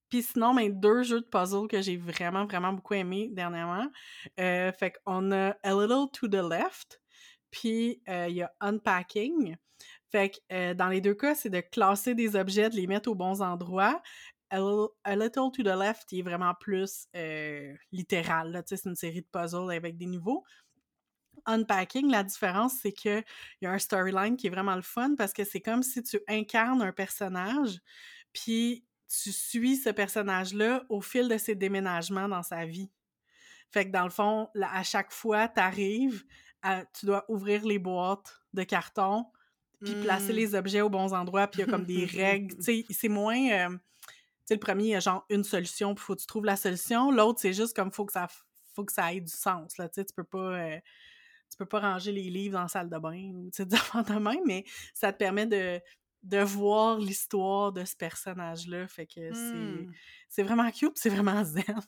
Puis 0.10 0.24
sinon, 0.24 0.54
ben, 0.54 0.72
deux 0.72 1.04
jeux 1.04 1.22
de 1.22 1.26
puzzle 1.26 1.68
que 1.68 1.82
j'ai 1.82 1.98
vraiment, 1.98 2.46
vraiment 2.46 2.72
beaucoup 2.72 2.94
aimé 2.94 3.30
dernièrement. 3.32 3.88
Euh, 4.40 4.72
fait 4.72 4.94
qu'on 5.04 5.32
a 5.32 5.50
A 5.64 5.72
Little 5.74 6.10
to 6.14 6.28
the 6.28 6.36
Left, 6.36 7.02
puis 7.52 8.02
euh, 8.08 8.28
il 8.30 8.38
y 8.38 8.42
a 8.42 8.52
Unpacking. 8.62 9.56
Fait 10.12 10.30
que 10.30 10.38
euh, 10.54 10.74
dans 10.74 10.88
les 10.88 11.02
deux 11.02 11.14
cas, 11.14 11.36
c'est 11.36 11.50
de 11.50 11.60
classer 11.60 12.16
des 12.16 12.36
objets, 12.36 12.70
de 12.70 12.76
les 12.76 12.88
mettre 12.88 13.10
aux 13.10 13.16
bons 13.16 13.42
endroits. 13.42 14.02
A, 14.50 15.16
Little 15.16 15.52
to 15.54 15.64
the 15.64 15.76
Left, 15.78 16.14
est 16.14 16.22
vraiment 16.22 16.54
plus 16.54 17.08
euh, 17.16 17.74
littéral. 17.92 18.64
C'est 18.66 18.86
une 18.86 18.96
série 18.96 19.22
de 19.22 19.28
puzzles 19.30 19.72
avec 19.72 19.98
des 19.98 20.06
niveaux. 20.06 20.46
Unpacking, 21.46 22.10
la 22.10 22.24
différence, 22.24 22.74
c'est 22.82 22.94
qu'il 22.94 23.24
y 23.62 23.66
a 23.66 23.72
un 23.72 23.78
storyline 23.78 24.38
qui 24.38 24.48
est 24.48 24.50
vraiment 24.50 24.76
le 24.76 24.82
fun 24.82 25.16
parce 25.18 25.34
que 25.34 25.44
c'est 25.44 25.62
comme 25.62 25.84
si 25.84 26.02
tu 26.04 26.20
incarnes 26.28 26.82
un 26.82 26.92
personnage, 26.94 27.80
puis 28.34 28.86
tu 29.10 29.32
suis 29.32 29.78
ce 29.78 29.90
personnage-là 29.90 30.84
au 30.90 31.02
fil 31.02 31.28
de 31.28 31.38
ses 31.38 31.56
déménagements 31.56 32.28
dans 32.28 32.44
sa 32.44 32.66
vie. 32.66 32.92
Fait 33.72 33.86
que 33.86 33.92
dans 33.92 34.04
le 34.04 34.10
fond, 34.10 34.50
à 34.62 34.84
chaque 34.84 35.12
fois, 35.12 35.48
tu 35.48 35.60
arrives, 35.60 36.24
tu 36.94 37.06
dois 37.06 37.26
ouvrir 37.30 37.66
les 37.66 37.80
boîtes 37.80 38.42
de 38.54 38.64
carton, 38.64 39.26
puis 39.84 39.96
placer 39.96 40.34
mmh. 40.34 40.36
les 40.36 40.56
objets 40.56 40.82
aux 40.82 40.90
bons 40.90 41.14
endroits, 41.14 41.48
puis 41.48 41.62
il 41.62 41.66
y 41.66 41.68
a 41.68 41.72
comme 41.72 41.86
des 41.86 42.06
règles. 42.06 42.56
Tu 42.58 42.64
sais, 42.64 42.86
c'est 42.90 43.10
moins. 43.10 43.38
Euh, 43.52 43.70
tu 43.70 43.76
sais, 44.46 44.54
le 44.56 44.60
premier, 44.60 44.84
il 44.84 44.90
y 44.90 44.96
a 44.96 45.00
genre 45.00 45.26
une 45.30 45.44
solution, 45.44 45.94
puis 45.94 46.04
faut 46.04 46.16
que 46.16 46.22
tu 46.22 46.28
trouves 46.28 46.46
la 46.46 46.56
solution. 46.56 47.12
L'autre, 47.12 47.40
c'est 47.42 47.54
juste 47.54 47.76
comme 47.76 47.92
faut 47.92 48.06
que 48.06 48.14
ça 48.14 48.28
faut 48.76 48.86
que 48.86 48.94
ça 48.94 49.12
ait 49.14 49.22
du 49.22 49.32
sens. 49.32 49.78
Là, 49.78 49.90
tu 49.90 49.96
sais, 49.96 50.06
tu 50.06 50.14
peux 50.14 50.24
pas. 50.24 50.38
Euh, 50.38 50.80
tu 51.50 51.58
peux 51.58 51.66
pas 51.66 51.80
ranger 51.80 52.12
les 52.12 52.30
livres 52.30 52.54
dans 52.54 52.64
la 52.64 52.68
salle 52.68 52.90
de 52.90 52.98
bain 52.98 53.32
ou 53.34 53.50
tu 53.50 53.64
sais, 53.64 53.66
de 53.66 54.20
même, 54.20 54.42
mais 54.46 54.66
ça 54.94 55.14
te 55.14 55.18
permet 55.18 55.46
de, 55.48 55.80
de 56.24 56.40
voir 56.40 57.00
l'histoire 57.00 57.72
de 57.72 57.86
ce 57.86 57.96
personnage-là. 57.96 58.88
Fait 58.88 59.08
que 59.08 59.32
mmh. 59.32 59.92
c'est 60.30 60.44
vraiment 60.44 60.70
cute, 60.72 60.98
c'est 60.98 61.10
vraiment 61.10 61.44
zen. 61.44 61.80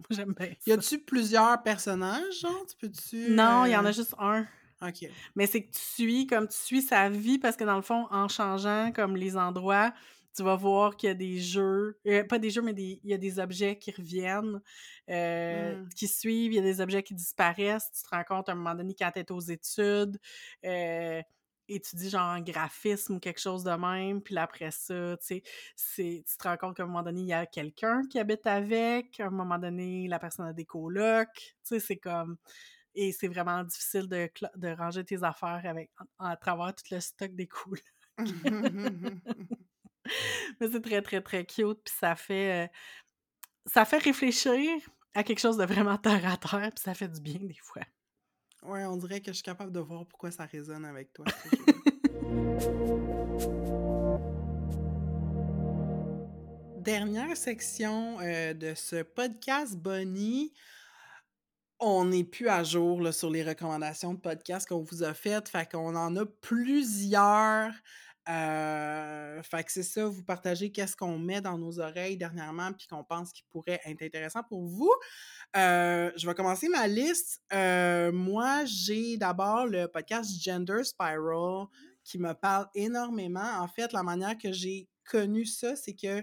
J'aime 0.10 0.34
bien. 0.34 0.54
Y 0.66 0.72
a-tu 0.72 0.98
plusieurs 1.00 1.62
personnages, 1.62 2.40
genre? 2.40 2.64
Tu 2.66 2.76
peux-tu. 2.76 3.30
Non, 3.30 3.64
il 3.64 3.72
y 3.72 3.76
en 3.76 3.84
a 3.84 3.88
euh, 3.88 3.92
juste 3.92 4.14
un. 4.18 4.46
OK. 4.82 5.08
Mais 5.34 5.46
c'est 5.46 5.62
que 5.62 5.72
tu 5.72 5.80
suis, 5.80 6.26
comme 6.26 6.46
tu 6.48 6.56
suis 6.56 6.82
sa 6.82 7.08
vie, 7.08 7.38
parce 7.38 7.56
que 7.56 7.64
dans 7.64 7.76
le 7.76 7.82
fond, 7.82 8.06
en 8.10 8.28
changeant 8.28 8.92
comme 8.92 9.16
les 9.16 9.36
endroits, 9.36 9.92
tu 10.36 10.44
vas 10.44 10.54
voir 10.54 10.96
qu'il 10.96 11.08
y 11.08 11.10
a 11.10 11.14
des 11.14 11.40
jeux, 11.40 11.98
euh, 12.06 12.22
pas 12.22 12.38
des 12.38 12.50
jeux, 12.50 12.62
mais 12.62 12.72
il 12.72 13.00
y 13.02 13.12
a 13.12 13.18
des 13.18 13.40
objets 13.40 13.76
qui 13.76 13.90
reviennent, 13.90 14.60
euh, 15.10 15.76
mmh. 15.76 15.88
qui 15.96 16.06
suivent, 16.06 16.52
il 16.52 16.56
y 16.56 16.58
a 16.60 16.62
des 16.62 16.80
objets 16.80 17.02
qui 17.02 17.14
disparaissent. 17.14 17.90
Tu 17.92 18.02
te 18.02 18.08
rends 18.14 18.22
compte 18.22 18.48
à 18.48 18.52
un 18.52 18.54
moment 18.54 18.74
donné 18.74 18.94
quand 18.96 19.10
tu 19.10 19.18
es 19.18 19.32
aux 19.32 19.40
études, 19.40 20.16
euh, 20.64 21.20
étudies 21.68 22.10
genre 22.10 22.36
en 22.36 22.40
graphisme 22.40 23.16
ou 23.16 23.18
quelque 23.18 23.40
chose 23.40 23.64
de 23.64 23.72
même, 23.72 24.22
puis 24.22 24.36
après 24.38 24.70
ça, 24.70 25.16
tu 25.18 25.42
sais, 25.76 26.22
tu 26.26 26.36
te 26.38 26.48
rends 26.48 26.56
compte 26.56 26.76
qu'à 26.76 26.84
un 26.84 26.86
moment 26.86 27.02
donné, 27.02 27.22
il 27.22 27.26
y 27.26 27.32
a 27.32 27.44
quelqu'un 27.44 28.02
qui 28.08 28.18
habite 28.18 28.46
avec, 28.46 29.18
à 29.20 29.26
un 29.26 29.30
moment 29.30 29.58
donné, 29.58 30.06
la 30.08 30.18
personne 30.18 30.46
a 30.46 30.52
des 30.52 30.64
colocs, 30.64 31.28
tu 31.34 31.54
sais, 31.64 31.80
c'est 31.80 31.96
comme 31.96 32.36
et 33.00 33.12
c'est 33.12 33.28
vraiment 33.28 33.62
difficile 33.62 34.08
de, 34.08 34.28
de, 34.56 34.68
ranger 34.76 35.04
tes 35.04 35.22
affaires 35.22 35.62
avec, 35.64 35.92
à, 36.18 36.36
travers 36.36 36.74
tout 36.74 36.82
le 36.90 36.98
stock 36.98 37.32
des 37.32 37.46
couleurs. 37.46 37.80
Mais 40.60 40.68
c'est 40.72 40.80
très, 40.80 41.00
très, 41.00 41.20
très 41.20 41.46
cute, 41.46 41.78
puis 41.84 41.94
ça 41.96 42.16
fait... 42.16 42.64
Euh, 42.64 42.66
ça 43.66 43.84
fait 43.84 43.98
réfléchir 43.98 44.80
à 45.14 45.22
quelque 45.22 45.38
chose 45.38 45.58
de 45.58 45.64
vraiment 45.64 45.96
terre 45.96 46.26
à 46.26 46.36
terre, 46.36 46.72
puis 46.74 46.82
ça 46.82 46.94
fait 46.94 47.08
du 47.08 47.20
bien 47.20 47.38
des 47.40 47.60
fois. 47.62 47.84
Ouais, 48.62 48.84
on 48.86 48.96
dirait 48.96 49.20
que 49.20 49.28
je 49.28 49.34
suis 49.34 49.44
capable 49.44 49.70
de 49.70 49.78
voir 49.78 50.04
pourquoi 50.06 50.32
ça 50.32 50.46
résonne 50.46 50.84
avec 50.84 51.12
toi. 51.12 51.26
Dernière 56.78 57.36
section 57.36 58.18
euh, 58.20 58.54
de 58.54 58.74
ce 58.74 59.02
podcast 59.02 59.76
Bonnie 59.76 60.52
on 61.80 62.06
n'est 62.06 62.24
plus 62.24 62.48
à 62.48 62.64
jour 62.64 63.12
sur 63.12 63.30
les 63.30 63.42
recommandations 63.42 64.14
de 64.14 64.20
podcasts 64.20 64.68
qu'on 64.68 64.82
vous 64.82 65.02
a 65.02 65.14
faites. 65.14 65.48
Fait 65.48 65.70
qu'on 65.70 65.94
en 65.94 66.16
a 66.16 66.26
plusieurs. 66.26 67.72
Euh, 68.28 69.42
fait 69.42 69.64
que 69.64 69.72
c'est 69.72 69.82
ça, 69.82 70.04
vous 70.04 70.22
partagez 70.22 70.70
qu'est-ce 70.70 70.94
qu'on 70.94 71.18
met 71.18 71.40
dans 71.40 71.56
nos 71.56 71.80
oreilles 71.80 72.18
dernièrement 72.18 72.72
puis 72.72 72.86
qu'on 72.86 73.02
pense 73.02 73.32
qui 73.32 73.42
pourrait 73.48 73.80
être 73.86 74.02
intéressant 74.02 74.42
pour 74.42 74.66
vous. 74.66 74.92
Je 75.54 76.26
vais 76.26 76.34
commencer 76.34 76.68
ma 76.68 76.86
liste. 76.86 77.40
Moi, 77.50 78.64
j'ai 78.66 79.16
d'abord 79.16 79.66
le 79.66 79.86
podcast 79.86 80.30
Gender 80.42 80.84
Spiral 80.84 81.66
qui 82.04 82.18
me 82.18 82.32
parle 82.32 82.66
énormément. 82.74 83.60
En 83.60 83.68
fait, 83.68 83.92
la 83.92 84.02
manière 84.02 84.36
que 84.36 84.52
j'ai 84.52 84.88
connu 85.04 85.44
ça, 85.44 85.76
c'est 85.76 85.94
que 85.94 86.22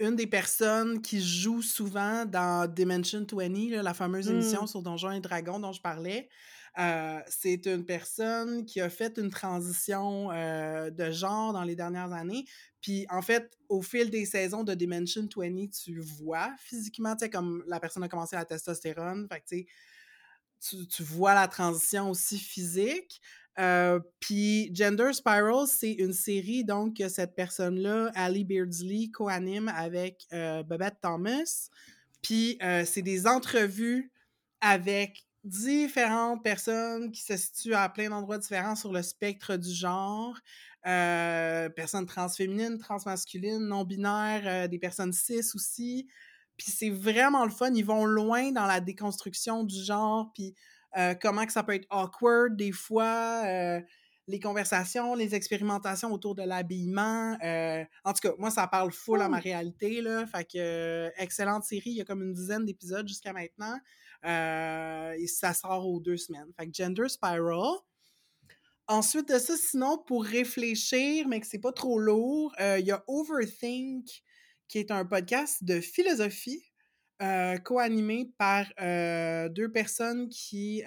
une 0.00 0.16
des 0.16 0.26
personnes 0.26 1.00
qui 1.00 1.20
joue 1.20 1.62
souvent 1.62 2.24
dans 2.24 2.70
Dimension 2.70 3.24
20, 3.30 3.82
la 3.82 3.94
fameuse 3.94 4.28
émission 4.28 4.64
mmh. 4.64 4.66
sur 4.66 4.82
Donjons 4.82 5.12
et 5.12 5.20
Dragons 5.20 5.60
dont 5.60 5.72
je 5.72 5.80
parlais, 5.80 6.28
euh, 6.78 7.20
c'est 7.28 7.66
une 7.66 7.84
personne 7.84 8.66
qui 8.66 8.80
a 8.80 8.90
fait 8.90 9.16
une 9.18 9.30
transition 9.30 10.32
euh, 10.32 10.90
de 10.90 11.12
genre 11.12 11.52
dans 11.52 11.62
les 11.62 11.76
dernières 11.76 12.12
années. 12.12 12.44
Puis 12.80 13.06
en 13.10 13.22
fait, 13.22 13.56
au 13.68 13.80
fil 13.80 14.10
des 14.10 14.26
saisons 14.26 14.64
de 14.64 14.74
Dimension 14.74 15.28
20, 15.34 15.70
tu 15.70 16.00
vois 16.00 16.50
physiquement, 16.58 17.14
tu 17.14 17.24
sais, 17.24 17.30
comme 17.30 17.62
la 17.68 17.78
personne 17.78 18.02
a 18.02 18.08
commencé 18.08 18.34
la 18.34 18.44
testostérone, 18.44 19.28
fait 19.30 19.40
que 19.40 19.70
tu, 20.60 20.86
tu 20.88 21.02
vois 21.04 21.34
la 21.34 21.46
transition 21.46 22.10
aussi 22.10 22.38
physique. 22.38 23.20
Euh, 23.58 24.00
puis 24.20 24.74
Gender 24.74 25.12
Spiral, 25.12 25.66
c'est 25.66 25.92
une 25.92 26.12
série 26.12 26.64
donc 26.64 26.96
que 26.96 27.08
cette 27.08 27.34
personne-là, 27.34 28.10
Ali 28.14 28.44
Beardsley, 28.44 29.10
co-anime 29.12 29.68
avec 29.68 30.26
euh, 30.32 30.62
Babette 30.62 30.96
Thomas. 31.00 31.68
Puis 32.22 32.58
euh, 32.62 32.84
c'est 32.84 33.02
des 33.02 33.26
entrevues 33.26 34.10
avec 34.60 35.24
différentes 35.44 36.42
personnes 36.42 37.12
qui 37.12 37.22
se 37.22 37.36
situent 37.36 37.74
à 37.74 37.88
plein 37.88 38.08
d'endroits 38.08 38.38
différents 38.38 38.76
sur 38.76 38.92
le 38.92 39.02
spectre 39.02 39.56
du 39.56 39.72
genre. 39.72 40.36
personnes 40.82 42.06
transféminines, 42.06 42.78
transmasculines, 42.78 43.66
non-binaires, 43.68 44.68
des 44.68 44.78
personnes 44.78 45.12
cis 45.12 45.50
aussi. 45.54 46.08
Puis 46.56 46.70
c'est 46.70 46.90
vraiment 46.90 47.44
le 47.44 47.50
fun. 47.50 47.72
Ils 47.74 47.84
vont 47.84 48.04
loin 48.04 48.52
dans 48.52 48.66
la 48.66 48.80
déconstruction 48.80 49.64
du 49.64 49.82
genre, 49.82 50.30
puis 50.34 50.54
comment 51.20 51.44
que 51.46 51.52
ça 51.52 51.62
peut 51.62 51.74
être 51.74 51.86
awkward 51.90 52.56
des 52.56 52.72
fois 52.72 53.44
les 54.26 54.40
conversations, 54.40 55.14
les 55.14 55.34
expérimentations 55.34 56.12
autour 56.12 56.34
de 56.34 56.42
l'habillement. 56.42 57.36
Euh, 57.42 57.84
en 58.04 58.12
tout 58.12 58.28
cas, 58.28 58.34
moi, 58.38 58.50
ça 58.50 58.66
parle 58.66 58.90
full 58.90 59.20
à 59.20 59.28
ma 59.28 59.38
réalité. 59.38 60.00
Là, 60.00 60.26
fait 60.26 60.44
que, 60.44 60.58
euh, 60.58 61.10
excellente 61.18 61.64
série. 61.64 61.90
Il 61.90 61.96
y 61.96 62.00
a 62.00 62.04
comme 62.04 62.22
une 62.22 62.32
dizaine 62.32 62.64
d'épisodes 62.64 63.06
jusqu'à 63.06 63.32
maintenant. 63.32 63.78
Euh, 64.24 65.12
et 65.18 65.26
ça 65.26 65.52
sort 65.52 65.86
aux 65.86 66.00
deux 66.00 66.16
semaines. 66.16 66.50
Fait 66.58 66.66
que 66.66 66.72
Gender 66.72 67.08
Spiral. 67.08 67.76
Ensuite 68.86 69.28
de 69.28 69.38
ça, 69.38 69.56
sinon, 69.56 69.98
pour 69.98 70.24
réfléchir, 70.24 71.26
mais 71.28 71.40
que 71.40 71.46
c'est 71.46 71.58
pas 71.58 71.72
trop 71.72 71.98
lourd, 71.98 72.54
il 72.58 72.84
y 72.84 72.92
a 72.92 73.02
Overthink, 73.06 74.22
qui 74.68 74.78
est 74.78 74.90
un 74.90 75.06
podcast 75.06 75.64
de 75.64 75.80
philosophie, 75.80 76.62
co-animé 77.64 78.30
par 78.38 78.66
deux 79.50 79.70
personnes 79.70 80.28
qui 80.28 80.82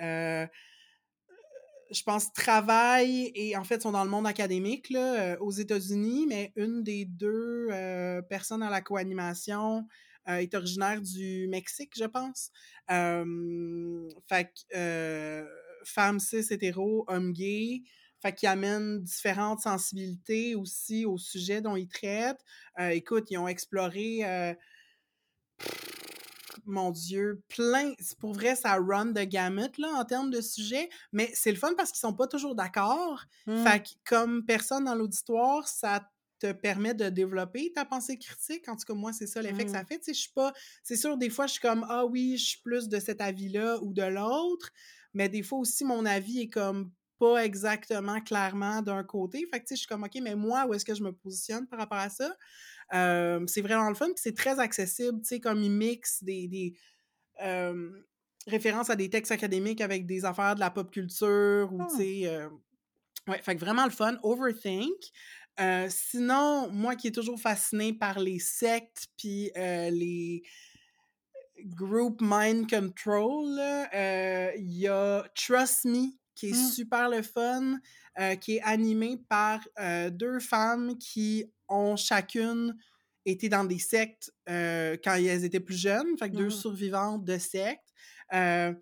je 1.91 2.03
pense, 2.03 2.33
travaillent 2.33 3.31
et 3.35 3.55
en 3.55 3.63
fait 3.63 3.81
sont 3.81 3.91
dans 3.91 4.03
le 4.03 4.09
monde 4.09 4.27
académique 4.27 4.91
euh, 4.93 5.37
aux 5.39 5.51
États-Unis, 5.51 6.25
mais 6.27 6.51
une 6.55 6.83
des 6.83 7.05
deux 7.05 7.67
euh, 7.71 8.21
personnes 8.21 8.63
à 8.63 8.69
la 8.69 8.81
co-animation 8.81 9.87
euh, 10.27 10.37
est 10.37 10.53
originaire 10.53 11.01
du 11.01 11.47
Mexique, 11.47 11.93
je 11.97 12.05
pense. 12.05 12.51
fait 12.87 14.53
que 14.71 15.47
femme 15.85 16.19
cis, 16.19 16.45
hétéro, 16.49 17.05
homme 17.07 17.31
gay, 17.31 17.83
fait 18.21 18.33
qui 18.33 18.47
amène 18.47 19.01
différentes 19.03 19.61
sensibilités 19.61 20.55
aussi 20.55 21.05
au 21.05 21.17
sujet 21.17 21.61
dont 21.61 21.75
ils 21.75 21.87
traitent. 21.87 22.43
écoute, 22.77 23.27
ils 23.29 23.37
ont 23.37 23.47
exploré 23.47 24.55
mon 26.67 26.91
Dieu, 26.91 27.41
plein. 27.49 27.93
Pour 28.19 28.33
vrai, 28.33 28.55
ça 28.55 28.75
run 28.75 29.07
de 29.07 29.23
gamut 29.23 29.77
là, 29.77 29.89
en 29.95 30.05
termes 30.05 30.29
de 30.29 30.41
sujet, 30.41 30.89
mais 31.11 31.31
c'est 31.33 31.51
le 31.51 31.57
fun 31.57 31.73
parce 31.75 31.91
qu'ils 31.91 31.99
sont 31.99 32.13
pas 32.13 32.27
toujours 32.27 32.55
d'accord. 32.55 33.23
Mmh. 33.45 33.63
Fait 33.63 33.83
que, 33.83 33.89
comme 34.05 34.45
personne 34.45 34.85
dans 34.85 34.95
l'auditoire, 34.95 35.67
ça 35.67 36.09
te 36.39 36.51
permet 36.51 36.93
de 36.93 37.09
développer 37.09 37.71
ta 37.73 37.83
pensée 37.83 38.17
critique. 38.17 38.69
En 38.69 38.75
tout 38.75 38.85
cas, 38.85 38.93
moi, 38.93 39.11
c'est 39.11 39.25
ça 39.25 39.41
l'effet 39.41 39.65
que 39.65 39.71
ça 39.71 39.81
mmh. 39.81 39.87
fait. 39.87 39.97
Tu 39.97 40.03
sais, 40.05 40.13
je 40.13 40.19
suis 40.19 40.33
pas... 40.33 40.53
C'est 40.83 40.95
sûr, 40.95 41.17
des 41.17 41.31
fois, 41.31 41.47
je 41.47 41.53
suis 41.53 41.61
comme 41.61 41.83
«Ah 41.89 42.05
oui, 42.05 42.37
je 42.37 42.45
suis 42.45 42.61
plus 42.61 42.87
de 42.87 42.99
cet 42.99 43.21
avis-là 43.21 43.79
ou 43.81 43.91
de 43.91 44.03
l'autre», 44.03 44.69
mais 45.15 45.29
des 45.29 45.41
fois 45.41 45.57
aussi, 45.57 45.83
mon 45.83 46.05
avis 46.05 46.41
est 46.41 46.49
comme 46.49 46.91
pas 47.17 47.43
exactement 47.43 48.21
clairement 48.21 48.83
d'un 48.83 49.03
côté. 49.03 49.47
Fait 49.51 49.59
que, 49.59 49.65
tu 49.65 49.69
sais, 49.69 49.75
je 49.75 49.79
suis 49.79 49.87
comme 49.87 50.03
«OK, 50.05 50.15
mais 50.21 50.35
moi, 50.35 50.67
où 50.67 50.75
est-ce 50.75 50.85
que 50.85 50.93
je 50.93 51.01
me 51.01 51.11
positionne 51.11 51.65
par 51.65 51.79
rapport 51.79 51.97
à 51.97 52.11
ça?» 52.11 52.35
c'est 52.91 53.61
vraiment 53.61 53.89
le 53.89 53.95
fun, 53.95 54.07
puis 54.07 54.15
c'est 54.17 54.35
très 54.35 54.59
accessible, 54.59 55.19
tu 55.21 55.27
sais, 55.27 55.39
comme 55.39 55.61
ils 55.61 55.71
mixent 55.71 56.23
des, 56.23 56.47
des 56.47 56.73
références 58.47 58.89
à 58.89 58.95
des 58.95 59.09
textes 59.09 59.31
académiques 59.31 59.81
avec 59.81 60.05
des 60.05 60.25
affaires 60.25 60.55
de 60.55 60.59
la 60.59 60.71
pop 60.71 60.91
culture, 60.91 61.69
ou 61.71 61.79
tu 61.79 61.85
ah! 61.85 61.97
sais... 61.97 62.47
ouais, 63.27 63.41
fait 63.41 63.55
que 63.55 63.59
vraiment 63.59 63.85
le 63.85 63.91
fun. 63.91 64.17
Overthink. 64.23 65.11
sinon, 65.89 66.69
moi 66.71 66.95
qui 66.95 67.07
est 67.07 67.11
toujours 67.11 67.39
fascinée 67.39 67.93
par 67.93 68.19
les 68.19 68.39
sectes, 68.39 69.07
puis 69.17 69.51
les 69.55 70.43
group 71.65 72.19
mind 72.21 72.69
control, 72.69 73.59
il 74.57 74.77
y 74.77 74.87
a 74.87 75.27
Trust 75.35 75.85
Me, 75.85 76.07
qui 76.35 76.49
est 76.49 76.51
mmh. 76.51 76.71
super 76.71 77.09
le 77.09 77.21
fun, 77.21 77.79
qui 78.39 78.57
est 78.57 78.61
animé 78.61 79.17
par 79.27 79.59
deux 80.11 80.39
femmes 80.39 80.97
qui 80.97 81.51
ont 81.69 81.95
chacune 81.95 82.75
été 83.25 83.49
dans 83.49 83.65
des 83.65 83.79
sectes 83.79 84.31
euh, 84.49 84.95
quand 85.03 85.15
elles 85.15 85.43
étaient 85.43 85.59
plus 85.59 85.77
jeunes, 85.77 86.17
fait 86.17 86.29
que 86.29 86.35
deux 86.35 86.47
mmh 86.47 86.51
survivantes 86.51 87.25
de 87.25 87.37
sectes. 87.37 87.93
Euh, 88.33 88.73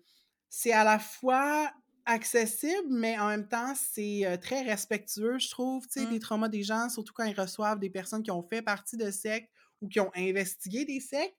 c'est 0.48 0.72
à 0.72 0.84
la 0.84 0.98
fois 0.98 1.70
accessible, 2.04 2.88
mais 2.88 3.18
en 3.18 3.28
même 3.28 3.48
temps, 3.48 3.74
c'est 3.74 4.24
euh, 4.24 4.36
très 4.36 4.62
respectueux, 4.62 5.38
je 5.38 5.50
trouve, 5.50 5.86
tu 5.88 6.00
sais, 6.00 6.06
des 6.06 6.16
mmh. 6.16 6.20
traumas 6.20 6.48
des 6.48 6.62
gens, 6.62 6.88
surtout 6.88 7.12
quand 7.12 7.24
ils 7.24 7.38
reçoivent 7.38 7.80
des 7.80 7.90
personnes 7.90 8.22
qui 8.22 8.30
ont 8.30 8.44
fait 8.44 8.62
partie 8.62 8.96
de 8.96 9.10
sectes 9.10 9.50
ou 9.80 9.88
qui 9.88 9.98
ont 9.98 10.12
investigué 10.14 10.84
des 10.84 11.00
sectes. 11.00 11.36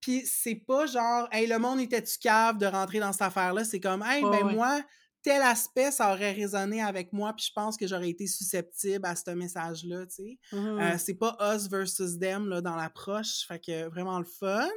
Puis 0.00 0.22
c'est 0.24 0.54
pas 0.54 0.86
genre, 0.86 1.28
hey, 1.32 1.46
le 1.46 1.58
monde 1.58 1.80
était-tu 1.80 2.18
cave 2.18 2.58
de 2.58 2.66
rentrer 2.66 3.00
dans 3.00 3.12
cette 3.12 3.22
affaire-là? 3.22 3.64
C'est 3.64 3.80
comme, 3.80 4.04
hey, 4.06 4.22
ben 4.22 4.44
moi, 4.52 4.80
tel 5.24 5.40
aspect, 5.40 5.90
ça 5.90 6.12
aurait 6.12 6.32
résonné 6.32 6.82
avec 6.82 7.12
moi, 7.12 7.32
puis 7.34 7.46
je 7.48 7.52
pense 7.52 7.78
que 7.78 7.86
j'aurais 7.86 8.10
été 8.10 8.26
susceptible 8.26 9.06
à 9.06 9.16
ce 9.16 9.30
message-là, 9.30 10.06
tu 10.06 10.14
sais. 10.14 10.38
Mmh 10.52 10.56
euh, 10.56 10.98
c'est 10.98 11.14
pas 11.14 11.36
us 11.40 11.68
versus 11.68 12.18
them, 12.18 12.48
là, 12.48 12.60
dans 12.60 12.76
l'approche, 12.76 13.46
fait 13.48 13.58
que 13.58 13.88
vraiment 13.88 14.18
le 14.18 14.26
fun. 14.26 14.68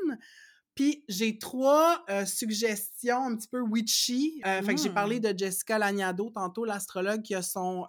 Puis 0.74 1.04
j'ai 1.10 1.38
trois 1.38 2.04
euh, 2.10 2.26
suggestions 2.26 3.26
un 3.26 3.36
petit 3.36 3.50
peu 3.50 3.60
witchy. 3.60 4.42
Euh, 4.46 4.62
fait 4.62 4.76
que 4.76 4.82
j'ai 4.82 4.90
parlé 4.90 5.18
mmh. 5.20 5.34
de 5.34 5.38
Jessica 5.38 5.78
Lagnado 5.78 6.32
tantôt, 6.34 6.64
l'astrologue 6.64 7.24
qui 7.24 7.36
a 7.36 7.42
son 7.42 7.86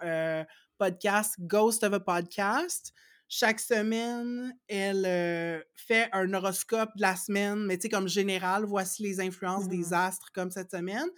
podcast 0.78 1.36
Ghost 1.38 1.84
of 1.84 1.92
a 1.92 2.00
Podcast. 2.00 2.92
Chaque 3.30 3.60
semaine, 3.60 4.56
elle 4.68 5.62
fait 5.76 6.08
un 6.12 6.32
horoscope 6.32 6.90
de 6.96 7.02
la 7.02 7.14
semaine, 7.14 7.66
mais 7.66 7.76
tu 7.76 7.82
sais, 7.82 7.88
comme 7.90 8.08
général, 8.08 8.64
voici 8.64 9.02
les 9.02 9.20
influences 9.20 9.68
des 9.68 9.90
mmh. 9.90 9.92
astres 9.92 10.30
comme 10.32 10.50
cette 10.50 10.72
semaine. 10.72 11.08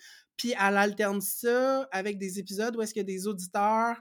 Puis 0.41 0.55
elle 0.59 0.79
alterne 0.79 1.21
ça 1.21 1.87
avec 1.93 2.17
des 2.17 2.39
épisodes 2.39 2.75
où 2.75 2.81
est-ce 2.81 2.95
que 2.95 3.01
des 3.01 3.27
auditeurs 3.27 4.01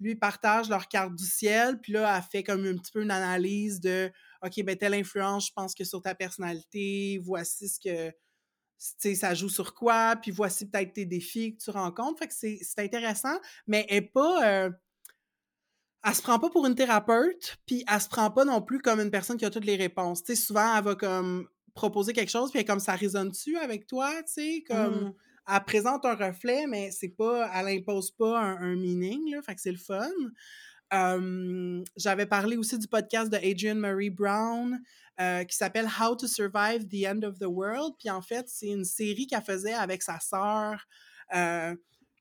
lui 0.00 0.14
partagent 0.14 0.70
leur 0.70 0.88
carte 0.88 1.14
du 1.14 1.26
ciel, 1.26 1.78
puis 1.78 1.92
là, 1.92 2.16
elle 2.16 2.22
fait 2.22 2.42
comme 2.42 2.64
un 2.64 2.74
petit 2.74 2.90
peu 2.90 3.02
une 3.02 3.10
analyse 3.10 3.80
de 3.80 4.10
OK, 4.42 4.64
ben 4.64 4.78
telle 4.78 4.94
influence, 4.94 5.48
je 5.48 5.52
pense 5.52 5.74
que 5.74 5.84
sur 5.84 6.00
ta 6.00 6.14
personnalité, 6.14 7.20
voici 7.22 7.68
ce 7.68 7.78
que 7.78 8.08
tu 8.08 8.14
sais, 8.78 9.14
ça 9.14 9.34
joue 9.34 9.50
sur 9.50 9.74
quoi, 9.74 10.16
puis 10.16 10.30
voici 10.30 10.70
peut-être 10.70 10.94
tes 10.94 11.04
défis 11.04 11.54
que 11.54 11.62
tu 11.62 11.70
rencontres. 11.70 12.18
Fait 12.18 12.28
que 12.28 12.34
c'est 12.34 12.78
intéressant, 12.78 13.38
mais 13.66 13.84
elle 13.90 13.96
est 13.98 14.00
pas. 14.00 14.64
Euh, 14.64 14.70
elle 16.02 16.14
se 16.14 16.22
prend 16.22 16.38
pas 16.38 16.48
pour 16.48 16.66
une 16.66 16.74
thérapeute, 16.74 17.58
puis 17.66 17.84
elle 17.86 18.00
se 18.00 18.08
prend 18.08 18.30
pas 18.30 18.46
non 18.46 18.62
plus 18.62 18.80
comme 18.80 19.00
une 19.00 19.10
personne 19.10 19.36
qui 19.36 19.44
a 19.44 19.50
toutes 19.50 19.66
les 19.66 19.76
réponses. 19.76 20.22
Tu 20.22 20.34
sais, 20.34 20.42
souvent, 20.42 20.78
elle 20.78 20.84
va 20.84 20.94
comme 20.94 21.46
proposer 21.74 22.14
quelque 22.14 22.30
chose, 22.30 22.50
puis 22.50 22.64
comme 22.64 22.80
ça 22.80 22.94
résonne-tu 22.94 23.58
avec 23.58 23.86
toi, 23.86 24.10
tu 24.22 24.32
sais, 24.32 24.64
comme. 24.66 25.08
Mmh 25.08 25.14
elle 25.46 25.64
présente 25.64 26.04
un 26.04 26.14
reflet, 26.14 26.66
mais 26.66 26.90
c'est 26.90 27.08
pas, 27.08 27.50
elle 27.54 27.78
impose 27.78 28.10
pas 28.12 28.38
un, 28.38 28.76
meaning, 28.76 29.30
là, 29.32 29.42
fait 29.42 29.58
c'est 29.58 29.72
le 29.72 29.78
fun. 29.78 30.10
J'avais 31.96 32.26
parlé 32.26 32.56
aussi 32.56 32.78
du 32.78 32.88
podcast 32.88 33.30
de 33.30 33.36
Adrienne 33.36 33.78
Marie 33.78 34.10
Brown 34.10 34.80
euh, 35.20 35.44
qui 35.44 35.56
s'appelle 35.56 35.86
How 35.86 36.16
to 36.16 36.26
Survive 36.26 36.88
the 36.88 37.06
End 37.06 37.22
of 37.22 37.38
the 37.38 37.46
World. 37.46 37.94
Puis 38.00 38.10
en 38.10 38.20
fait, 38.20 38.48
c'est 38.48 38.66
une 38.66 38.84
série 38.84 39.28
qu'elle 39.28 39.42
faisait 39.42 39.72
avec 39.72 40.02
sa 40.02 40.18
sœur 40.18 40.84
euh, 41.32 41.76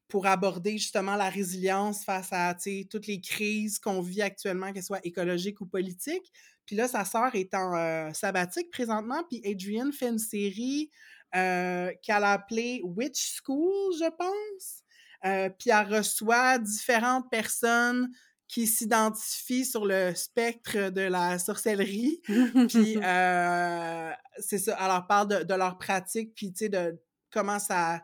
pour 0.07 0.27
aborder 0.27 0.77
justement 0.77 1.15
la 1.15 1.27
résilience 1.27 2.05
face 2.05 2.31
à 2.31 2.55
toutes 2.91 3.07
les 3.07 3.19
crises 3.19 3.79
qu'on 3.79 3.99
vit 3.99 4.21
actuellement, 4.21 4.71
qu'elles 4.71 4.83
soient 4.83 5.03
écologiques 5.03 5.59
ou 5.59 5.65
politiques. 5.65 6.31
Puis 6.67 6.75
là, 6.75 6.87
sa 6.87 7.03
sœur 7.03 7.33
est 7.33 7.55
en 7.55 7.75
euh, 7.75 8.13
sabbatique 8.13 8.69
présentement, 8.69 9.23
puis 9.27 9.41
Adrienne 9.43 9.91
fait 9.91 10.09
une 10.09 10.19
série 10.19 10.91
qu'elle 11.33 12.23
a 12.23 12.31
appelé 12.31 12.81
Witch 12.83 13.41
School, 13.43 13.93
je 13.99 14.09
pense. 14.15 14.83
Euh, 15.25 15.49
puis 15.49 15.69
elle 15.69 15.93
reçoit 15.93 16.57
différentes 16.59 17.29
personnes 17.29 18.09
qui 18.47 18.67
s'identifient 18.67 19.65
sur 19.65 19.85
le 19.85 20.13
spectre 20.13 20.89
de 20.89 21.01
la 21.01 21.39
sorcellerie. 21.39 22.21
puis 22.67 22.97
euh, 23.03 24.11
c'est 24.37 24.59
ça, 24.59 24.77
elle 24.79 24.87
leur 24.87 25.07
parle 25.07 25.27
de, 25.29 25.43
de 25.43 25.53
leur 25.53 25.77
pratique, 25.77 26.33
puis 26.35 26.51
tu 26.51 26.65
sais, 26.65 26.69
de 26.69 26.99
comment 27.31 27.57
ça, 27.57 28.01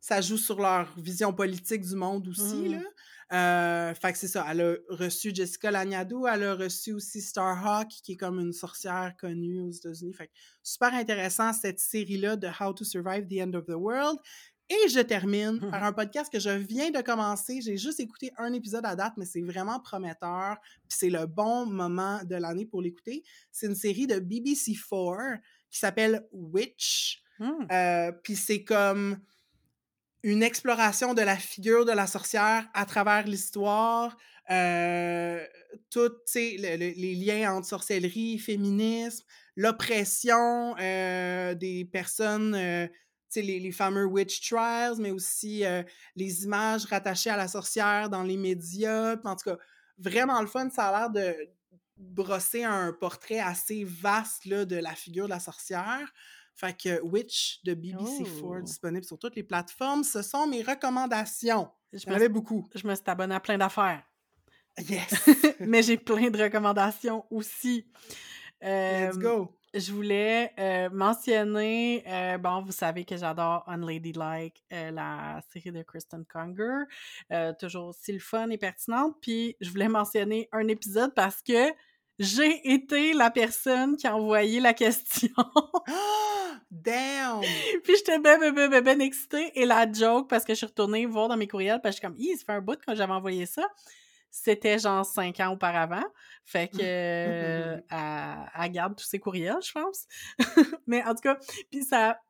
ça 0.00 0.20
joue 0.20 0.38
sur 0.38 0.60
leur 0.60 0.94
vision 0.98 1.32
politique 1.32 1.82
du 1.82 1.96
monde 1.96 2.28
aussi, 2.28 2.68
là. 2.68 2.78
Euh, 3.32 3.92
fait 3.94 4.12
que 4.12 4.18
c'est 4.18 4.28
ça. 4.28 4.46
Elle 4.48 4.60
a 4.60 4.74
reçu 4.88 5.34
Jessica 5.34 5.70
Lagnado, 5.70 6.26
elle 6.26 6.44
a 6.44 6.54
reçu 6.54 6.92
aussi 6.92 7.20
Starhawk, 7.20 7.88
qui 7.88 8.12
est 8.12 8.16
comme 8.16 8.38
une 8.38 8.52
sorcière 8.52 9.14
connue 9.18 9.60
aux 9.60 9.70
États-Unis. 9.70 10.14
Fait 10.14 10.28
que 10.28 10.32
super 10.62 10.94
intéressant 10.94 11.52
cette 11.52 11.80
série-là 11.80 12.36
de 12.36 12.48
How 12.48 12.72
to 12.72 12.84
Survive 12.84 13.26
the 13.26 13.40
End 13.40 13.54
of 13.54 13.66
the 13.66 13.74
World. 13.74 14.18
Et 14.68 14.88
je 14.88 15.00
termine 15.00 15.60
par 15.70 15.82
un 15.84 15.92
podcast 15.92 16.32
que 16.32 16.40
je 16.40 16.50
viens 16.50 16.90
de 16.90 17.00
commencer. 17.00 17.60
J'ai 17.60 17.76
juste 17.76 18.00
écouté 18.00 18.32
un 18.38 18.52
épisode 18.52 18.84
à 18.84 18.96
date, 18.96 19.14
mais 19.16 19.24
c'est 19.24 19.42
vraiment 19.42 19.80
prometteur. 19.80 20.56
Puis 20.88 20.98
c'est 20.98 21.10
le 21.10 21.26
bon 21.26 21.66
moment 21.66 22.20
de 22.24 22.36
l'année 22.36 22.66
pour 22.66 22.82
l'écouter. 22.82 23.22
C'est 23.50 23.66
une 23.66 23.76
série 23.76 24.06
de 24.06 24.16
BBC4 24.16 25.40
qui 25.70 25.78
s'appelle 25.78 26.26
Witch. 26.32 27.22
Mmh. 27.38 27.50
Euh, 27.70 28.12
puis 28.22 28.34
c'est 28.34 28.64
comme 28.64 29.18
une 30.22 30.42
exploration 30.42 31.14
de 31.14 31.22
la 31.22 31.36
figure 31.36 31.84
de 31.84 31.92
la 31.92 32.06
sorcière 32.06 32.68
à 32.74 32.84
travers 32.86 33.26
l'histoire, 33.26 34.16
euh, 34.50 35.44
tous 35.90 36.12
les 36.34 37.14
liens 37.14 37.54
entre 37.54 37.68
sorcellerie, 37.68 38.38
féminisme, 38.38 39.24
l'oppression 39.56 40.76
euh, 40.78 41.54
des 41.54 41.84
personnes, 41.84 42.54
euh, 42.54 42.86
les, 43.34 43.60
les, 43.60 43.72
fameux 43.72 44.04
witch 44.04 44.48
trials, 44.48 44.96
mais 44.98 45.10
aussi 45.10 45.64
euh, 45.64 45.82
les 46.14 46.44
images 46.44 46.84
rattachées 46.86 47.30
à 47.30 47.36
la 47.36 47.48
sorcière 47.48 48.08
dans 48.08 48.22
les 48.22 48.36
médias. 48.36 49.16
En 49.24 49.36
tout 49.36 49.50
cas, 49.50 49.58
vraiment 49.98 50.40
le 50.40 50.46
fun. 50.46 50.70
Ça 50.70 50.88
a 50.88 51.00
l'air 51.00 51.10
de 51.10 51.34
brosser 51.96 52.64
un 52.64 52.92
portrait 52.92 53.38
assez 53.38 53.84
vaste 53.84 54.44
là, 54.46 54.64
de 54.64 54.76
la 54.76 54.94
figure 54.94 55.24
de 55.24 55.30
la 55.30 55.40
sorcière. 55.40 56.12
Fait 56.56 56.74
que 56.76 57.00
Witch 57.02 57.60
de 57.64 57.74
BBC4 57.74 58.42
Oh! 58.42 58.60
disponible 58.62 59.04
sur 59.04 59.18
toutes 59.18 59.36
les 59.36 59.42
plateformes. 59.42 60.02
Ce 60.04 60.22
sont 60.22 60.46
mes 60.46 60.62
recommandations. 60.62 61.68
Je 61.92 61.98
J'en 62.06 62.12
avais 62.12 62.28
beaucoup. 62.30 62.66
je 62.74 62.86
me 62.86 62.94
suis 62.94 63.04
abonnée 63.06 63.34
à 63.34 63.40
plein 63.40 63.58
d'affaires. 63.58 64.02
Yes! 64.78 65.28
Mais 65.60 65.82
j'ai 65.82 65.96
plein 65.98 66.30
de 66.30 66.42
recommandations 66.42 67.24
aussi. 67.30 67.86
Let's 68.62 69.16
Euh, 69.16 69.18
go! 69.18 69.52
Je 69.74 69.92
voulais 69.92 70.54
euh, 70.58 70.88
mentionner, 70.90 72.02
euh, 72.06 72.38
bon, 72.38 72.62
vous 72.62 72.72
savez 72.72 73.04
que 73.04 73.14
j'adore 73.18 73.62
Unladylike, 73.66 74.64
la 74.70 75.42
série 75.52 75.70
de 75.72 75.82
Kristen 75.82 76.24
Conger, 76.24 76.84
toujours 77.60 77.88
aussi 77.88 78.12
le 78.12 78.18
fun 78.18 78.48
et 78.48 78.56
pertinente. 78.56 79.16
Puis 79.20 79.54
je 79.60 79.68
voulais 79.68 79.88
mentionner 79.88 80.48
un 80.52 80.66
épisode 80.68 81.14
parce 81.14 81.42
que 81.42 81.72
j'ai 82.18 82.72
été 82.72 83.12
la 83.12 83.30
personne 83.30 83.96
qui 83.96 84.06
a 84.06 84.16
envoyé 84.16 84.60
la 84.60 84.74
question. 84.74 85.30
Ah! 85.36 86.60
Damn! 86.70 87.40
puis 87.84 87.94
j'étais 87.96 88.18
ben, 88.18 88.38
ben, 88.40 88.54
ben, 88.54 88.70
ben, 88.70 88.82
ben 88.82 89.00
excitée. 89.00 89.52
Et 89.54 89.66
la 89.66 89.90
joke, 89.90 90.28
parce 90.28 90.44
que 90.44 90.52
je 90.52 90.58
suis 90.58 90.66
retournée 90.66 91.06
voir 91.06 91.28
dans 91.28 91.36
mes 91.36 91.46
courriels, 91.46 91.80
parce 91.82 91.96
que 91.96 92.06
je 92.06 92.08
suis 92.08 92.14
comme, 92.14 92.18
Ih, 92.18 92.36
ça 92.36 92.44
fait 92.44 92.52
un 92.52 92.60
bout 92.60 92.78
quand 92.84 92.94
j'avais 92.94 93.12
envoyé 93.12 93.46
ça. 93.46 93.66
C'était 94.30 94.78
genre 94.78 95.04
cinq 95.04 95.40
ans 95.40 95.52
auparavant. 95.52 96.04
Fait 96.44 96.68
que 96.68 96.76
euh, 96.82 97.80
elle, 97.90 98.62
elle 98.64 98.72
garde 98.72 98.96
tous 98.96 99.06
ses 99.06 99.18
courriels, 99.18 99.62
je 99.62 99.72
pense. 99.72 100.06
Mais 100.86 101.02
en 101.04 101.14
tout 101.14 101.22
cas, 101.22 101.38
puis 101.70 101.82
ça 101.82 102.20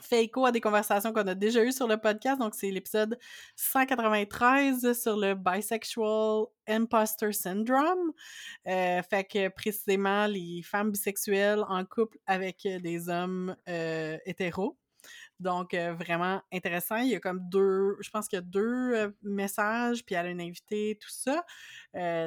fait 0.00 0.24
écho 0.24 0.46
à 0.46 0.52
des 0.52 0.60
conversations 0.60 1.12
qu'on 1.12 1.26
a 1.26 1.34
déjà 1.34 1.62
eues 1.62 1.72
sur 1.72 1.86
le 1.86 1.96
podcast. 1.96 2.40
Donc, 2.40 2.54
c'est 2.54 2.70
l'épisode 2.70 3.18
193 3.56 4.92
sur 5.00 5.16
le 5.16 5.34
Bisexual 5.34 6.46
Imposter 6.66 7.32
Syndrome. 7.32 8.12
Euh, 8.66 9.02
fait 9.02 9.24
que 9.24 9.48
précisément, 9.48 10.26
les 10.26 10.62
femmes 10.62 10.92
bisexuelles 10.92 11.64
en 11.68 11.84
couple 11.84 12.18
avec 12.26 12.62
des 12.62 13.08
hommes 13.08 13.56
euh, 13.68 14.16
hétéros. 14.24 14.78
Donc, 15.40 15.74
euh, 15.74 15.92
vraiment 15.94 16.40
intéressant. 16.52 16.96
Il 16.96 17.08
y 17.08 17.16
a 17.16 17.20
comme 17.20 17.40
deux, 17.48 17.96
je 18.00 18.10
pense 18.10 18.28
qu'il 18.28 18.36
y 18.36 18.42
a 18.42 18.44
deux 18.44 19.14
messages, 19.22 20.04
puis 20.04 20.14
elle 20.14 20.26
a 20.26 20.30
une 20.30 20.40
invitée, 20.40 20.98
tout 21.00 21.10
ça. 21.10 21.44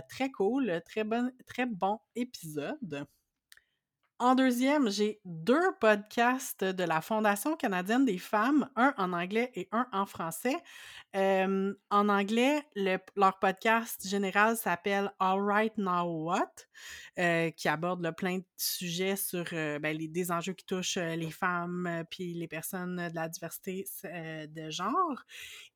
Très 0.10 0.30
cool, 0.32 0.82
très 0.86 1.04
bon, 1.04 1.32
très 1.48 1.66
bon 1.66 2.00
épisode. 2.16 3.08
En 4.18 4.34
deuxième, 4.34 4.90
j'ai 4.90 5.20
deux 5.26 5.74
podcasts 5.82 6.64
de 6.64 6.84
la 6.86 7.02
Fondation 7.02 7.58
canadienne 7.58 8.06
des 8.06 8.18
femmes, 8.18 8.70
un 8.78 8.94
en 8.98 9.12
anglais 9.12 9.52
et 9.56 9.68
un 9.74 9.88
en 9.92 10.06
français. 10.06 10.56
En 11.14 12.10
anglais, 12.10 12.64
le- 12.76 12.98
leur 13.16 13.40
podcast 13.40 14.08
général 14.08 14.56
s'appelle 14.58 15.12
All 15.20 15.42
Right 15.42 15.78
Now 15.78 16.24
What, 16.26 17.52
qui 17.58 17.68
aborde 17.68 18.02
là, 18.02 18.12
plein 18.14 18.38
de 18.40 18.46
sujets 18.58 19.16
sur 19.18 19.44
ben, 19.52 19.98
les, 19.98 20.08
des 20.08 20.32
enjeux 20.32 20.54
qui 20.54 20.66
touchent 20.66 20.98
les 20.98 21.32
femmes 21.32 22.04
puis 22.10 22.34
les 22.34 22.48
personnes 22.48 22.96
de 23.10 23.16
la 23.16 23.28
diversité 23.30 23.86
de 24.04 24.70
genre. 24.70 25.24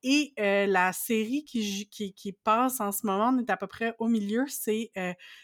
Et 0.03 0.33
la 0.37 0.93
série 0.93 1.43
qui, 1.45 1.89
qui, 1.89 2.13
qui 2.13 2.31
passe 2.33 2.79
en 2.79 2.91
ce 2.91 3.05
moment, 3.05 3.29
on 3.33 3.39
est 3.39 3.49
à 3.49 3.57
peu 3.57 3.67
près 3.67 3.95
au 3.99 4.07
milieu, 4.07 4.45
c'est 4.47 4.91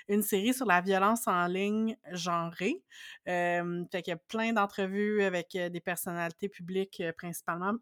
une 0.07 0.21
série 0.23 0.53
sur 0.53 0.65
la 0.65 0.81
violence 0.81 1.27
en 1.27 1.47
ligne 1.47 1.97
genrée. 2.11 2.83
Fait 3.25 4.01
qu'il 4.01 4.11
y 4.11 4.11
a 4.11 4.17
plein 4.27 4.53
d'entrevues 4.53 5.23
avec 5.23 5.51
des 5.51 5.81
personnalités 5.81 6.49
publiques, 6.49 7.03
principalement 7.17 7.73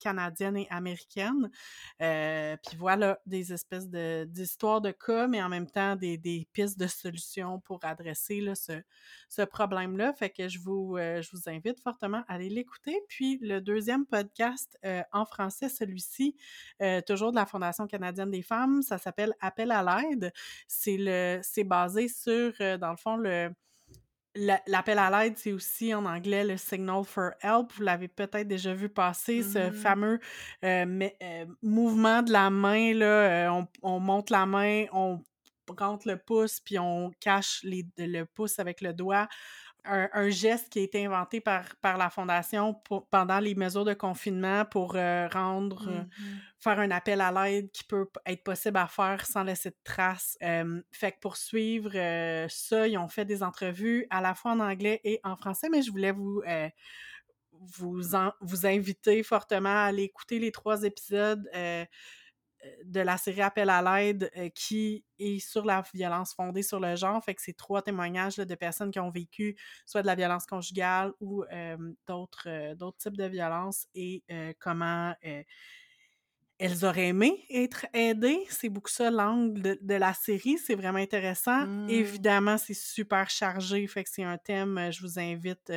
canadiennes 0.00 0.56
et 0.56 0.66
américaines. 0.70 1.50
Puis 1.98 2.76
voilà, 2.76 3.18
des 3.26 3.52
espèces 3.52 3.88
d'histoires 3.88 4.80
de, 4.80 4.90
cas, 4.90 5.26
mais 5.26 5.42
en 5.42 5.48
même 5.48 5.70
temps 5.70 5.96
des, 5.96 6.18
des 6.18 6.46
pistes 6.52 6.78
de 6.78 6.86
solutions 6.86 7.60
pour 7.60 7.80
adresser 7.84 8.42
ce, 8.54 8.82
ce 9.28 9.42
problème-là. 9.42 10.12
Fait 10.12 10.30
que 10.30 10.48
je 10.48 10.58
vous, 10.58 10.96
je 10.96 11.28
vous 11.32 11.48
invite 11.48 11.80
fortement 11.80 12.22
à 12.28 12.34
aller 12.34 12.48
l'écouter. 12.48 13.00
Puis 13.08 13.38
le 13.42 13.60
deuxième 13.60 14.06
podcast 14.06 14.78
en 15.12 15.24
français, 15.24 15.68
celui-ci, 15.68 16.36
toujours 17.06 17.32
de 17.32 17.36
la 17.36 17.46
Fondation 17.46 17.86
canadienne 17.86 18.30
des 18.30 18.42
femmes, 18.42 18.82
ça 18.82 18.98
s'appelle 18.98 19.34
Appel 19.40 19.70
à 19.70 19.82
l'aide. 19.82 20.32
C'est 20.66 20.92
c'est 21.42 21.64
basé 21.64 22.08
sur, 22.08 22.52
dans 22.78 22.90
le 22.90 22.96
fond, 22.96 23.16
le 23.16 23.50
L'appel 24.34 24.98
à 24.98 25.10
l'aide, 25.10 25.36
c'est 25.36 25.52
aussi 25.52 25.92
en 25.94 26.06
anglais 26.06 26.42
le 26.44 26.56
signal 26.56 27.04
for 27.04 27.32
help. 27.42 27.70
Vous 27.74 27.82
l'avez 27.82 28.08
peut-être 28.08 28.48
déjà 28.48 28.72
vu 28.72 28.88
passer, 28.88 29.42
ce 29.42 29.66
Mhm. 29.68 29.72
fameux 29.72 30.18
euh, 30.64 30.86
mais- 30.88 31.16
euh, 31.22 31.44
mouvement 31.62 32.22
de 32.22 32.32
la 32.32 32.48
main. 32.48 32.94
Là, 32.94 33.04
euh, 33.06 33.48
on, 33.50 33.68
on 33.82 34.00
monte 34.00 34.30
la 34.30 34.46
main, 34.46 34.86
on 34.92 35.20
rentre 35.78 36.08
le 36.08 36.16
pouce, 36.16 36.60
puis 36.60 36.78
on 36.78 37.10
cache 37.20 37.60
les- 37.62 37.86
le 37.98 38.24
pouce 38.24 38.58
avec 38.58 38.80
le 38.80 38.92
doigt. 38.94 39.28
Un, 39.84 40.08
un 40.12 40.30
geste 40.30 40.68
qui 40.70 40.78
a 40.78 40.82
été 40.82 41.04
inventé 41.04 41.40
par, 41.40 41.74
par 41.80 41.98
la 41.98 42.08
Fondation 42.08 42.72
pour- 42.72 43.08
pendant 43.08 43.40
les 43.40 43.56
mesures 43.56 43.84
de 43.84 43.94
confinement 43.94 44.64
pour 44.64 44.94
euh, 44.94 45.26
rendre 45.26 45.88
euh, 45.88 46.04
Mhm. 46.16 46.42
faire 46.60 46.78
un 46.78 46.92
appel 46.92 47.20
à 47.20 47.32
l'aide 47.32 47.72
qui 47.72 47.82
peut 47.82 48.08
être 48.24 48.44
possible 48.44 48.76
à 48.76 48.86
faire 48.86 49.26
sans 49.26 49.42
laisser 49.42 49.70
de 49.70 49.76
traces. 49.82 50.38
Euh, 50.40 50.80
fait 50.92 51.10
que 51.12 51.18
pour 51.20 51.36
suivre 51.36 51.90
ça, 52.48 52.86
ils 52.86 52.96
ont 52.96 53.08
fait 53.08 53.24
des 53.24 53.42
entrevues 53.42 54.06
à 54.10 54.20
la 54.20 54.36
fois 54.36 54.52
en 54.52 54.60
anglais 54.60 55.00
et 55.02 55.18
en 55.24 55.34
français, 55.34 55.68
mais 55.68 55.82
je 55.82 55.90
voulais 55.90 56.12
vous, 56.12 56.42
vous, 57.52 58.14
en- 58.14 58.32
vous 58.40 58.66
inviter 58.66 59.22
fortement 59.22 59.68
à 59.68 59.82
aller 59.86 60.04
écouter 60.04 60.38
les 60.38 60.52
trois 60.52 60.82
épisodes 60.84 61.48
euh, 61.54 61.84
de 62.84 63.00
la 63.00 63.16
série 63.16 63.42
Appel 63.42 63.68
à 63.70 63.82
l'aide 63.82 64.30
euh, 64.36 64.48
qui 64.50 65.04
est 65.18 65.38
sur 65.38 65.64
la 65.64 65.82
violence 65.94 66.34
fondée 66.34 66.62
sur 66.62 66.80
le 66.80 66.96
genre. 66.96 67.22
Fait 67.24 67.34
que 67.34 67.42
c'est 67.42 67.56
trois 67.56 67.82
témoignages 67.82 68.36
là, 68.36 68.44
de 68.44 68.54
personnes 68.54 68.90
qui 68.90 69.00
ont 69.00 69.10
vécu 69.10 69.56
soit 69.86 70.02
de 70.02 70.06
la 70.06 70.14
violence 70.14 70.46
conjugale 70.46 71.12
ou 71.20 71.44
euh, 71.52 71.76
d'autres 72.06 72.48
euh, 72.48 72.74
d'autres 72.74 72.98
types 72.98 73.16
de 73.16 73.24
violences 73.24 73.86
et 73.94 74.22
euh, 74.30 74.52
comment 74.58 75.14
elles 76.58 76.84
auraient 76.84 77.08
aimé 77.08 77.44
être 77.50 77.86
aidées. 77.92 78.44
C'est 78.48 78.68
beaucoup 78.68 78.90
ça 78.90 79.10
l'angle 79.10 79.60
de, 79.60 79.78
de 79.80 79.94
la 79.94 80.14
série. 80.14 80.58
C'est 80.58 80.76
vraiment 80.76 80.98
intéressant. 80.98 81.66
Mm. 81.66 81.90
Évidemment, 81.90 82.58
c'est 82.58 82.74
super 82.74 83.28
chargé. 83.28 83.84
Fait 83.88 84.04
que 84.04 84.10
c'est 84.12 84.22
un 84.22 84.38
thème, 84.38 84.88
je 84.92 85.00
vous 85.02 85.18
invite 85.18 85.72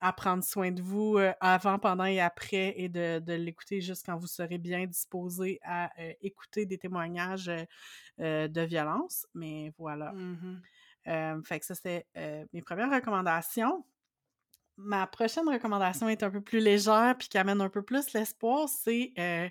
à 0.00 0.12
prendre 0.12 0.44
soin 0.44 0.70
de 0.70 0.82
vous 0.82 1.16
euh, 1.18 1.32
avant, 1.40 1.78
pendant 1.78 2.04
et 2.04 2.20
après 2.20 2.74
et 2.76 2.88
de, 2.88 3.18
de 3.18 3.32
l'écouter 3.32 3.80
juste 3.80 4.06
quand 4.06 4.16
vous 4.16 4.26
serez 4.26 4.58
bien 4.58 4.86
disposé 4.86 5.58
à 5.62 5.90
euh, 6.00 6.12
écouter 6.20 6.66
des 6.66 6.78
témoignages 6.78 7.50
euh, 8.20 8.48
de 8.48 8.60
violence. 8.62 9.26
Mais 9.34 9.72
voilà. 9.78 10.14
Euh, 11.06 11.42
fait 11.42 11.60
que 11.60 11.66
ça, 11.66 11.74
c'était 11.74 12.06
mes 12.52 12.62
premières 12.62 12.90
recommandations. 12.90 13.84
Ma 14.80 15.08
prochaine 15.08 15.48
recommandation 15.48 16.08
est 16.08 16.22
un 16.22 16.30
peu 16.30 16.40
plus 16.40 16.60
légère 16.60 17.16
puis 17.18 17.28
qui 17.28 17.36
amène 17.36 17.60
un 17.60 17.68
peu 17.68 17.82
plus 17.82 18.12
l'espoir. 18.12 18.68
C'est 18.68 19.12
euh, 19.18 19.48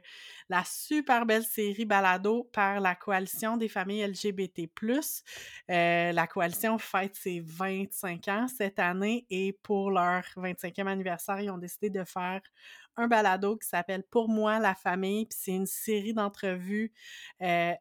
la 0.48 0.64
super 0.64 1.26
belle 1.26 1.44
série 1.44 1.84
Balado 1.84 2.46
par 2.54 2.80
la 2.80 2.96
Coalition 2.96 3.58
des 3.58 3.68
familles 3.68 4.08
LGBT. 4.08 4.70
Euh, 5.70 6.12
la 6.14 6.28
coalition 6.28 6.78
fête 6.78 7.16
ses 7.16 7.42
25 7.42 8.26
ans 8.30 8.48
cette 8.48 8.80
année 8.80 9.26
et 9.30 9.52
pour 9.64 9.92
leur 9.92 10.24
25e 10.38 10.88
anniversaire, 10.88 11.42
ils 11.42 11.50
ont 11.50 11.58
décidé 11.58 11.90
de 11.90 12.06
faire 12.06 12.40
un 12.96 13.10
balado 13.10 13.58
qui 13.58 13.68
s'appelle 13.68 14.04
Pour 14.04 14.30
moi, 14.30 14.60
la 14.60 14.76
famille. 14.76 15.26
Puis 15.26 15.38
c'est 15.42 15.52
une 15.52 15.66
série 15.66 16.14
d'entrevues 16.14 16.94
euh, 17.42 17.74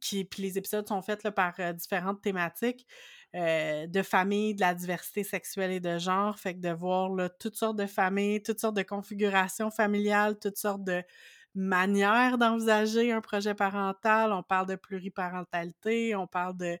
qui, 0.00 0.24
puis 0.24 0.42
les 0.42 0.58
épisodes 0.58 0.86
sont 0.86 1.02
faits 1.02 1.24
là, 1.24 1.32
par 1.32 1.54
euh, 1.58 1.72
différentes 1.72 2.22
thématiques 2.22 2.86
euh, 3.34 3.86
de 3.86 4.02
familles, 4.02 4.54
de 4.54 4.60
la 4.60 4.74
diversité 4.74 5.24
sexuelle 5.24 5.70
et 5.70 5.80
de 5.80 5.98
genre. 5.98 6.38
Fait 6.38 6.54
que 6.54 6.60
de 6.60 6.70
voir 6.70 7.10
là, 7.10 7.28
toutes 7.28 7.56
sortes 7.56 7.76
de 7.76 7.86
familles, 7.86 8.42
toutes 8.42 8.60
sortes 8.60 8.76
de 8.76 8.82
configurations 8.82 9.70
familiales, 9.70 10.38
toutes 10.38 10.58
sortes 10.58 10.84
de 10.84 11.02
manières 11.54 12.38
d'envisager 12.38 13.12
un 13.12 13.20
projet 13.20 13.54
parental. 13.54 14.32
On 14.32 14.42
parle 14.42 14.66
de 14.66 14.76
pluriparentalité, 14.76 16.14
on 16.14 16.26
parle 16.26 16.56
de 16.56 16.78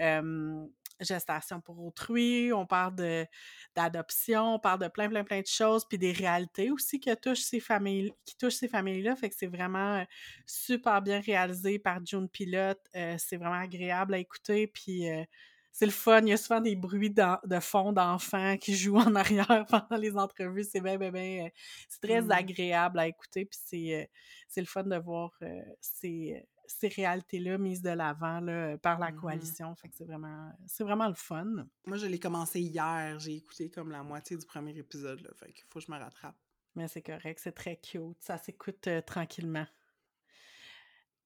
euh, 0.00 0.66
gestation 1.04 1.60
pour 1.60 1.78
autrui, 1.84 2.52
on 2.52 2.66
parle 2.66 2.94
de 2.96 3.26
d'adoption, 3.74 4.54
on 4.54 4.58
parle 4.58 4.80
de 4.80 4.88
plein, 4.88 5.08
plein, 5.08 5.24
plein 5.24 5.40
de 5.40 5.46
choses, 5.46 5.84
puis 5.88 5.98
des 5.98 6.12
réalités 6.12 6.70
aussi 6.70 7.00
que 7.00 7.14
touchent 7.14 7.40
ces 7.40 7.60
familles, 7.60 8.12
qui 8.24 8.36
touchent 8.36 8.54
ces 8.56 8.68
familles-là. 8.68 9.16
Fait 9.16 9.28
que 9.30 9.34
c'est 9.38 9.46
vraiment 9.46 9.96
euh, 9.98 10.04
super 10.46 11.02
bien 11.02 11.20
réalisé 11.20 11.78
par 11.78 12.04
June 12.04 12.28
Pilote. 12.28 12.80
Euh, 12.96 13.16
c'est 13.18 13.36
vraiment 13.36 13.60
agréable 13.60 14.14
à 14.14 14.18
écouter, 14.18 14.66
puis 14.66 15.08
euh, 15.10 15.24
c'est 15.72 15.86
le 15.86 15.92
fun. 15.92 16.20
Il 16.22 16.28
y 16.28 16.32
a 16.32 16.36
souvent 16.36 16.60
des 16.60 16.76
bruits 16.76 17.10
de 17.10 17.60
fond 17.60 17.92
d'enfants 17.92 18.56
qui 18.58 18.76
jouent 18.76 18.98
en 18.98 19.14
arrière 19.14 19.64
pendant 19.70 19.96
les 19.96 20.16
entrevues. 20.16 20.64
C'est 20.64 20.80
bien, 20.82 20.98
bien, 20.98 21.10
bien. 21.10 21.48
c'est 21.88 22.00
très 22.06 22.20
Mm. 22.20 22.30
agréable 22.30 22.98
à 22.98 23.06
écouter. 23.08 23.46
Puis 23.46 23.58
c'est, 23.64 24.10
c'est 24.48 24.60
le 24.60 24.66
fun 24.66 24.84
de 24.84 24.96
voir 24.96 25.32
ces, 25.80 26.44
ces 26.78 26.88
réalités-là 26.88 27.58
mises 27.58 27.82
de 27.82 27.90
l'avant 27.90 28.40
là, 28.40 28.76
par 28.78 28.98
la 28.98 29.10
Mhm. 29.10 29.20
coalition. 29.20 29.74
Fait 29.74 29.88
que 29.88 29.94
c'est 29.96 30.04
vraiment, 30.04 30.50
c'est 30.66 30.84
vraiment 30.84 31.08
le 31.08 31.14
fun. 31.14 31.66
Moi, 31.86 31.96
je 31.96 32.06
l'ai 32.06 32.18
commencé 32.20 32.60
hier. 32.60 33.18
J'ai 33.18 33.36
écouté 33.36 33.70
comme 33.70 33.90
la 33.90 34.02
moitié 34.02 34.36
du 34.36 34.46
premier 34.46 34.76
épisode. 34.76 35.20
Là, 35.22 35.30
fait 35.38 35.52
qu'il 35.52 35.64
faut 35.70 35.78
que 35.80 35.86
je 35.86 35.92
me 35.92 35.98
rattrape. 35.98 36.36
Mais 36.74 36.88
c'est 36.88 37.02
correct, 37.02 37.38
c'est 37.42 37.52
très 37.52 37.76
cute. 37.76 38.16
Ça 38.20 38.38
s'écoute 38.38 38.86
euh, 38.88 39.00
tranquillement. 39.02 39.66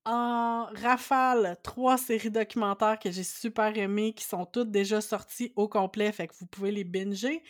en 0.05 0.67
rafale 0.75 1.57
trois 1.65 1.99
séries 1.99 2.31
documentaires 2.31 2.99
que 2.99 3.11
j'ai 3.11 3.25
super 3.25 3.77
aimées, 3.77 4.13
qui 4.15 4.25
sont 4.25 4.47
toutes 4.47 4.71
déjà 4.71 5.01
sorties 5.01 5.53
au 5.57 5.67
complet, 5.69 6.13
fait 6.13 6.29
que 6.29 6.35
vous 6.39 6.47
pouvez 6.47 6.71
les 6.71 6.85
binger. 6.85 7.43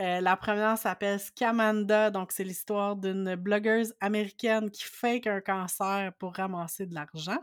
Euh, 0.00 0.20
la 0.20 0.36
première 0.36 0.78
s'appelle 0.78 1.18
Scamanda, 1.18 2.10
donc 2.10 2.30
c'est 2.30 2.44
l'histoire 2.44 2.94
d'une 2.94 3.34
blogueuse 3.34 3.94
américaine 4.00 4.70
qui 4.70 4.84
fake 4.84 5.26
un 5.26 5.40
cancer 5.40 6.12
pour 6.18 6.34
ramasser 6.34 6.86
de 6.86 6.94
l'argent. 6.94 7.38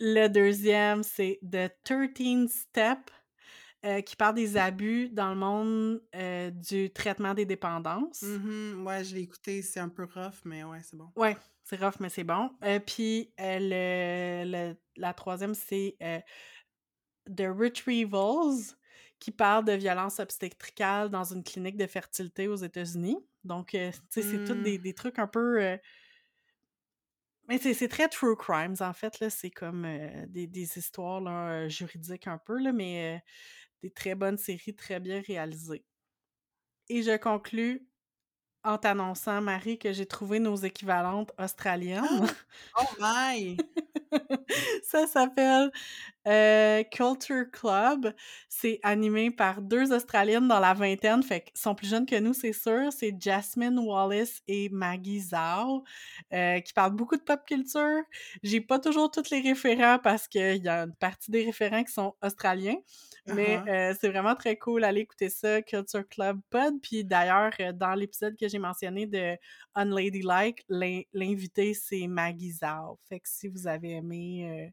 Le 0.00 0.28
deuxième, 0.28 1.02
c'est 1.02 1.40
The 1.42 1.72
13 1.84 2.50
Step, 2.50 3.10
euh, 3.86 4.02
qui 4.02 4.16
parle 4.16 4.34
des 4.34 4.58
abus 4.58 5.08
dans 5.08 5.30
le 5.30 5.36
monde 5.36 6.02
euh, 6.14 6.50
du 6.50 6.90
traitement 6.90 7.32
des 7.32 7.46
dépendances. 7.46 8.22
Mm-hmm. 8.22 8.82
Ouais, 8.82 9.04
je 9.04 9.14
l'ai 9.14 9.22
écouté, 9.22 9.62
c'est 9.62 9.80
un 9.80 9.88
peu 9.88 10.04
rough, 10.04 10.40
mais 10.44 10.62
ouais, 10.64 10.80
c'est 10.82 10.96
bon. 10.96 11.10
Ouais, 11.16 11.38
c'est 11.64 11.82
rough, 11.82 12.00
mais 12.00 12.10
c'est 12.10 12.24
bon. 12.24 12.50
Puis 12.86 13.32
la 13.38 15.14
troisième, 15.14 15.54
c'est 15.54 15.96
The 17.34 17.46
Retrievals, 17.48 18.74
qui 19.20 19.30
parle 19.30 19.64
de 19.64 19.72
violence 19.72 20.18
obstétricale 20.18 21.10
dans 21.10 21.24
une 21.24 21.44
clinique 21.44 21.76
de 21.76 21.86
fertilité 21.86 22.48
aux 22.48 22.56
États-Unis. 22.56 23.18
Donc, 23.44 23.68
tu 23.68 23.78
sais, 24.08 24.22
c'est 24.22 24.44
tous 24.44 24.54
des, 24.54 24.78
mm. 24.78 24.82
des, 24.82 24.94
trucs 24.94 25.18
un 25.18 25.26
peu. 25.26 25.78
Mais 27.48 27.58
c'est 27.58 27.88
très 27.88 28.08
true 28.08 28.36
crimes, 28.36 28.76
en 28.80 28.92
fait. 28.92 29.28
C'est 29.28 29.50
comme 29.50 29.86
des, 30.28 30.46
des, 30.46 30.78
histoires 30.78 31.20
là, 31.20 31.68
juridiques 31.68 32.26
un 32.26 32.38
peu, 32.38 32.58
là, 32.58 32.72
mais 32.72 33.22
des 33.82 33.90
très 33.90 34.14
bonnes 34.14 34.38
séries, 34.38 34.74
très 34.74 35.00
bien 35.00 35.22
réalisées. 35.26 35.84
Et 36.88 37.02
je 37.02 37.16
conclus 37.16 37.86
en 38.62 38.76
t'annonçant, 38.78 39.40
Marie, 39.40 39.78
que 39.78 39.92
j'ai 39.92 40.06
trouvé 40.06 40.38
nos 40.38 40.56
équivalentes 40.56 41.32
australiennes. 41.38 42.26
Oh 42.78 42.84
my! 43.00 43.56
ça 44.82 45.06
s'appelle 45.06 45.70
euh, 46.26 46.82
Culture 46.84 47.50
Club. 47.50 48.14
C'est 48.48 48.78
animé 48.82 49.30
par 49.30 49.62
deux 49.62 49.92
Australiennes 49.92 50.48
dans 50.48 50.60
la 50.60 50.74
vingtaine, 50.74 51.22
fait 51.22 51.42
qu'ils 51.42 51.58
sont 51.58 51.74
plus 51.74 51.88
jeunes 51.88 52.06
que 52.06 52.18
nous, 52.18 52.34
c'est 52.34 52.52
sûr. 52.52 52.92
C'est 52.92 53.14
Jasmine 53.18 53.78
Wallace 53.78 54.40
et 54.46 54.68
Maggie 54.70 55.20
Zhao, 55.20 55.84
euh, 56.32 56.60
qui 56.60 56.72
parlent 56.72 56.94
beaucoup 56.94 57.16
de 57.16 57.22
pop 57.22 57.40
culture. 57.46 58.02
J'ai 58.42 58.60
pas 58.60 58.78
toujours 58.78 59.10
tous 59.10 59.30
les 59.30 59.40
référents 59.40 59.98
parce 59.98 60.28
qu'il 60.28 60.62
y 60.62 60.68
a 60.68 60.82
une 60.82 60.94
partie 60.96 61.30
des 61.30 61.44
référents 61.44 61.84
qui 61.84 61.92
sont 61.92 62.14
australiens. 62.22 62.76
Mais 63.26 63.58
uh-huh. 63.58 63.68
euh, 63.68 63.94
c'est 64.00 64.08
vraiment 64.08 64.34
très 64.34 64.56
cool. 64.56 64.82
Allez 64.82 65.02
écouter 65.02 65.28
ça, 65.28 65.62
Culture 65.62 66.08
Club 66.08 66.40
Pod. 66.50 66.74
Puis 66.82 67.04
d'ailleurs, 67.04 67.52
dans 67.74 67.94
l'épisode 67.94 68.34
que 68.36 68.48
j'ai 68.48 68.58
mentionné 68.58 69.06
de 69.06 69.36
Unladylike, 69.74 70.64
l'invité, 70.68 71.74
c'est 71.74 72.06
Maggie 72.06 72.52
Zhao. 72.52 72.98
Fait 73.08 73.20
que 73.20 73.28
si 73.28 73.48
vous 73.48 73.66
avez 73.66 73.92
aimé 73.92 74.72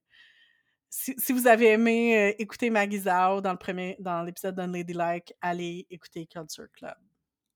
si, 0.90 1.34
vous 1.34 1.48
avez 1.48 1.68
aimé 1.68 2.18
euh, 2.18 2.34
écouter 2.40 2.70
Maggie 2.70 3.00
Zhao 3.00 3.42
dans 3.42 3.52
le 3.52 3.58
premier 3.58 3.96
dans 4.00 4.24
l'épisode 4.24 4.56
d'Unladylike, 4.56 5.34
allez 5.42 5.86
écouter 5.90 6.26
Culture 6.26 6.68
Club. 6.74 6.96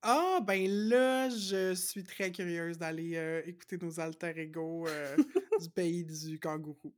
Ah, 0.04 0.40
ben 0.42 0.68
là, 0.90 1.30
je 1.30 1.76
suis 1.76 2.04
très 2.04 2.32
curieuse 2.32 2.78
d'aller 2.78 3.14
euh, 3.16 3.42
écouter 3.46 3.78
nos 3.80 4.00
alter 4.00 4.34
ego 4.36 4.88
euh, 4.88 5.16
du 5.60 5.70
pays 5.76 6.04
du 6.04 6.40
kangourou. 6.40 6.92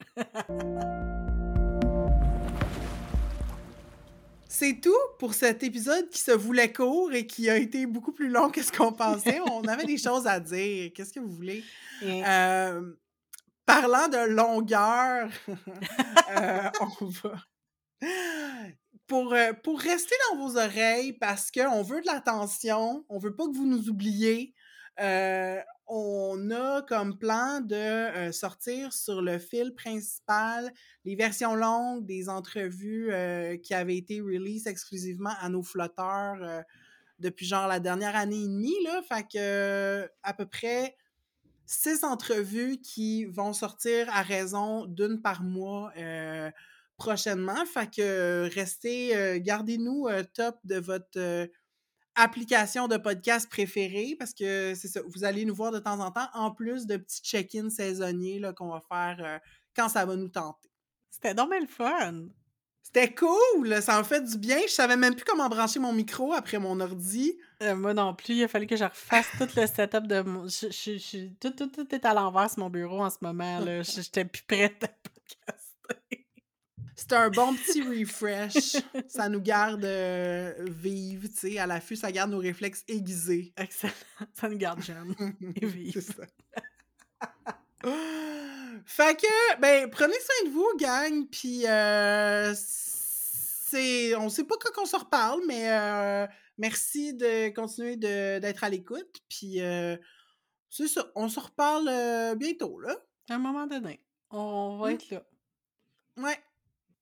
C'est 4.47 4.79
tout 4.79 4.91
pour 5.19 5.33
cet 5.33 5.63
épisode 5.63 6.07
qui 6.09 6.19
se 6.19 6.31
voulait 6.31 6.71
court 6.71 7.11
et 7.11 7.27
qui 7.27 7.49
a 7.49 7.57
été 7.57 7.85
beaucoup 7.85 8.13
plus 8.13 8.29
long 8.29 8.49
que 8.49 8.63
ce 8.63 8.71
qu'on 8.71 8.93
pensait. 8.93 9.39
On 9.51 9.63
avait 9.63 9.85
des 9.85 9.97
choses 9.97 10.25
à 10.25 10.39
dire. 10.39 10.91
Qu'est-ce 10.93 11.11
que 11.11 11.19
vous 11.19 11.31
voulez? 11.31 11.63
Parlant 13.65 14.09
de 14.09 14.27
longueur, 14.29 15.29
euh, 16.31 16.69
on 16.99 17.05
va. 17.05 17.35
Pour, 19.07 19.33
euh, 19.33 19.53
pour 19.63 19.79
rester 19.79 20.15
dans 20.29 20.37
vos 20.37 20.57
oreilles, 20.57 21.13
parce 21.13 21.49
qu'on 21.49 21.81
veut 21.81 22.01
de 22.01 22.07
l'attention, 22.07 23.05
on 23.07 23.19
veut 23.19 23.35
pas 23.35 23.45
que 23.45 23.55
vous 23.55 23.65
nous 23.65 23.89
oubliez, 23.89 24.53
euh, 24.99 25.61
on 25.87 26.51
a 26.51 26.81
comme 26.81 27.17
plan 27.17 27.61
de 27.61 28.31
sortir 28.31 28.91
sur 28.93 29.21
le 29.21 29.39
fil 29.39 29.73
principal 29.73 30.71
les 31.05 31.15
versions 31.15 31.55
longues 31.55 32.05
des 32.05 32.29
entrevues 32.29 33.11
qui 33.63 33.73
avaient 33.73 33.97
été 33.97 34.21
release 34.21 34.67
exclusivement 34.67 35.33
à 35.39 35.49
nos 35.49 35.63
flotteurs 35.63 36.63
depuis 37.19 37.45
genre 37.45 37.67
la 37.67 37.79
dernière 37.79 38.15
année 38.15 38.43
et 38.43 38.47
demie. 38.47 38.75
Là. 38.85 39.01
Fait 39.01 39.27
que 39.27 40.09
à 40.23 40.33
peu 40.33 40.45
près 40.45 40.95
six 41.65 42.03
entrevues 42.03 42.77
qui 42.81 43.25
vont 43.25 43.53
sortir 43.53 44.07
à 44.11 44.21
raison 44.21 44.85
d'une 44.85 45.21
par 45.21 45.43
mois 45.43 45.91
euh, 45.97 46.51
prochainement. 46.97 47.65
Fait 47.65 47.89
que 47.89 48.49
restez, 48.53 49.15
euh, 49.15 49.39
gardez-nous 49.39 50.07
euh, 50.07 50.23
top 50.33 50.57
de 50.63 50.75
votre 50.75 51.49
application 52.15 52.87
de 52.87 52.97
podcast 52.97 53.49
préférée 53.49 54.15
parce 54.19 54.33
que 54.33 54.73
c'est 54.75 54.87
ça, 54.87 55.01
vous 55.07 55.23
allez 55.23 55.45
nous 55.45 55.55
voir 55.55 55.71
de 55.71 55.79
temps 55.79 55.99
en 55.99 56.11
temps, 56.11 56.29
en 56.33 56.51
plus 56.51 56.85
de 56.85 56.97
petits 56.97 57.21
check-ins 57.21 57.69
saisonniers 57.69 58.41
qu'on 58.55 58.69
va 58.69 58.81
faire 58.87 59.41
quand 59.75 59.89
ça 59.89 60.05
va 60.05 60.15
nous 60.15 60.29
tenter. 60.29 60.69
C'était 61.09 61.33
donc 61.33 61.49
le 61.59 61.67
fun! 61.67 62.27
C'était 62.93 63.15
cool! 63.15 63.81
Ça 63.81 63.99
en 63.99 64.03
fait 64.03 64.23
du 64.23 64.37
bien. 64.37 64.59
Je 64.67 64.71
savais 64.71 64.95
même 64.95 65.15
plus 65.15 65.25
comment 65.25 65.49
brancher 65.49 65.79
mon 65.79 65.93
micro 65.93 66.33
après 66.33 66.59
mon 66.59 66.79
ordi. 66.79 67.35
Euh, 67.63 67.75
moi 67.75 67.93
non 67.93 68.13
plus. 68.13 68.35
Il 68.35 68.43
a 68.43 68.47
fallu 68.47 68.67
que 68.67 68.75
je 68.75 68.83
refasse 68.83 69.27
tout 69.37 69.47
le 69.55 69.65
setup 69.65 70.05
de 70.05 70.21
mon. 70.21 70.47
Je, 70.47 71.27
tout, 71.39 71.49
tout, 71.51 71.67
tout, 71.67 71.95
est 71.95 72.05
à 72.05 72.13
l'envers 72.13 72.51
sur 72.51 72.59
mon 72.59 72.69
bureau 72.69 73.03
en 73.03 73.09
ce 73.09 73.17
moment. 73.21 73.59
là. 73.59 73.81
J'étais 73.83 74.25
plus 74.25 74.43
prête 74.43 74.83
à 74.83 74.87
podcaster. 74.89 76.27
C'est 76.95 77.13
un 77.13 77.29
bon 77.31 77.55
petit 77.55 77.81
refresh. 77.81 78.77
ça 79.07 79.27
nous 79.27 79.41
garde 79.41 79.85
euh, 79.85 80.53
vives, 80.69 81.29
tu 81.31 81.53
sais. 81.53 81.57
À 81.57 81.65
l'affût, 81.65 81.95
ça 81.95 82.11
garde 82.11 82.29
nos 82.29 82.37
réflexes 82.37 82.83
aiguisés. 82.87 83.53
Excellent. 83.57 83.93
Ça 84.33 84.47
nous 84.47 84.57
garde 84.57 84.83
jeunes 84.83 85.15
et 85.55 85.65
vives. 85.65 86.27
Fait 88.85 89.19
que, 89.19 89.59
ben, 89.59 89.89
prenez 89.89 90.13
soin 90.13 90.49
de 90.49 90.53
vous, 90.53 90.69
gang, 90.77 91.27
puis 91.29 91.67
euh, 91.67 92.53
c'est... 92.55 94.15
On 94.15 94.29
sait 94.29 94.43
pas 94.43 94.55
quand 94.59 94.81
on 94.81 94.85
se 94.85 94.95
reparle, 94.95 95.41
mais 95.47 95.71
euh, 95.71 96.27
merci 96.57 97.13
de 97.13 97.49
continuer 97.49 97.95
d'être 97.97 98.63
à 98.63 98.69
l'écoute, 98.69 99.21
puis 99.29 99.61
euh, 99.61 99.97
c'est 100.69 100.87
ça, 100.87 101.05
on 101.15 101.29
se 101.29 101.39
reparle 101.39 102.35
bientôt, 102.37 102.79
là. 102.79 102.95
À 103.29 103.35
un 103.35 103.39
moment 103.39 103.67
donné, 103.67 104.03
on 104.29 104.77
va 104.77 104.89
mmh. 104.89 104.93
être 104.93 105.09
là. 105.11 105.23
Ouais. 106.17 106.39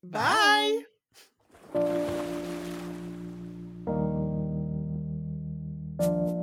Bye! 0.04 0.88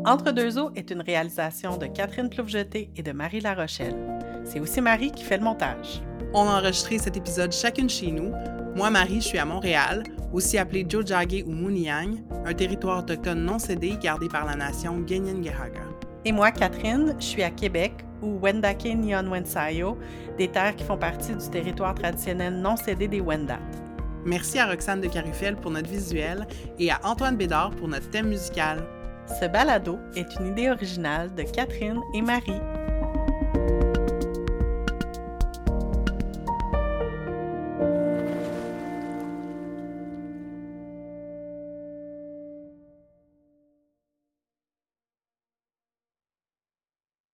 Entre 0.09 0.33
deux 0.33 0.59
eaux 0.59 0.71
est 0.75 0.91
une 0.91 1.03
réalisation 1.03 1.77
de 1.77 1.85
Catherine 1.85 2.31
Ploufjeté 2.31 2.91
et 2.97 3.03
de 3.03 3.13
Marie 3.13 3.41
Larochelle. 3.41 3.95
C'est 4.43 4.59
aussi 4.59 4.81
Marie 4.81 5.13
qui 5.13 5.23
fait 5.23 5.37
le 5.37 5.45
montage. 5.45 6.01
On 6.33 6.49
a 6.49 6.61
enregistré 6.61 6.97
cet 6.97 7.19
épisode 7.19 7.53
chacune 7.53 7.91
chez 7.91 8.11
nous. 8.11 8.33
Moi, 8.75 8.89
Marie, 8.89 9.21
je 9.21 9.27
suis 9.27 9.39
à 9.39 9.45
Montréal, 9.45 10.05
aussi 10.33 10.57
appelé 10.57 10.87
Jojage 10.89 11.45
ou 11.47 11.53
Muniang, 11.53 12.25
un 12.47 12.55
territoire 12.55 13.01
autochtone 13.01 13.45
non 13.45 13.59
cédé 13.59 13.99
gardé 14.01 14.29
par 14.29 14.47
la 14.47 14.55
nation 14.55 15.07
Genyengehaga. 15.07 15.83
Et 16.25 16.33
moi, 16.33 16.53
Catherine, 16.53 17.15
je 17.19 17.25
suis 17.27 17.43
à 17.43 17.51
Québec, 17.51 17.93
ou 18.23 18.39
Wendake 18.41 18.87
Nyon 18.87 19.31
Wensayo, 19.31 19.99
des 20.39 20.49
terres 20.49 20.75
qui 20.75 20.85
font 20.85 20.97
partie 20.97 21.35
du 21.35 21.51
territoire 21.51 21.95
traditionnel 21.95 22.55
non 22.55 22.79
cédé 22.79 23.09
des 23.09 23.21
Wendat. 23.21 23.61
Merci 24.25 24.59
à 24.59 24.69
Roxane 24.69 25.03
de 25.03 25.09
Carufel 25.09 25.57
pour 25.57 25.71
notre 25.71 25.91
visuel 25.91 26.47
et 26.79 26.91
à 26.91 26.99
Antoine 27.05 27.37
Bédard 27.37 27.73
pour 27.73 27.89
notre 27.89 28.09
thème 28.09 28.29
musical. 28.29 28.83
Ce 29.29 29.45
balado 29.47 29.99
est 30.17 30.37
une 30.37 30.49
idée 30.49 30.71
originale 30.71 31.35
de 31.35 31.43
Catherine 31.43 32.01
et 32.15 32.23
Marie. 32.23 32.61